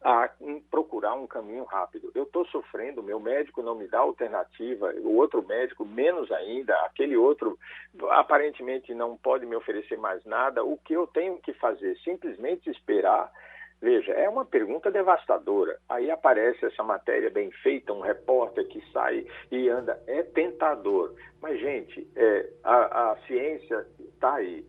a 0.03 0.31
procurar 0.71 1.15
um 1.15 1.27
caminho 1.27 1.65
rápido. 1.65 2.11
Eu 2.15 2.23
estou 2.23 2.47
sofrendo, 2.47 3.03
meu 3.03 3.19
médico 3.19 3.63
não 3.63 3.75
me 3.75 3.89
dá 3.89 3.99
alternativa, 3.99 4.93
o 5.03 5.17
outro 5.17 5.45
médico 5.47 5.85
menos 5.85 6.31
ainda, 6.31 6.75
aquele 6.85 7.17
outro 7.17 7.59
aparentemente 8.11 8.95
não 8.95 9.17
pode 9.17 9.45
me 9.45 9.57
oferecer 9.57 9.99
mais 9.99 10.25
nada. 10.25 10.65
O 10.65 10.77
que 10.79 10.95
eu 10.95 11.07
tenho 11.07 11.39
que 11.39 11.53
fazer? 11.55 11.97
Simplesmente 11.99 12.71
esperar. 12.71 13.31
Veja, 13.81 14.13
é 14.13 14.29
uma 14.29 14.45
pergunta 14.45 14.91
devastadora. 14.91 15.79
Aí 15.89 16.11
aparece 16.11 16.67
essa 16.67 16.83
matéria 16.83 17.31
bem 17.31 17.51
feita, 17.63 17.93
um 17.93 18.01
repórter 18.01 18.67
que 18.67 18.81
sai 18.93 19.25
e 19.53 19.69
anda. 19.69 20.01
É 20.07 20.23
tentador. 20.23 21.15
Mas, 21.41 21.61
gente, 21.61 22.09
é, 22.17 22.51
a, 22.65 23.13
a 23.13 23.17
ciência 23.27 23.87
está 24.01 24.35
aí 24.35 24.65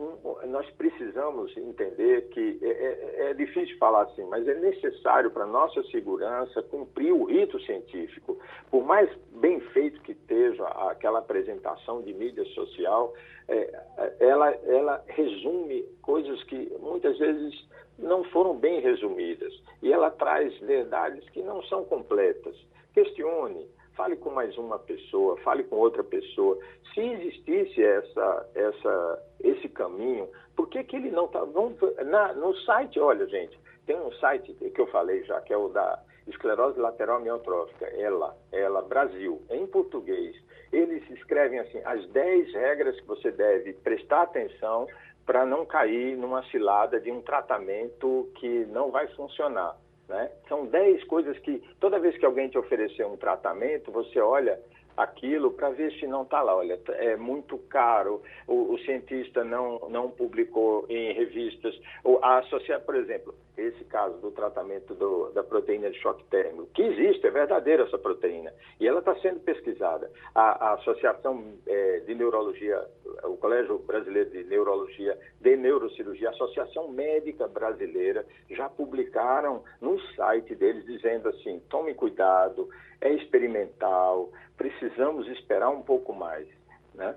um, 0.00 0.46
nós 0.46 0.68
precisamos 0.70 1.54
entender 1.56 2.28
que 2.30 2.58
é, 2.62 2.68
é, 2.68 3.30
é, 3.30 3.34
difícil 3.34 3.76
falar 3.78 4.02
assim, 4.04 4.24
mas 4.24 4.48
é 4.48 4.54
necessário 4.54 5.30
para 5.30 5.46
nossa 5.46 5.82
segurança 5.84 6.62
cumprir 6.62 7.12
o 7.12 7.24
rito 7.24 7.60
científico. 7.60 8.38
Por 8.70 8.82
mais 8.84 9.10
bem 9.32 9.60
feito 9.60 10.00
que 10.00 10.12
esteja 10.12 10.66
aquela 10.90 11.18
apresentação 11.18 12.00
de 12.00 12.14
mídia 12.14 12.44
social, 12.46 13.12
é, 13.46 14.14
ela, 14.20 14.50
ela 14.64 15.04
resume 15.06 15.82
coisas 16.00 16.42
que 16.44 16.72
muitas 16.80 17.18
vezes 17.18 17.68
não 17.98 18.24
foram 18.24 18.56
bem 18.56 18.80
resumidas 18.80 19.52
e 19.82 19.92
ela 19.92 20.10
traz 20.10 20.56
verdades 20.60 21.28
que 21.30 21.42
não 21.42 21.62
são 21.64 21.84
completas. 21.84 22.56
Questione, 22.94 23.68
fale 24.00 24.16
com 24.16 24.30
mais 24.30 24.56
uma 24.56 24.78
pessoa, 24.78 25.36
fale 25.42 25.62
com 25.64 25.76
outra 25.76 26.02
pessoa. 26.02 26.58
Se 26.94 27.00
existisse 27.00 27.84
essa, 27.84 28.48
essa, 28.54 29.22
esse 29.40 29.68
caminho, 29.68 30.26
por 30.56 30.70
que, 30.70 30.82
que 30.84 30.96
ele 30.96 31.10
não 31.10 31.26
está. 31.26 31.44
No 31.44 32.54
site, 32.64 32.98
olha, 32.98 33.26
gente, 33.26 33.60
tem 33.84 34.00
um 34.00 34.10
site 34.12 34.54
que 34.54 34.80
eu 34.80 34.86
falei 34.86 35.22
já, 35.24 35.38
que 35.42 35.52
é 35.52 35.56
o 35.56 35.68
da 35.68 36.02
esclerose 36.26 36.80
lateral 36.80 37.18
amiotrófica, 37.18 37.86
ela, 37.88 38.34
ela, 38.50 38.80
Brasil, 38.80 39.42
em 39.50 39.66
português. 39.66 40.34
Eles 40.72 41.02
escrevem 41.10 41.58
assim, 41.58 41.82
as 41.84 42.06
10 42.08 42.54
regras 42.54 42.98
que 42.98 43.06
você 43.06 43.30
deve 43.30 43.74
prestar 43.74 44.22
atenção 44.22 44.86
para 45.26 45.44
não 45.44 45.66
cair 45.66 46.16
numa 46.16 46.42
cilada 46.44 46.98
de 46.98 47.10
um 47.10 47.20
tratamento 47.20 48.30
que 48.36 48.64
não 48.66 48.90
vai 48.90 49.08
funcionar. 49.08 49.76
Né? 50.10 50.28
São 50.48 50.66
10 50.66 51.04
coisas 51.04 51.38
que, 51.38 51.62
toda 51.78 52.00
vez 52.00 52.18
que 52.18 52.26
alguém 52.26 52.48
te 52.48 52.58
oferecer 52.58 53.06
um 53.06 53.16
tratamento, 53.16 53.92
você 53.92 54.18
olha 54.18 54.58
aquilo 55.02 55.52
para 55.52 55.70
ver 55.70 55.92
se 55.98 56.06
não 56.06 56.22
está 56.22 56.42
lá. 56.42 56.56
Olha, 56.56 56.78
é 56.88 57.16
muito 57.16 57.58
caro, 57.58 58.22
o, 58.46 58.74
o, 58.74 58.78
cientista 58.80 59.44
não, 59.44 59.78
não 59.88 60.10
publicou 60.10 60.86
em 60.88 61.12
revistas. 61.12 61.74
a 62.22 62.38
associar, 62.38 62.80
por 62.82 62.94
exemplo, 62.94 63.34
esse 63.56 63.84
caso 63.84 64.16
do 64.18 64.30
tratamento 64.30 64.94
do, 64.94 65.30
da 65.32 65.42
proteína 65.42 65.90
de 65.90 65.98
choque 65.98 66.24
térmico, 66.24 66.68
que 66.74 66.82
existe, 66.82 67.26
é 67.26 67.30
verdadeira 67.30 67.84
essa 67.84 67.98
proteína, 67.98 68.52
e 68.78 68.86
ela 68.86 69.00
está 69.00 69.14
sendo 69.16 69.40
pesquisada. 69.40 70.10
A, 70.34 70.70
a 70.70 70.74
Associação 70.74 71.44
é, 71.66 72.00
de 72.00 72.14
Neurologia, 72.14 72.82
o 73.24 73.36
Colégio 73.36 73.78
Brasileiro 73.78 74.30
de 74.30 74.44
Neurologia, 74.44 75.18
de 75.40 75.56
Neurocirurgia, 75.56 76.28
a 76.28 76.32
Associação 76.32 76.88
Médica 76.88 77.48
Brasileira, 77.48 78.24
já 78.50 78.68
publicaram 78.68 79.62
no 79.80 80.00
site 80.14 80.54
deles 80.54 80.84
dizendo 80.86 81.28
assim: 81.28 81.60
tome 81.68 81.94
cuidado, 81.94 82.68
é 83.00 83.14
experimental, 83.14 84.30
precisamos 84.56 85.26
esperar 85.28 85.70
um 85.70 85.82
pouco 85.82 86.14
mais. 86.14 86.46
Né? 86.94 87.14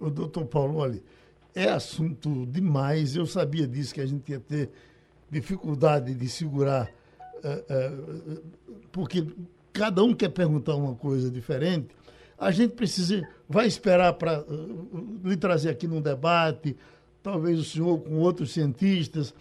O 0.00 0.10
doutor 0.10 0.46
Paulo, 0.46 0.78
olha, 0.78 1.02
é 1.54 1.68
assunto 1.68 2.46
demais, 2.46 3.14
eu 3.14 3.26
sabia 3.26 3.66
disso, 3.66 3.94
que 3.94 4.00
a 4.00 4.06
gente 4.06 4.30
ia 4.32 4.40
ter 4.40 4.70
dificuldade 5.30 6.14
de 6.14 6.28
segurar, 6.28 6.90
uh, 7.36 8.32
uh, 8.32 8.42
porque 8.90 9.26
cada 9.72 10.02
um 10.02 10.14
quer 10.14 10.30
perguntar 10.30 10.74
uma 10.74 10.94
coisa 10.94 11.30
diferente, 11.30 11.88
a 12.38 12.50
gente 12.50 12.74
precisa, 12.74 13.26
vai 13.48 13.66
esperar 13.66 14.14
para 14.14 14.40
uh, 14.40 15.20
lhe 15.24 15.36
trazer 15.36 15.70
aqui 15.70 15.86
num 15.86 16.00
debate, 16.00 16.76
talvez 17.22 17.58
o 17.58 17.64
senhor 17.64 17.98
com 18.00 18.18
outros 18.18 18.52
cientistas, 18.52 19.34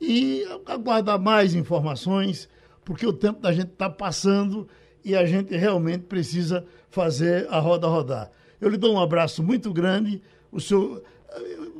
e 0.00 0.44
aguardar 0.64 1.18
mais 1.18 1.54
informações, 1.54 2.48
porque 2.84 3.06
o 3.06 3.12
tempo 3.12 3.40
da 3.40 3.52
gente 3.52 3.72
está 3.72 3.90
passando 3.90 4.68
e 5.08 5.16
a 5.16 5.24
gente 5.24 5.56
realmente 5.56 6.02
precisa 6.02 6.66
fazer 6.90 7.48
a 7.48 7.58
roda 7.58 7.86
rodar. 7.86 8.30
Eu 8.60 8.68
lhe 8.68 8.76
dou 8.76 8.92
um 8.94 9.00
abraço 9.00 9.42
muito 9.42 9.72
grande. 9.72 10.20
O 10.52 10.60
senhor, 10.60 11.02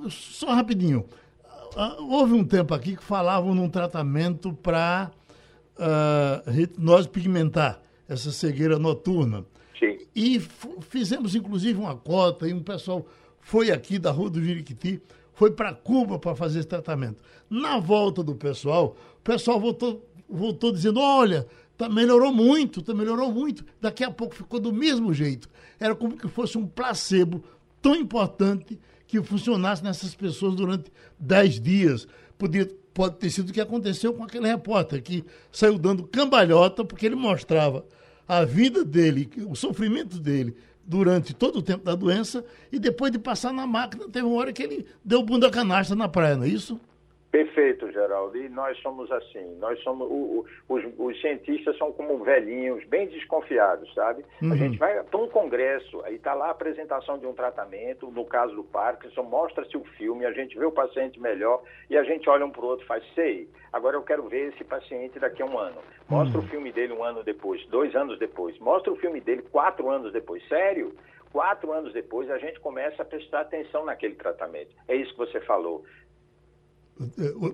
só 0.08 0.54
rapidinho, 0.54 1.04
ah, 1.76 1.96
houve 2.00 2.32
um 2.32 2.42
tempo 2.42 2.72
aqui 2.72 2.96
que 2.96 3.04
falavam 3.04 3.54
num 3.54 3.68
tratamento 3.68 4.54
para 4.54 5.10
uh, 5.76 5.82
ah, 5.82 6.42
retinose 6.46 7.06
pigmentar, 7.06 7.82
essa 8.08 8.32
cegueira 8.32 8.78
noturna. 8.78 9.44
Sim. 9.78 9.98
E 10.16 10.40
fizemos 10.88 11.34
inclusive 11.34 11.78
uma 11.78 11.94
cota 11.94 12.48
e 12.48 12.54
um 12.54 12.62
pessoal 12.62 13.06
foi 13.40 13.70
aqui 13.70 13.98
da 13.98 14.10
Rua 14.10 14.30
do 14.30 14.42
Jiriquiti, 14.42 15.02
foi 15.34 15.50
para 15.50 15.74
Cuba 15.74 16.18
para 16.18 16.34
fazer 16.34 16.60
esse 16.60 16.68
tratamento. 16.68 17.22
Na 17.48 17.78
volta 17.78 18.22
do 18.22 18.34
pessoal, 18.34 18.96
o 19.18 19.22
pessoal 19.22 19.60
voltou, 19.60 20.02
voltou 20.28 20.72
dizendo: 20.72 20.98
olha, 20.98 21.46
Tá, 21.78 21.88
melhorou 21.88 22.32
muito, 22.32 22.82
tá, 22.82 22.92
melhorou 22.92 23.32
muito. 23.32 23.64
Daqui 23.80 24.02
a 24.02 24.10
pouco 24.10 24.34
ficou 24.34 24.58
do 24.58 24.72
mesmo 24.72 25.14
jeito. 25.14 25.48
Era 25.78 25.94
como 25.94 26.16
que 26.16 26.26
fosse 26.26 26.58
um 26.58 26.66
placebo 26.66 27.44
tão 27.80 27.94
importante 27.94 28.76
que 29.06 29.22
funcionasse 29.22 29.82
nessas 29.82 30.12
pessoas 30.12 30.56
durante 30.56 30.90
10 31.20 31.60
dias. 31.60 32.08
Podia, 32.36 32.68
pode 32.92 33.16
ter 33.18 33.30
sido 33.30 33.50
o 33.50 33.52
que 33.52 33.60
aconteceu 33.60 34.12
com 34.12 34.24
aquele 34.24 34.48
repórter 34.48 35.00
que 35.00 35.24
saiu 35.52 35.78
dando 35.78 36.02
cambalhota 36.02 36.84
porque 36.84 37.06
ele 37.06 37.14
mostrava 37.14 37.86
a 38.26 38.44
vida 38.44 38.84
dele, 38.84 39.30
o 39.48 39.54
sofrimento 39.54 40.18
dele 40.18 40.56
durante 40.84 41.32
todo 41.32 41.60
o 41.60 41.62
tempo 41.62 41.84
da 41.84 41.94
doença 41.94 42.44
e 42.72 42.78
depois 42.78 43.12
de 43.12 43.20
passar 43.20 43.52
na 43.52 43.66
máquina, 43.66 44.08
teve 44.08 44.26
uma 44.26 44.36
hora 44.36 44.52
que 44.52 44.62
ele 44.62 44.84
deu 45.04 45.22
bunda 45.22 45.48
canastra 45.48 45.94
na 45.94 46.08
praia, 46.08 46.36
não 46.36 46.44
é 46.44 46.48
isso? 46.48 46.80
Perfeito, 47.30 47.92
Geraldo. 47.92 48.38
E 48.38 48.48
nós 48.48 48.78
somos 48.78 49.10
assim. 49.12 49.56
Nós 49.58 49.78
somos 49.82 50.08
o, 50.08 50.14
o, 50.14 50.46
os, 50.68 50.84
os, 50.98 51.20
cientistas 51.20 51.76
são 51.76 51.92
como 51.92 52.24
velhinhos, 52.24 52.82
bem 52.84 53.06
desconfiados, 53.06 53.92
sabe? 53.92 54.24
Uhum. 54.40 54.52
A 54.52 54.56
gente 54.56 54.78
vai 54.78 55.02
para 55.02 55.20
um 55.20 55.28
congresso, 55.28 56.02
aí 56.04 56.14
está 56.14 56.32
lá 56.32 56.46
a 56.46 56.50
apresentação 56.50 57.18
de 57.18 57.26
um 57.26 57.34
tratamento, 57.34 58.10
no 58.10 58.24
caso 58.24 58.54
do 58.54 58.64
Parkinson, 58.64 59.24
mostra-se 59.24 59.76
o 59.76 59.84
filme, 59.98 60.24
a 60.24 60.32
gente 60.32 60.58
vê 60.58 60.64
o 60.64 60.72
paciente 60.72 61.20
melhor 61.20 61.62
e 61.90 61.98
a 61.98 62.02
gente 62.02 62.28
olha 62.30 62.46
um 62.46 62.50
para 62.50 62.62
o 62.62 62.66
outro 62.66 62.84
e 62.84 62.88
faz, 62.88 63.04
sei, 63.14 63.48
agora 63.72 63.96
eu 63.96 64.02
quero 64.02 64.26
ver 64.28 64.54
esse 64.54 64.64
paciente 64.64 65.18
daqui 65.18 65.42
a 65.42 65.46
um 65.46 65.58
ano. 65.58 65.78
Mostra 66.08 66.38
uhum. 66.38 66.44
o 66.44 66.48
filme 66.48 66.72
dele 66.72 66.94
um 66.94 67.04
ano 67.04 67.22
depois, 67.22 67.64
dois 67.66 67.94
anos 67.94 68.18
depois. 68.18 68.58
Mostra 68.58 68.90
o 68.90 68.96
filme 68.96 69.20
dele 69.20 69.42
quatro 69.42 69.90
anos 69.90 70.12
depois. 70.14 70.46
Sério? 70.48 70.94
Quatro 71.30 71.72
anos 71.72 71.92
depois, 71.92 72.30
a 72.30 72.38
gente 72.38 72.58
começa 72.60 73.02
a 73.02 73.04
prestar 73.04 73.40
atenção 73.40 73.84
naquele 73.84 74.14
tratamento. 74.14 74.74
É 74.88 74.96
isso 74.96 75.12
que 75.12 75.18
você 75.18 75.40
falou. 75.40 75.84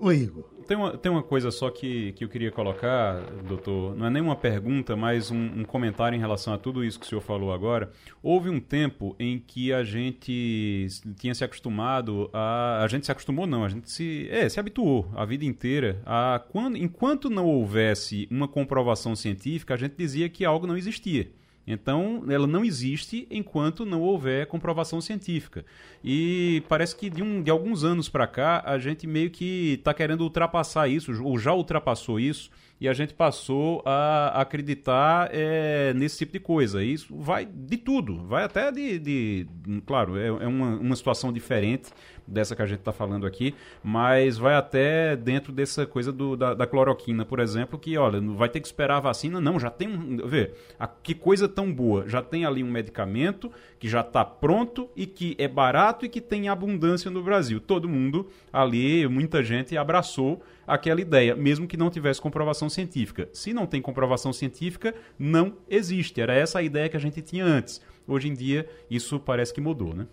O, 0.01 0.11
Igor. 0.11 0.43
Tem 0.67 0.75
uma, 0.75 0.97
tem 0.97 1.11
uma 1.11 1.21
coisa 1.21 1.51
só 1.51 1.69
que, 1.69 2.13
que 2.13 2.23
eu 2.23 2.29
queria 2.29 2.51
colocar, 2.51 3.21
doutor. 3.47 3.95
Não 3.95 4.07
é 4.07 4.09
nem 4.09 4.21
uma 4.21 4.35
pergunta, 4.35 4.95
mas 4.95 5.29
um, 5.29 5.59
um, 5.59 5.63
comentário 5.63 6.15
em 6.15 6.19
relação 6.19 6.53
a 6.53 6.57
tudo 6.57 6.83
isso 6.83 6.99
que 6.99 7.05
o 7.05 7.09
senhor 7.09 7.21
falou 7.21 7.53
agora. 7.53 7.91
Houve 8.23 8.49
um 8.49 8.59
tempo 8.59 9.15
em 9.19 9.37
que 9.37 9.71
a 9.71 9.83
gente 9.83 10.87
tinha 11.17 11.35
se 11.35 11.43
acostumado 11.43 12.27
a. 12.33 12.81
A 12.83 12.87
gente 12.87 13.05
se 13.05 13.11
acostumou, 13.11 13.45
não, 13.45 13.63
a 13.63 13.69
gente 13.69 13.89
se. 13.91 14.27
É, 14.31 14.49
se 14.49 14.59
habituou 14.59 15.07
a 15.15 15.23
vida 15.25 15.45
inteira 15.45 16.01
a. 16.05 16.41
Quando, 16.49 16.77
enquanto 16.77 17.29
não 17.29 17.45
houvesse 17.45 18.27
uma 18.31 18.47
comprovação 18.47 19.15
científica, 19.15 19.75
a 19.75 19.77
gente 19.77 19.93
dizia 19.95 20.27
que 20.27 20.43
algo 20.43 20.65
não 20.65 20.75
existia. 20.75 21.29
Então, 21.67 22.23
ela 22.29 22.45
não 22.45 22.63
existe 22.63 23.27
enquanto 23.31 23.85
não 23.85 24.01
houver 24.01 24.45
comprovação 24.45 25.01
científica. 25.01 25.65
E 26.03 26.63
parece 26.69 26.95
que 26.95 27.09
de, 27.09 27.23
um, 27.23 27.41
de 27.41 27.49
alguns 27.49 27.83
anos 27.83 28.07
para 28.07 28.27
cá, 28.27 28.61
a 28.65 28.77
gente 28.77 29.07
meio 29.07 29.31
que 29.31 29.73
está 29.73 29.93
querendo 29.93 30.21
ultrapassar 30.21 30.87
isso, 30.87 31.23
ou 31.23 31.39
já 31.39 31.53
ultrapassou 31.53 32.19
isso, 32.19 32.51
e 32.79 32.89
a 32.89 32.93
gente 32.93 33.13
passou 33.13 33.81
a 33.85 34.41
acreditar 34.41 35.29
é, 35.31 35.93
nesse 35.93 36.19
tipo 36.19 36.33
de 36.33 36.39
coisa. 36.39 36.83
Isso 36.83 37.15
vai 37.15 37.45
de 37.45 37.77
tudo, 37.77 38.27
vai 38.27 38.43
até 38.43 38.71
de. 38.71 38.99
de 38.99 39.47
claro, 39.85 40.17
é, 40.17 40.27
é 40.27 40.47
uma, 40.47 40.75
uma 40.75 40.95
situação 40.95 41.31
diferente 41.31 41.89
dessa 42.27 42.55
que 42.55 42.61
a 42.61 42.65
gente 42.65 42.79
está 42.79 42.91
falando 42.91 43.25
aqui, 43.25 43.53
mas 43.83 44.37
vai 44.37 44.55
até 44.55 45.15
dentro 45.15 45.51
dessa 45.51 45.85
coisa 45.85 46.11
do, 46.11 46.35
da, 46.35 46.53
da, 46.53 46.65
cloroquina, 46.65 47.25
por 47.25 47.39
exemplo, 47.39 47.77
que, 47.77 47.97
olha, 47.97 48.19
vai 48.19 48.49
ter 48.49 48.59
que 48.59 48.67
esperar 48.67 48.97
a 48.97 49.01
vacina. 49.01 49.39
Não, 49.39 49.59
já 49.59 49.69
tem 49.69 49.87
um. 49.87 50.27
Vê, 50.27 50.53
a, 50.79 50.87
que 50.87 51.13
coisa 51.13 51.47
tão 51.47 51.71
boa. 51.71 52.07
Já 52.07 52.21
tem 52.21 52.45
ali 52.45 52.63
um 52.63 52.71
medicamento 52.71 53.51
que 53.79 53.87
já 53.87 54.01
está 54.01 54.25
pronto 54.25 54.89
e 54.95 55.05
que 55.05 55.35
é 55.37 55.47
barato 55.47 56.05
e 56.05 56.09
que 56.09 56.21
tem 56.21 56.49
abundância 56.49 57.11
no 57.11 57.21
Brasil. 57.21 57.59
Todo 57.59 57.87
mundo 57.87 58.27
ali, 58.51 59.07
muita 59.07 59.43
gente 59.43 59.77
abraçou 59.77 60.41
aquela 60.67 60.99
ideia, 60.99 61.35
mesmo 61.35 61.67
que 61.67 61.77
não 61.77 61.89
tivesse 61.89 62.19
comprovação 62.19 62.69
científica. 62.69 63.29
Se 63.31 63.53
não 63.53 63.65
tem 63.65 63.81
comprovação 63.81 64.33
científica, 64.33 64.95
não 65.17 65.53
existe. 65.69 66.19
Era 66.19 66.33
essa 66.33 66.59
a 66.59 66.63
ideia 66.63 66.89
que 66.89 66.97
a 66.97 66.99
gente 66.99 67.21
tinha 67.21 67.45
antes. 67.45 67.81
Hoje 68.07 68.27
em 68.27 68.33
dia, 68.33 68.67
isso 68.89 69.19
parece 69.19 69.53
que 69.53 69.61
mudou, 69.61 69.93
né? 69.93 70.07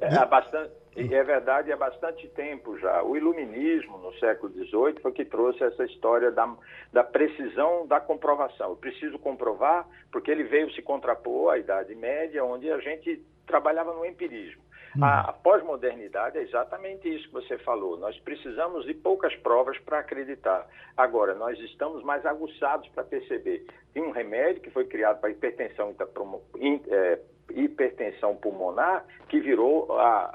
É, 0.00 0.24
bastante, 0.26 0.70
é 0.94 1.22
verdade, 1.22 1.72
há 1.72 1.76
bastante 1.76 2.28
tempo 2.28 2.78
já. 2.78 3.02
O 3.02 3.16
iluminismo, 3.16 3.96
no 3.98 4.12
século 4.18 4.52
XVIII, 4.52 5.00
foi 5.00 5.12
que 5.12 5.24
trouxe 5.24 5.64
essa 5.64 5.84
história 5.84 6.30
da, 6.30 6.54
da 6.92 7.02
precisão 7.02 7.86
da 7.86 7.98
comprovação. 7.98 8.70
Eu 8.70 8.76
preciso 8.76 9.18
comprovar, 9.18 9.86
porque 10.10 10.30
ele 10.30 10.44
veio 10.44 10.70
se 10.72 10.82
contrapor 10.82 11.54
à 11.54 11.58
Idade 11.58 11.94
Média, 11.94 12.44
onde 12.44 12.70
a 12.70 12.78
gente 12.78 13.24
trabalhava 13.46 13.94
no 13.94 14.04
empirismo. 14.04 14.62
Hum. 14.96 15.02
A, 15.02 15.30
a 15.30 15.32
pós-modernidade 15.32 16.36
é 16.36 16.42
exatamente 16.42 17.08
isso 17.08 17.26
que 17.28 17.32
você 17.32 17.56
falou. 17.58 17.96
Nós 17.96 18.18
precisamos 18.20 18.84
de 18.84 18.92
poucas 18.92 19.34
provas 19.36 19.78
para 19.78 20.00
acreditar. 20.00 20.66
Agora, 20.94 21.34
nós 21.34 21.58
estamos 21.60 22.02
mais 22.02 22.26
aguçados 22.26 22.86
para 22.90 23.02
perceber. 23.02 23.64
Tem 23.94 24.02
um 24.02 24.10
remédio 24.10 24.60
que 24.60 24.70
foi 24.70 24.84
criado 24.84 25.20
para 25.20 25.30
hipertensão 25.30 25.94
hipertensão 27.54 28.36
pulmonar, 28.36 29.04
que 29.28 29.40
virou 29.40 29.92
a, 29.98 30.32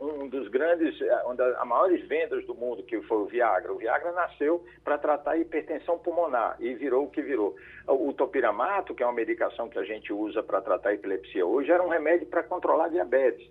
um, 0.00 0.22
um, 0.22 0.28
dos 0.28 0.48
grandes, 0.48 0.98
uma 1.24 1.34
das 1.34 1.66
maiores 1.66 2.06
vendas 2.08 2.44
do 2.46 2.54
mundo, 2.54 2.82
que 2.82 3.00
foi 3.02 3.18
o 3.18 3.26
Viagra. 3.26 3.72
O 3.72 3.76
Viagra 3.76 4.12
nasceu 4.12 4.64
para 4.84 4.98
tratar 4.98 5.32
a 5.32 5.38
hipertensão 5.38 5.98
pulmonar 5.98 6.56
e 6.60 6.74
virou 6.74 7.04
o 7.04 7.10
que 7.10 7.22
virou. 7.22 7.56
O 7.86 8.12
topiramato, 8.12 8.94
que 8.94 9.02
é 9.02 9.06
uma 9.06 9.12
medicação 9.12 9.68
que 9.68 9.78
a 9.78 9.84
gente 9.84 10.12
usa 10.12 10.42
para 10.42 10.60
tratar 10.60 10.90
a 10.90 10.94
epilepsia 10.94 11.46
hoje, 11.46 11.70
era 11.70 11.82
um 11.82 11.88
remédio 11.88 12.26
para 12.26 12.42
controlar 12.42 12.86
a 12.86 12.88
diabetes. 12.88 13.48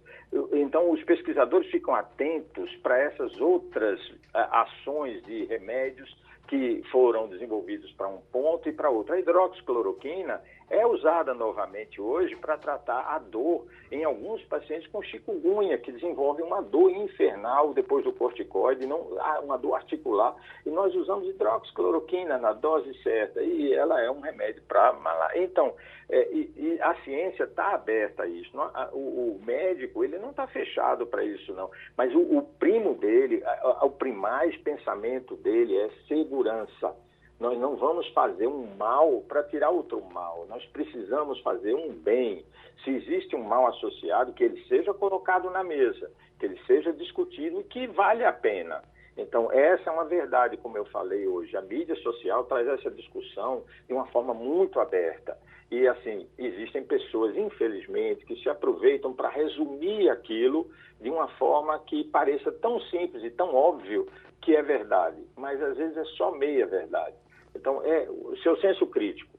Então, 0.54 0.92
os 0.92 1.04
pesquisadores 1.04 1.70
ficam 1.72 1.96
atentos 1.96 2.76
para 2.78 2.98
essas 3.00 3.40
outras 3.40 4.00
ações 4.34 5.24
de 5.24 5.46
remédios 5.46 6.16
que 6.48 6.82
foram 6.92 7.28
desenvolvidos 7.28 7.92
para 7.94 8.08
um 8.08 8.20
ponto 8.32 8.68
e 8.68 8.72
para 8.72 8.90
outro. 8.90 9.14
A 9.14 9.20
hidroxicloroquina 9.20 10.42
é 10.70 10.86
usada 10.86 11.34
novamente 11.34 12.02
hoje 12.02 12.36
para 12.36 12.58
tratar 12.58 13.00
a 13.08 13.20
dor 13.20 13.66
em 13.92 14.04
alguns 14.04 14.44
pacientes 14.44 14.88
com 14.88 15.02
chikungunya, 15.02 15.78
que 15.78 15.92
desenvolvem 15.92 16.46
uma 16.46 16.62
dor 16.62 16.92
infernal 16.92 17.74
depois 17.74 18.04
do 18.04 18.12
corticoide, 18.12 18.86
não, 18.86 19.18
ah, 19.20 19.40
uma 19.42 19.58
dor 19.58 19.76
articular. 19.76 20.36
E 20.66 20.70
nós 20.70 20.94
usamos 20.94 21.28
hidroxicloroquina 21.30 22.38
na 22.38 22.52
dose 22.52 22.94
certa, 23.02 23.42
e 23.42 23.74
ela 23.74 24.02
é 24.02 24.12
um 24.12 24.20
remédio 24.20 24.62
para 24.68 24.92
malária. 24.94 25.42
Então, 25.42 25.74
é, 26.10 26.32
e, 26.34 26.54
e, 26.58 26.82
a 26.82 26.96
ciência 27.04 27.44
está 27.44 27.74
aberta 27.74 28.24
a 28.24 28.28
isso. 28.28 28.60
A, 28.60 28.90
o, 28.92 29.38
o, 29.38 29.42
médico 29.46 30.04
ele 30.04 30.18
não 30.18 30.32
está 30.32 30.48
fechado 30.48 31.06
para 31.08 31.24
isso, 31.24 31.54
não. 31.54 31.70
Mas 31.96 32.14
o, 32.14 32.20
o 32.20 32.42
primo 32.60 32.96
dele, 32.96 33.42
a, 33.46 33.86
o 33.86 33.92
primais 33.92 34.56
pensamento 34.58 35.36
dele 35.38 35.78
é 35.78 35.90
segurança 36.08 36.94
nós 37.40 37.58
não 37.60 37.76
vamos 37.76 38.08
fazer 38.10 38.48
um 38.48 38.68
mal 38.78 39.22
para 39.28 39.44
tirar 39.44 39.70
outro 39.70 40.02
mal. 40.12 40.46
Nós 40.50 40.66
precisamos 40.66 41.40
fazer 41.42 41.76
um 41.76 41.94
bem. 41.94 42.44
Se 42.84 42.90
existe 42.90 43.36
um 43.36 43.44
mal 43.44 43.68
associado, 43.68 44.34
que 44.34 44.44
ele 44.44 44.64
seja 44.68 44.94
colocado 44.94 45.50
na 45.50 45.64
mesa, 45.64 46.12
que 46.40 46.46
ele 46.46 46.60
seja 46.66 46.92
discutido 46.94 47.60
e 47.60 47.64
que 47.64 47.88
vale 47.88 48.26
a 48.26 48.34
pena. 48.34 48.82
Então, 49.16 49.52
essa 49.52 49.90
é 49.90 49.94
uma 49.94 50.06
verdade, 50.06 50.58
como 50.58 50.78
eu 50.78 50.86
falei 50.86 51.28
hoje. 51.28 51.56
A 51.58 51.62
mídia 51.62 51.96
social 51.98 52.44
traz 52.46 52.68
essa 52.68 52.92
discussão 52.92 53.64
de 53.88 53.94
uma 53.94 54.06
forma 54.08 54.34
muito 54.34 54.80
aberta. 54.80 55.38
E, 55.72 55.88
assim, 55.88 56.28
existem 56.38 56.84
pessoas, 56.84 57.36
infelizmente, 57.36 58.26
que 58.26 58.36
se 58.38 58.48
aproveitam 58.48 59.14
para 59.14 59.30
resumir 59.30 60.10
aquilo 60.10 60.70
de 61.02 61.10
uma 61.10 61.28
forma 61.30 61.78
que 61.80 62.04
pareça 62.06 62.52
tão 62.52 62.80
simples 62.82 63.24
e 63.24 63.30
tão 63.32 63.54
óbvio 63.54 64.08
que 64.42 64.56
é 64.56 64.62
verdade, 64.62 65.22
mas 65.36 65.62
às 65.62 65.76
vezes 65.76 65.98
é 65.98 66.06
só 66.16 66.32
meia 66.32 66.66
verdade. 66.66 67.16
Então, 67.58 67.82
é 67.84 68.08
o 68.10 68.36
seu 68.44 68.56
senso 68.62 68.86
crítico. 68.88 69.38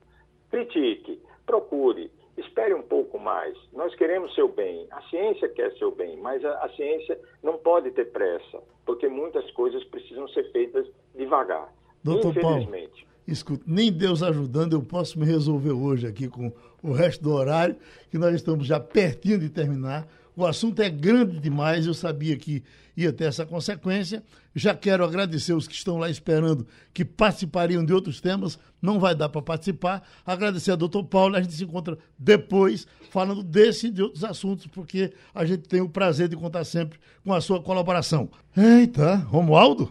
Critique, 0.51 1.21
procure, 1.47 2.11
espere 2.37 2.75
um 2.75 2.83
pouco 2.83 3.19
mais. 3.19 3.57
Nós 3.73 3.95
queremos 3.95 4.35
seu 4.35 4.49
bem, 4.49 4.87
a 4.91 5.01
ciência 5.03 5.49
quer 5.49 5.73
seu 5.79 5.91
bem, 5.91 6.17
mas 6.19 6.45
a, 6.45 6.65
a 6.65 6.69
ciência 6.71 7.19
não 7.43 7.59
pode 7.59 7.91
ter 7.91 8.07
pressa, 8.07 8.63
porque 8.85 9.09
muitas 9.09 9.51
coisas 9.53 9.83
precisam 9.85 10.29
ser 10.29 10.51
feitas 10.53 10.87
devagar. 11.15 11.73
Doutor 12.03 12.31
Infelizmente. 12.31 13.05
Paulo, 13.05 13.23
escuta, 13.27 13.65
nem 13.67 13.93
Deus 13.93 14.23
ajudando, 14.23 14.75
eu 14.75 14.83
posso 14.83 15.19
me 15.19 15.27
resolver 15.27 15.73
hoje 15.73 16.07
aqui 16.07 16.29
com 16.29 16.53
o 16.83 16.93
resto 16.93 17.23
do 17.23 17.33
horário, 17.33 17.77
que 18.11 18.19
nós 18.19 18.35
estamos 18.35 18.67
já 18.67 18.79
pertinho 18.79 19.39
de 19.39 19.49
terminar. 19.49 20.07
O 20.39 20.47
assunto 20.47 20.81
é 20.81 20.89
grande 20.89 21.41
demais, 21.41 21.85
eu 21.85 21.93
sabia 21.93 22.37
que 22.37 22.63
ia 22.97 23.13
ter 23.13 23.25
essa 23.25 23.45
consequência. 23.45 24.23
Já 24.55 24.73
quero 24.73 25.05
agradecer 25.05 25.53
os 25.53 25.67
que 25.67 25.75
estão 25.75 25.99
lá 25.99 26.09
esperando 26.09 26.65
que 26.95 27.05
participariam 27.05 27.85
de 27.85 27.93
outros 27.93 28.21
temas. 28.21 28.57
Não 28.81 29.01
vai 29.01 29.17
dar 29.17 29.29
para 29.31 29.43
participar. 29.43 30.01
Agradecer 30.25 30.71
a 30.71 30.77
doutor 30.77 31.03
Paulo. 31.03 31.35
A 31.35 31.43
gente 31.43 31.55
se 31.55 31.65
encontra 31.65 31.99
depois 32.17 32.87
falando 33.11 33.43
desse 33.43 33.89
e 33.89 33.91
de 33.91 34.01
outros 34.01 34.23
assuntos, 34.23 34.69
porque 34.69 35.13
a 35.35 35.45
gente 35.45 35.67
tem 35.67 35.81
o 35.81 35.89
prazer 35.89 36.29
de 36.29 36.37
contar 36.37 36.63
sempre 36.63 37.01
com 37.25 37.33
a 37.33 37.41
sua 37.41 37.61
colaboração. 37.61 38.31
Eita, 38.57 39.17
Romualdo? 39.17 39.91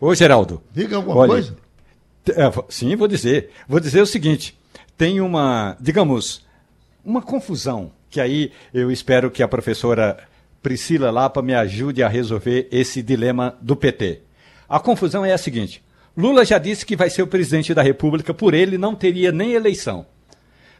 Ô, 0.00 0.14
Geraldo. 0.14 0.62
Diga 0.72 0.96
alguma 0.96 1.14
olha, 1.14 1.28
coisa. 1.28 1.56
É, 2.30 2.50
sim, 2.70 2.96
vou 2.96 3.06
dizer. 3.06 3.50
Vou 3.68 3.78
dizer 3.78 4.00
o 4.00 4.06
seguinte: 4.06 4.58
tem 4.96 5.20
uma, 5.20 5.76
digamos, 5.78 6.42
uma 7.04 7.20
confusão 7.20 7.92
que 8.12 8.20
aí 8.20 8.52
eu 8.74 8.92
espero 8.92 9.30
que 9.30 9.42
a 9.42 9.48
professora 9.48 10.18
Priscila 10.62 11.10
Lapa 11.10 11.40
me 11.40 11.54
ajude 11.54 12.02
a 12.02 12.08
resolver 12.08 12.68
esse 12.70 13.02
dilema 13.02 13.56
do 13.60 13.74
PT. 13.74 14.20
A 14.68 14.78
confusão 14.78 15.24
é 15.24 15.32
a 15.32 15.38
seguinte: 15.38 15.82
Lula 16.14 16.44
já 16.44 16.58
disse 16.58 16.84
que 16.84 16.94
vai 16.94 17.08
ser 17.08 17.22
o 17.22 17.26
presidente 17.26 17.72
da 17.72 17.80
República, 17.82 18.34
por 18.34 18.52
ele 18.52 18.76
não 18.76 18.94
teria 18.94 19.32
nem 19.32 19.52
eleição. 19.52 20.04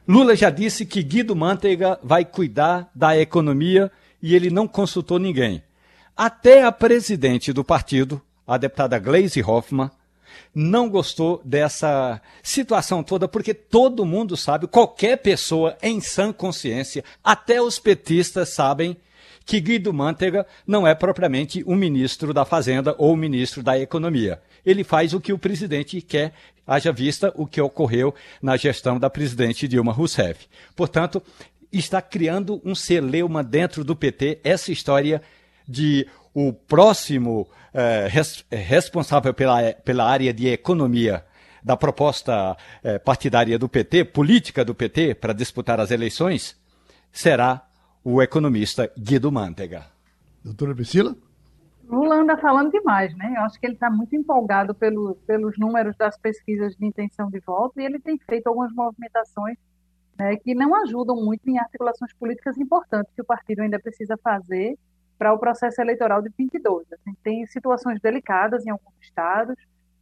Lula 0.06 0.36
já 0.36 0.50
disse 0.50 0.84
que 0.84 1.02
Guido 1.02 1.34
Mantega 1.34 1.98
vai 2.02 2.22
cuidar 2.22 2.90
da 2.94 3.16
economia 3.18 3.90
e 4.22 4.34
ele 4.34 4.50
não 4.50 4.68
consultou 4.68 5.18
ninguém. 5.18 5.62
Até 6.14 6.62
a 6.62 6.70
presidente 6.70 7.50
do 7.50 7.64
partido, 7.64 8.20
a 8.46 8.58
deputada 8.58 8.98
Gleisi 8.98 9.42
Hoffmann, 9.42 9.90
não 10.54 10.88
gostou 10.88 11.40
dessa 11.44 12.20
situação 12.42 13.02
toda, 13.02 13.26
porque 13.26 13.54
todo 13.54 14.06
mundo 14.06 14.36
sabe, 14.36 14.66
qualquer 14.66 15.18
pessoa 15.18 15.76
em 15.82 16.00
sã 16.00 16.32
consciência, 16.32 17.04
até 17.22 17.60
os 17.60 17.78
petistas 17.78 18.50
sabem 18.50 18.96
que 19.44 19.60
Guido 19.60 19.92
Mantega 19.92 20.46
não 20.66 20.86
é 20.86 20.94
propriamente 20.94 21.62
o 21.66 21.74
ministro 21.74 22.32
da 22.32 22.44
Fazenda 22.44 22.94
ou 22.98 23.12
o 23.12 23.16
ministro 23.16 23.62
da 23.62 23.78
Economia. 23.78 24.40
Ele 24.64 24.84
faz 24.84 25.12
o 25.12 25.20
que 25.20 25.32
o 25.32 25.38
presidente 25.38 26.00
quer, 26.00 26.32
haja 26.66 26.92
vista 26.92 27.32
o 27.36 27.46
que 27.46 27.60
ocorreu 27.60 28.14
na 28.40 28.56
gestão 28.56 28.98
da 28.98 29.10
presidente 29.10 29.66
Dilma 29.66 29.92
Rousseff. 29.92 30.46
Portanto, 30.76 31.22
está 31.72 32.00
criando 32.00 32.60
um 32.64 32.74
celeuma 32.74 33.42
dentro 33.42 33.82
do 33.82 33.96
PT 33.96 34.38
essa 34.44 34.70
história 34.70 35.22
de 35.66 36.06
o 36.34 36.52
próximo 36.52 37.48
eh, 37.74 38.08
res, 38.08 38.44
responsável 38.50 39.32
pela, 39.32 39.72
pela 39.72 40.04
área 40.04 40.32
de 40.32 40.48
economia 40.48 41.24
da 41.62 41.76
proposta 41.76 42.56
eh, 42.82 42.98
partidária 42.98 43.58
do 43.58 43.68
PT, 43.68 44.04
política 44.06 44.64
do 44.64 44.74
PT, 44.74 45.14
para 45.14 45.32
disputar 45.32 45.80
as 45.80 45.90
eleições, 45.90 46.60
será 47.12 47.66
o 48.04 48.20
economista 48.20 48.90
Guido 48.98 49.30
Mantega. 49.30 49.86
Doutora 50.44 50.74
Priscila? 50.74 51.14
Lula 51.88 52.16
anda 52.16 52.36
falando 52.38 52.70
demais, 52.70 53.14
né? 53.16 53.34
Eu 53.36 53.42
acho 53.42 53.60
que 53.60 53.66
ele 53.66 53.74
está 53.74 53.90
muito 53.90 54.16
empolgado 54.16 54.74
pelo, 54.74 55.14
pelos 55.26 55.58
números 55.58 55.96
das 55.96 56.18
pesquisas 56.18 56.74
de 56.74 56.86
intenção 56.86 57.28
de 57.28 57.38
voto 57.40 57.80
e 57.80 57.84
ele 57.84 58.00
tem 58.00 58.18
feito 58.18 58.46
algumas 58.46 58.72
movimentações 58.72 59.58
né, 60.18 60.36
que 60.36 60.54
não 60.54 60.74
ajudam 60.82 61.16
muito 61.16 61.48
em 61.48 61.58
articulações 61.58 62.12
políticas 62.14 62.56
importantes 62.56 63.12
que 63.14 63.22
o 63.22 63.24
partido 63.24 63.60
ainda 63.60 63.78
precisa 63.78 64.16
fazer 64.16 64.78
para 65.18 65.32
o 65.32 65.38
processo 65.38 65.80
eleitoral 65.80 66.22
de 66.22 66.30
22. 66.36 66.86
A 66.92 66.96
gente 67.06 67.18
tem 67.22 67.46
situações 67.46 68.00
delicadas 68.00 68.66
em 68.66 68.70
alguns 68.70 68.94
estados, 69.00 69.56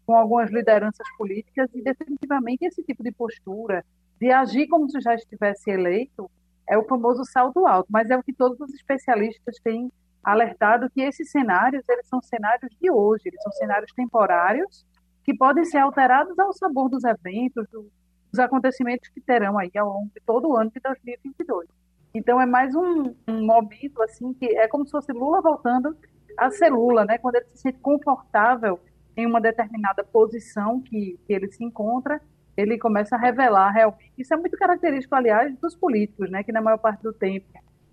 com 0.07 0.15
algumas 0.15 0.51
lideranças 0.51 1.07
políticas, 1.17 1.69
e 1.75 1.83
definitivamente 1.83 2.65
esse 2.65 2.83
tipo 2.83 3.03
de 3.03 3.13
postura, 3.13 3.85
de 4.21 4.31
agir 4.31 4.67
como 4.69 4.89
se 4.89 5.01
já 5.01 5.15
estivesse 5.15 5.71
eleito, 5.71 6.31
é 6.69 6.77
o 6.79 6.85
famoso 6.85 7.25
salto 7.25 7.67
alto, 7.67 7.89
mas 7.91 8.11
é 8.11 8.17
o 8.17 8.23
que 8.23 8.33
todos 8.33 8.61
os 8.61 8.73
especialistas 8.75 9.57
têm 9.63 9.91
alertado 10.23 10.91
que 10.91 11.01
esses 11.01 11.31
cenários, 11.31 11.83
eles 11.89 12.07
são 12.07 12.21
cenários 12.21 12.71
de 12.81 12.91
hoje, 12.91 13.25
eles 13.27 13.43
são 13.43 13.53
cenários 13.53 13.93
temporários 13.93 14.85
que 15.25 15.35
podem 15.37 15.65
ser 15.65 15.79
alterados 15.79 16.39
ao 16.39 16.53
sabor 16.53 16.89
dos 16.89 17.05
eventos, 17.05 17.67
dos 17.71 18.39
acontecimentos 18.39 19.09
que 19.09 19.21
terão 19.21 19.59
aí 19.59 19.71
ao 19.77 19.89
longo 19.89 20.11
de 20.15 20.21
todo 20.25 20.49
o 20.49 20.57
ano 20.57 20.71
de 20.71 20.81
2022. 20.81 21.69
Então 22.15 22.41
é 22.41 22.47
mais 22.47 22.75
um, 22.75 23.15
um 23.29 23.47
momento 23.47 24.03
assim 24.03 24.33
que 24.35 24.47
é 24.57 24.67
como 24.67 24.85
se 24.85 24.91
fosse 24.91 25.13
Lula 25.13 25.41
voltando 25.41 25.97
a 26.37 26.51
ser 26.51 26.71
Lula, 26.71 27.05
né? 27.05 27.19
Quando 27.19 27.37
ele 27.37 27.47
se 27.47 27.59
sente 27.59 27.79
confortável 27.79 28.81
em 29.17 29.27
uma 29.27 29.41
determinada 29.41 30.03
posição 30.03 30.81
que, 30.81 31.19
que 31.27 31.33
ele 31.33 31.51
se 31.51 31.63
encontra, 31.63 32.21
ele 32.57 32.79
começa 32.79 33.17
a 33.17 33.19
revelar 33.19 33.71
realmente. 33.71 34.13
Isso 34.19 34.33
é 34.35 34.37
muito 34.37 34.57
característico, 34.57 35.15
aliás, 35.15 35.57
dos 35.59 35.77
políticos, 35.77 36.31
né? 36.31 36.43
Que 36.43 36.53
na 36.53 36.61
maior 36.61 36.79
parte 36.79 37.03
do 37.03 37.13
tempo 37.13 37.47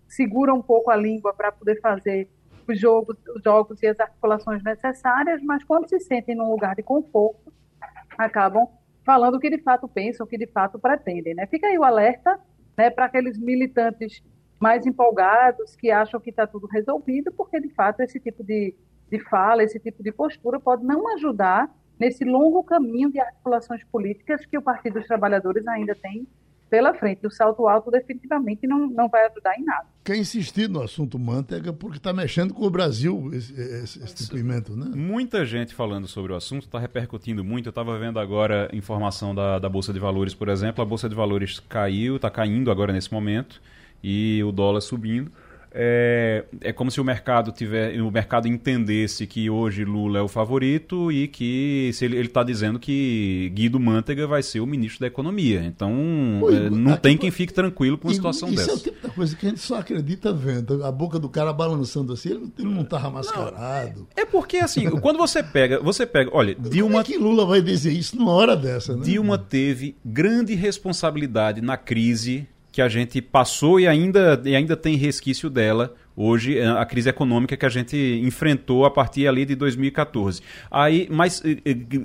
seguram 0.08 0.56
um 0.56 0.62
pouco 0.62 0.90
a 0.90 0.96
língua 0.96 1.34
para 1.34 1.52
poder 1.52 1.80
fazer 1.82 2.30
os 2.68 2.80
jogos, 2.80 3.18
os 3.36 3.42
jogos 3.44 3.82
e 3.82 3.88
as 3.88 4.00
articulações 4.00 4.64
necessárias, 4.64 5.42
mas 5.42 5.64
quando 5.64 5.88
se 5.88 6.00
sentem 6.00 6.36
num 6.36 6.50
lugar 6.50 6.76
de 6.76 6.84
conforto, 6.84 7.54
acabam 8.18 8.68
falando 9.06 9.36
o 9.36 9.40
que 9.40 9.50
de 9.50 9.62
fato 9.62 9.88
pensam, 9.88 10.26
o 10.26 10.30
que 10.30 10.38
de 10.38 10.48
fato 10.48 10.78
pretendem, 10.78 11.34
né? 11.34 11.46
Fica 11.48 11.68
aí 11.68 11.78
o 11.78 11.84
alerta 11.84 12.40
né, 12.78 12.90
para 12.90 13.06
aqueles 13.06 13.38
militantes 13.38 14.22
mais 14.60 14.86
empolgados 14.86 15.76
que 15.76 15.92
acham 15.92 16.20
que 16.20 16.30
está 16.30 16.46
tudo 16.46 16.68
resolvido, 16.68 17.32
porque 17.32 17.60
de 17.60 17.70
fato 17.70 18.02
esse 18.02 18.20
tipo 18.20 18.44
de, 18.44 18.76
de 19.10 19.20
fala, 19.30 19.64
esse 19.64 19.80
tipo 19.80 20.04
de 20.04 20.12
postura 20.12 20.60
pode 20.60 20.86
não 20.86 21.14
ajudar 21.16 21.70
nesse 22.00 22.24
longo 22.24 22.64
caminho 22.64 23.12
de 23.12 23.20
articulações 23.20 23.84
políticas 23.86 24.46
que 24.46 24.58
o 24.58 24.62
Partido 24.62 25.00
dos 25.00 25.08
Trabalhadores 25.08 25.68
ainda 25.68 25.96
tem 25.96 26.28
pela 26.70 26.94
frente. 26.94 27.26
O 27.26 27.32
salto 27.32 27.68
alto 27.68 27.90
definitivamente 27.92 28.68
não, 28.68 28.90
não 28.90 29.08
vai 29.08 29.26
ajudar 29.28 29.58
em 29.58 29.64
nada. 29.64 29.86
Quer 30.04 30.18
insistir 30.18 30.70
no 30.70 30.82
assunto 30.82 31.18
manteiga 31.20 31.74
porque 31.74 31.98
está 31.98 32.14
mexendo 32.14 32.54
com 32.54 32.64
o 32.66 32.70
Brasil 32.70 33.30
esse, 33.34 33.54
esse, 33.54 34.04
esse 34.04 34.24
depoimento, 34.24 34.76
né? 34.76 34.86
Muita 34.96 35.46
gente 35.46 35.74
falando 35.74 36.08
sobre 36.08 36.32
o 36.32 36.36
assunto, 36.36 36.64
está 36.64 36.80
repercutindo 36.80 37.44
muito. 37.44 37.68
Eu 37.68 37.72
estava 37.72 37.98
vendo 37.98 38.20
agora 38.20 38.70
informação 38.74 39.34
da, 39.34 39.60
da 39.60 39.70
Bolsa 39.70 39.92
de 39.92 40.00
Valores, 40.00 40.34
por 40.34 40.50
exemplo. 40.50 40.82
A 40.82 40.86
Bolsa 40.86 41.10
de 41.10 41.16
Valores 41.16 41.60
caiu, 41.60 42.16
está 42.16 42.30
caindo 42.30 42.72
agora 42.72 42.94
nesse 42.94 43.12
momento. 43.12 43.62
e 44.04 44.44
o 44.44 44.52
dólar 44.52 44.82
subindo 44.82 45.32
é, 45.80 46.44
é 46.62 46.74
como 46.74 46.90
se 46.90 47.00
o 47.00 47.04
mercado 47.04 47.52
tiver, 47.52 48.02
o 48.02 48.10
mercado 48.10 48.48
entendesse 48.48 49.28
que 49.28 49.48
hoje 49.48 49.86
Lula 49.86 50.18
é 50.18 50.22
o 50.24 50.28
favorito 50.28 51.12
e 51.12 51.28
que 51.28 51.92
se 51.94 52.04
ele 52.04 52.20
está 52.20 52.42
dizendo 52.42 52.80
que 52.80 53.52
Guido 53.54 53.80
Mantega 53.80 54.26
vai 54.26 54.42
ser 54.42 54.60
o 54.60 54.66
ministro 54.66 55.02
da 55.02 55.08
Economia. 55.08 55.64
Então 55.64 55.92
é, 56.50 56.70
não 56.72 56.94
aqui, 56.94 57.04
tem 57.04 57.18
quem 57.18 57.30
fique 57.30 57.54
tranquilo 57.54 57.96
com 57.96 58.08
uma 58.08 58.14
situação 58.14 58.50
isso 58.50 58.58
dessa. 58.58 58.72
Isso 58.72 58.88
é 58.88 58.90
o 58.90 58.94
tipo 58.94 59.08
da 59.08 59.14
coisa 59.14 59.36
que 59.36 59.46
a 59.46 59.50
gente 59.50 59.62
só 59.62 59.78
acredita 59.78 60.34
vendo. 60.34 60.84
A 60.84 60.92
boca 60.92 61.20
do 61.20 61.30
cara 61.30 61.54
balançando 61.54 62.12
assim, 62.12 62.30
ele, 62.30 62.52
ele 62.58 62.70
não 62.74 62.82
estava 62.82 63.12
mascarado. 63.12 64.08
é 64.16 64.26
porque 64.26 64.58
assim, 64.58 64.90
quando 64.90 65.18
você 65.18 65.44
pega, 65.44 65.80
você 65.80 66.08
pega, 66.08 66.32
olha, 66.34 66.56
Dilma. 66.56 66.88
Como 66.88 67.02
é 67.02 67.04
que 67.04 67.18
Lula 67.20 67.46
vai 67.46 67.62
dizer 67.62 67.94
isso 67.94 68.18
numa 68.18 68.32
hora 68.32 68.58
dessa, 68.58 68.96
né? 68.96 69.04
Dilma 69.04 69.38
teve 69.38 69.96
grande 70.04 70.56
responsabilidade 70.56 71.62
na 71.62 71.78
crise 71.78 72.48
que 72.78 72.82
a 72.84 72.88
gente 72.88 73.20
passou 73.24 73.80
e 73.80 73.88
ainda, 73.88 74.40
e 74.46 74.56
ainda 74.56 74.78
tem 74.78 74.96
resquício 74.96 75.50
dela 75.50 75.96
hoje, 76.16 76.60
é, 76.60 76.68
a 76.68 76.86
crise 76.86 77.10
econômica 77.10 77.58
que 77.58 77.66
a 77.66 77.70
gente 77.70 77.98
enfrentou 78.24 78.86
a 78.86 78.92
partir 78.92 79.28
ali 79.28 79.46
de 79.46 79.56
2014. 79.56 80.44
Aí, 80.70 81.08
mas 81.10 81.42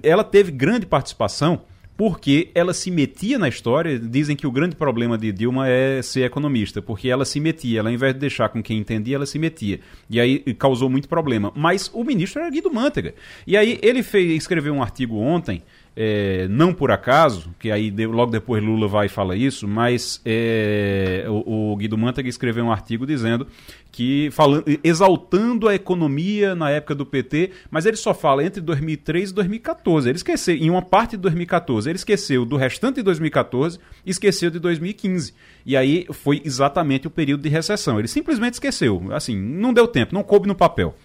ela 0.02 0.24
teve 0.24 0.50
grande 0.50 0.86
participação 0.86 1.60
porque 1.94 2.50
ela 2.54 2.72
se 2.72 2.90
metia 2.90 3.38
na 3.38 3.50
história. 3.50 3.98
Dizem 3.98 4.34
que 4.34 4.46
o 4.46 4.50
grande 4.50 4.74
problema 4.74 5.18
de 5.18 5.30
Dilma 5.30 5.68
é 5.68 6.00
ser 6.00 6.22
economista, 6.22 6.80
porque 6.80 7.06
ela 7.06 7.26
se 7.26 7.38
metia, 7.38 7.80
ela, 7.80 7.90
ao 7.90 7.94
invés 7.94 8.14
de 8.14 8.20
deixar 8.20 8.48
com 8.48 8.62
quem 8.62 8.78
entendia, 8.78 9.16
ela 9.16 9.26
se 9.26 9.38
metia. 9.38 9.78
E 10.08 10.18
aí 10.18 10.38
causou 10.54 10.88
muito 10.88 11.06
problema. 11.06 11.52
Mas 11.54 11.90
o 11.92 12.02
ministro 12.02 12.40
era 12.40 12.50
Guido 12.50 12.72
Mantega. 12.72 13.14
E 13.46 13.58
aí 13.58 13.78
ele 13.82 14.02
fez, 14.02 14.32
escreveu 14.38 14.72
um 14.72 14.82
artigo 14.82 15.18
ontem 15.18 15.62
é, 15.94 16.48
não 16.48 16.72
por 16.72 16.90
acaso, 16.90 17.54
que 17.58 17.70
aí 17.70 17.90
de, 17.90 18.06
logo 18.06 18.32
depois 18.32 18.62
Lula 18.62 18.88
vai 18.88 19.06
e 19.06 19.08
fala 19.10 19.36
isso, 19.36 19.68
mas 19.68 20.22
é, 20.24 21.26
o, 21.28 21.72
o, 21.72 21.76
Guido 21.76 21.98
Mantega 21.98 22.28
escreveu 22.28 22.64
um 22.64 22.72
artigo 22.72 23.06
dizendo 23.06 23.46
que 23.90 24.30
falando, 24.32 24.64
exaltando 24.82 25.68
a 25.68 25.74
economia 25.74 26.54
na 26.54 26.70
época 26.70 26.94
do 26.94 27.04
PT, 27.04 27.50
mas 27.70 27.84
ele 27.84 27.96
só 27.96 28.14
fala 28.14 28.42
entre 28.42 28.62
2003 28.62 29.30
e 29.30 29.34
2014. 29.34 30.08
Ele 30.08 30.16
esqueceu, 30.16 30.56
em 30.56 30.70
uma 30.70 30.80
parte 30.80 31.10
de 31.10 31.18
2014, 31.18 31.90
ele 31.90 31.96
esqueceu 31.96 32.46
do 32.46 32.56
restante 32.56 32.96
de 32.96 33.02
2014 33.02 33.78
e 34.06 34.10
esqueceu 34.10 34.50
de 34.50 34.58
2015. 34.58 35.34
E 35.66 35.76
aí 35.76 36.06
foi 36.10 36.40
exatamente 36.42 37.06
o 37.06 37.10
período 37.10 37.42
de 37.42 37.50
recessão. 37.50 37.98
Ele 37.98 38.08
simplesmente 38.08 38.54
esqueceu. 38.54 39.12
Assim, 39.12 39.36
não 39.36 39.74
deu 39.74 39.86
tempo, 39.86 40.14
não 40.14 40.22
coube 40.22 40.48
no 40.48 40.54
papel 40.54 40.96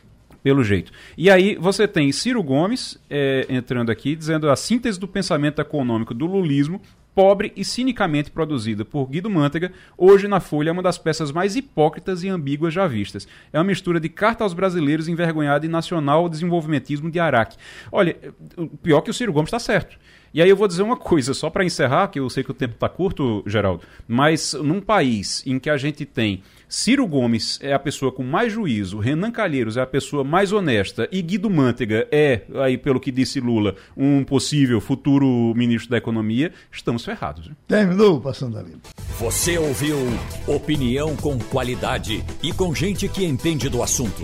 pelo 0.43 0.63
jeito. 0.63 0.91
E 1.17 1.29
aí 1.29 1.55
você 1.55 1.87
tem 1.87 2.11
Ciro 2.11 2.41
Gomes 2.43 2.99
é, 3.09 3.45
entrando 3.49 3.91
aqui, 3.91 4.15
dizendo 4.15 4.49
a 4.49 4.55
síntese 4.55 4.99
do 4.99 5.07
pensamento 5.07 5.59
econômico 5.61 6.13
do 6.13 6.25
lulismo, 6.25 6.81
pobre 7.17 7.51
e 7.55 7.65
cinicamente 7.65 8.29
produzida 8.29 8.85
por 8.85 9.07
Guido 9.07 9.27
Mantega, 9.27 9.71
hoje 9.97 10.27
na 10.27 10.39
Folha 10.39 10.69
é 10.69 10.71
uma 10.71 10.83
das 10.83 10.99
peças 10.99 11.31
mais 11.31 11.55
hipócritas 11.55 12.21
e 12.21 12.29
ambíguas 12.29 12.71
já 12.71 12.85
vistas. 12.85 13.27
É 13.51 13.57
uma 13.57 13.63
mistura 13.63 13.99
de 13.99 14.07
carta 14.07 14.43
aos 14.43 14.53
brasileiros 14.53 15.07
envergonhada 15.07 15.65
e 15.65 15.69
nacional 15.69 16.29
desenvolvimentismo 16.29 17.09
de 17.09 17.19
Araque. 17.19 17.57
Olha, 17.91 18.15
o 18.55 18.67
pior 18.67 18.99
é 18.99 19.01
que 19.01 19.09
o 19.09 19.13
Ciro 19.15 19.33
Gomes 19.33 19.47
está 19.47 19.57
certo. 19.57 19.97
E 20.31 20.43
aí 20.43 20.49
eu 20.49 20.55
vou 20.55 20.67
dizer 20.67 20.83
uma 20.83 20.95
coisa, 20.95 21.33
só 21.33 21.49
para 21.49 21.65
encerrar, 21.65 22.09
que 22.09 22.19
eu 22.19 22.29
sei 22.29 22.43
que 22.43 22.51
o 22.51 22.53
tempo 22.53 22.75
está 22.75 22.87
curto, 22.87 23.43
Geraldo, 23.47 23.81
mas 24.07 24.53
num 24.53 24.79
país 24.79 25.41
em 25.47 25.57
que 25.57 25.71
a 25.71 25.77
gente 25.77 26.05
tem 26.05 26.43
Ciro 26.69 27.07
Gomes 27.07 27.59
é 27.61 27.73
a 27.73 27.79
pessoa 27.79 28.11
com 28.11 28.23
mais 28.23 28.51
juízo, 28.51 28.99
Renan 28.99 29.31
Calheiros 29.31 29.77
é 29.77 29.81
a 29.81 29.87
pessoa 29.87 30.23
mais 30.23 30.51
honesta 30.51 31.07
e 31.11 31.21
Guido 31.21 31.49
Mantega 31.49 32.07
é, 32.11 32.41
aí 32.55 32.77
pelo 32.77 32.99
que 32.99 33.11
disse 33.11 33.39
Lula, 33.39 33.75
um 33.95 34.23
possível 34.23 34.81
futuro 34.81 35.53
ministro 35.55 35.89
da 35.89 35.97
Economia, 35.97 36.51
estamos 36.71 37.05
ferrados. 37.05 37.47
Né? 37.47 37.55
Terminou 37.67 38.19
Passando 38.19 38.57
a 38.57 38.61
Limpo. 38.61 38.89
Você 39.19 39.57
ouviu 39.57 39.97
opinião 40.45 41.15
com 41.15 41.39
qualidade 41.39 42.23
e 42.43 42.51
com 42.51 42.75
gente 42.75 43.07
que 43.07 43.25
entende 43.25 43.69
do 43.69 43.81
assunto. 43.81 44.21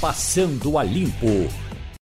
Passando 0.00 0.78
a 0.78 0.82
Limpo. 0.82 1.48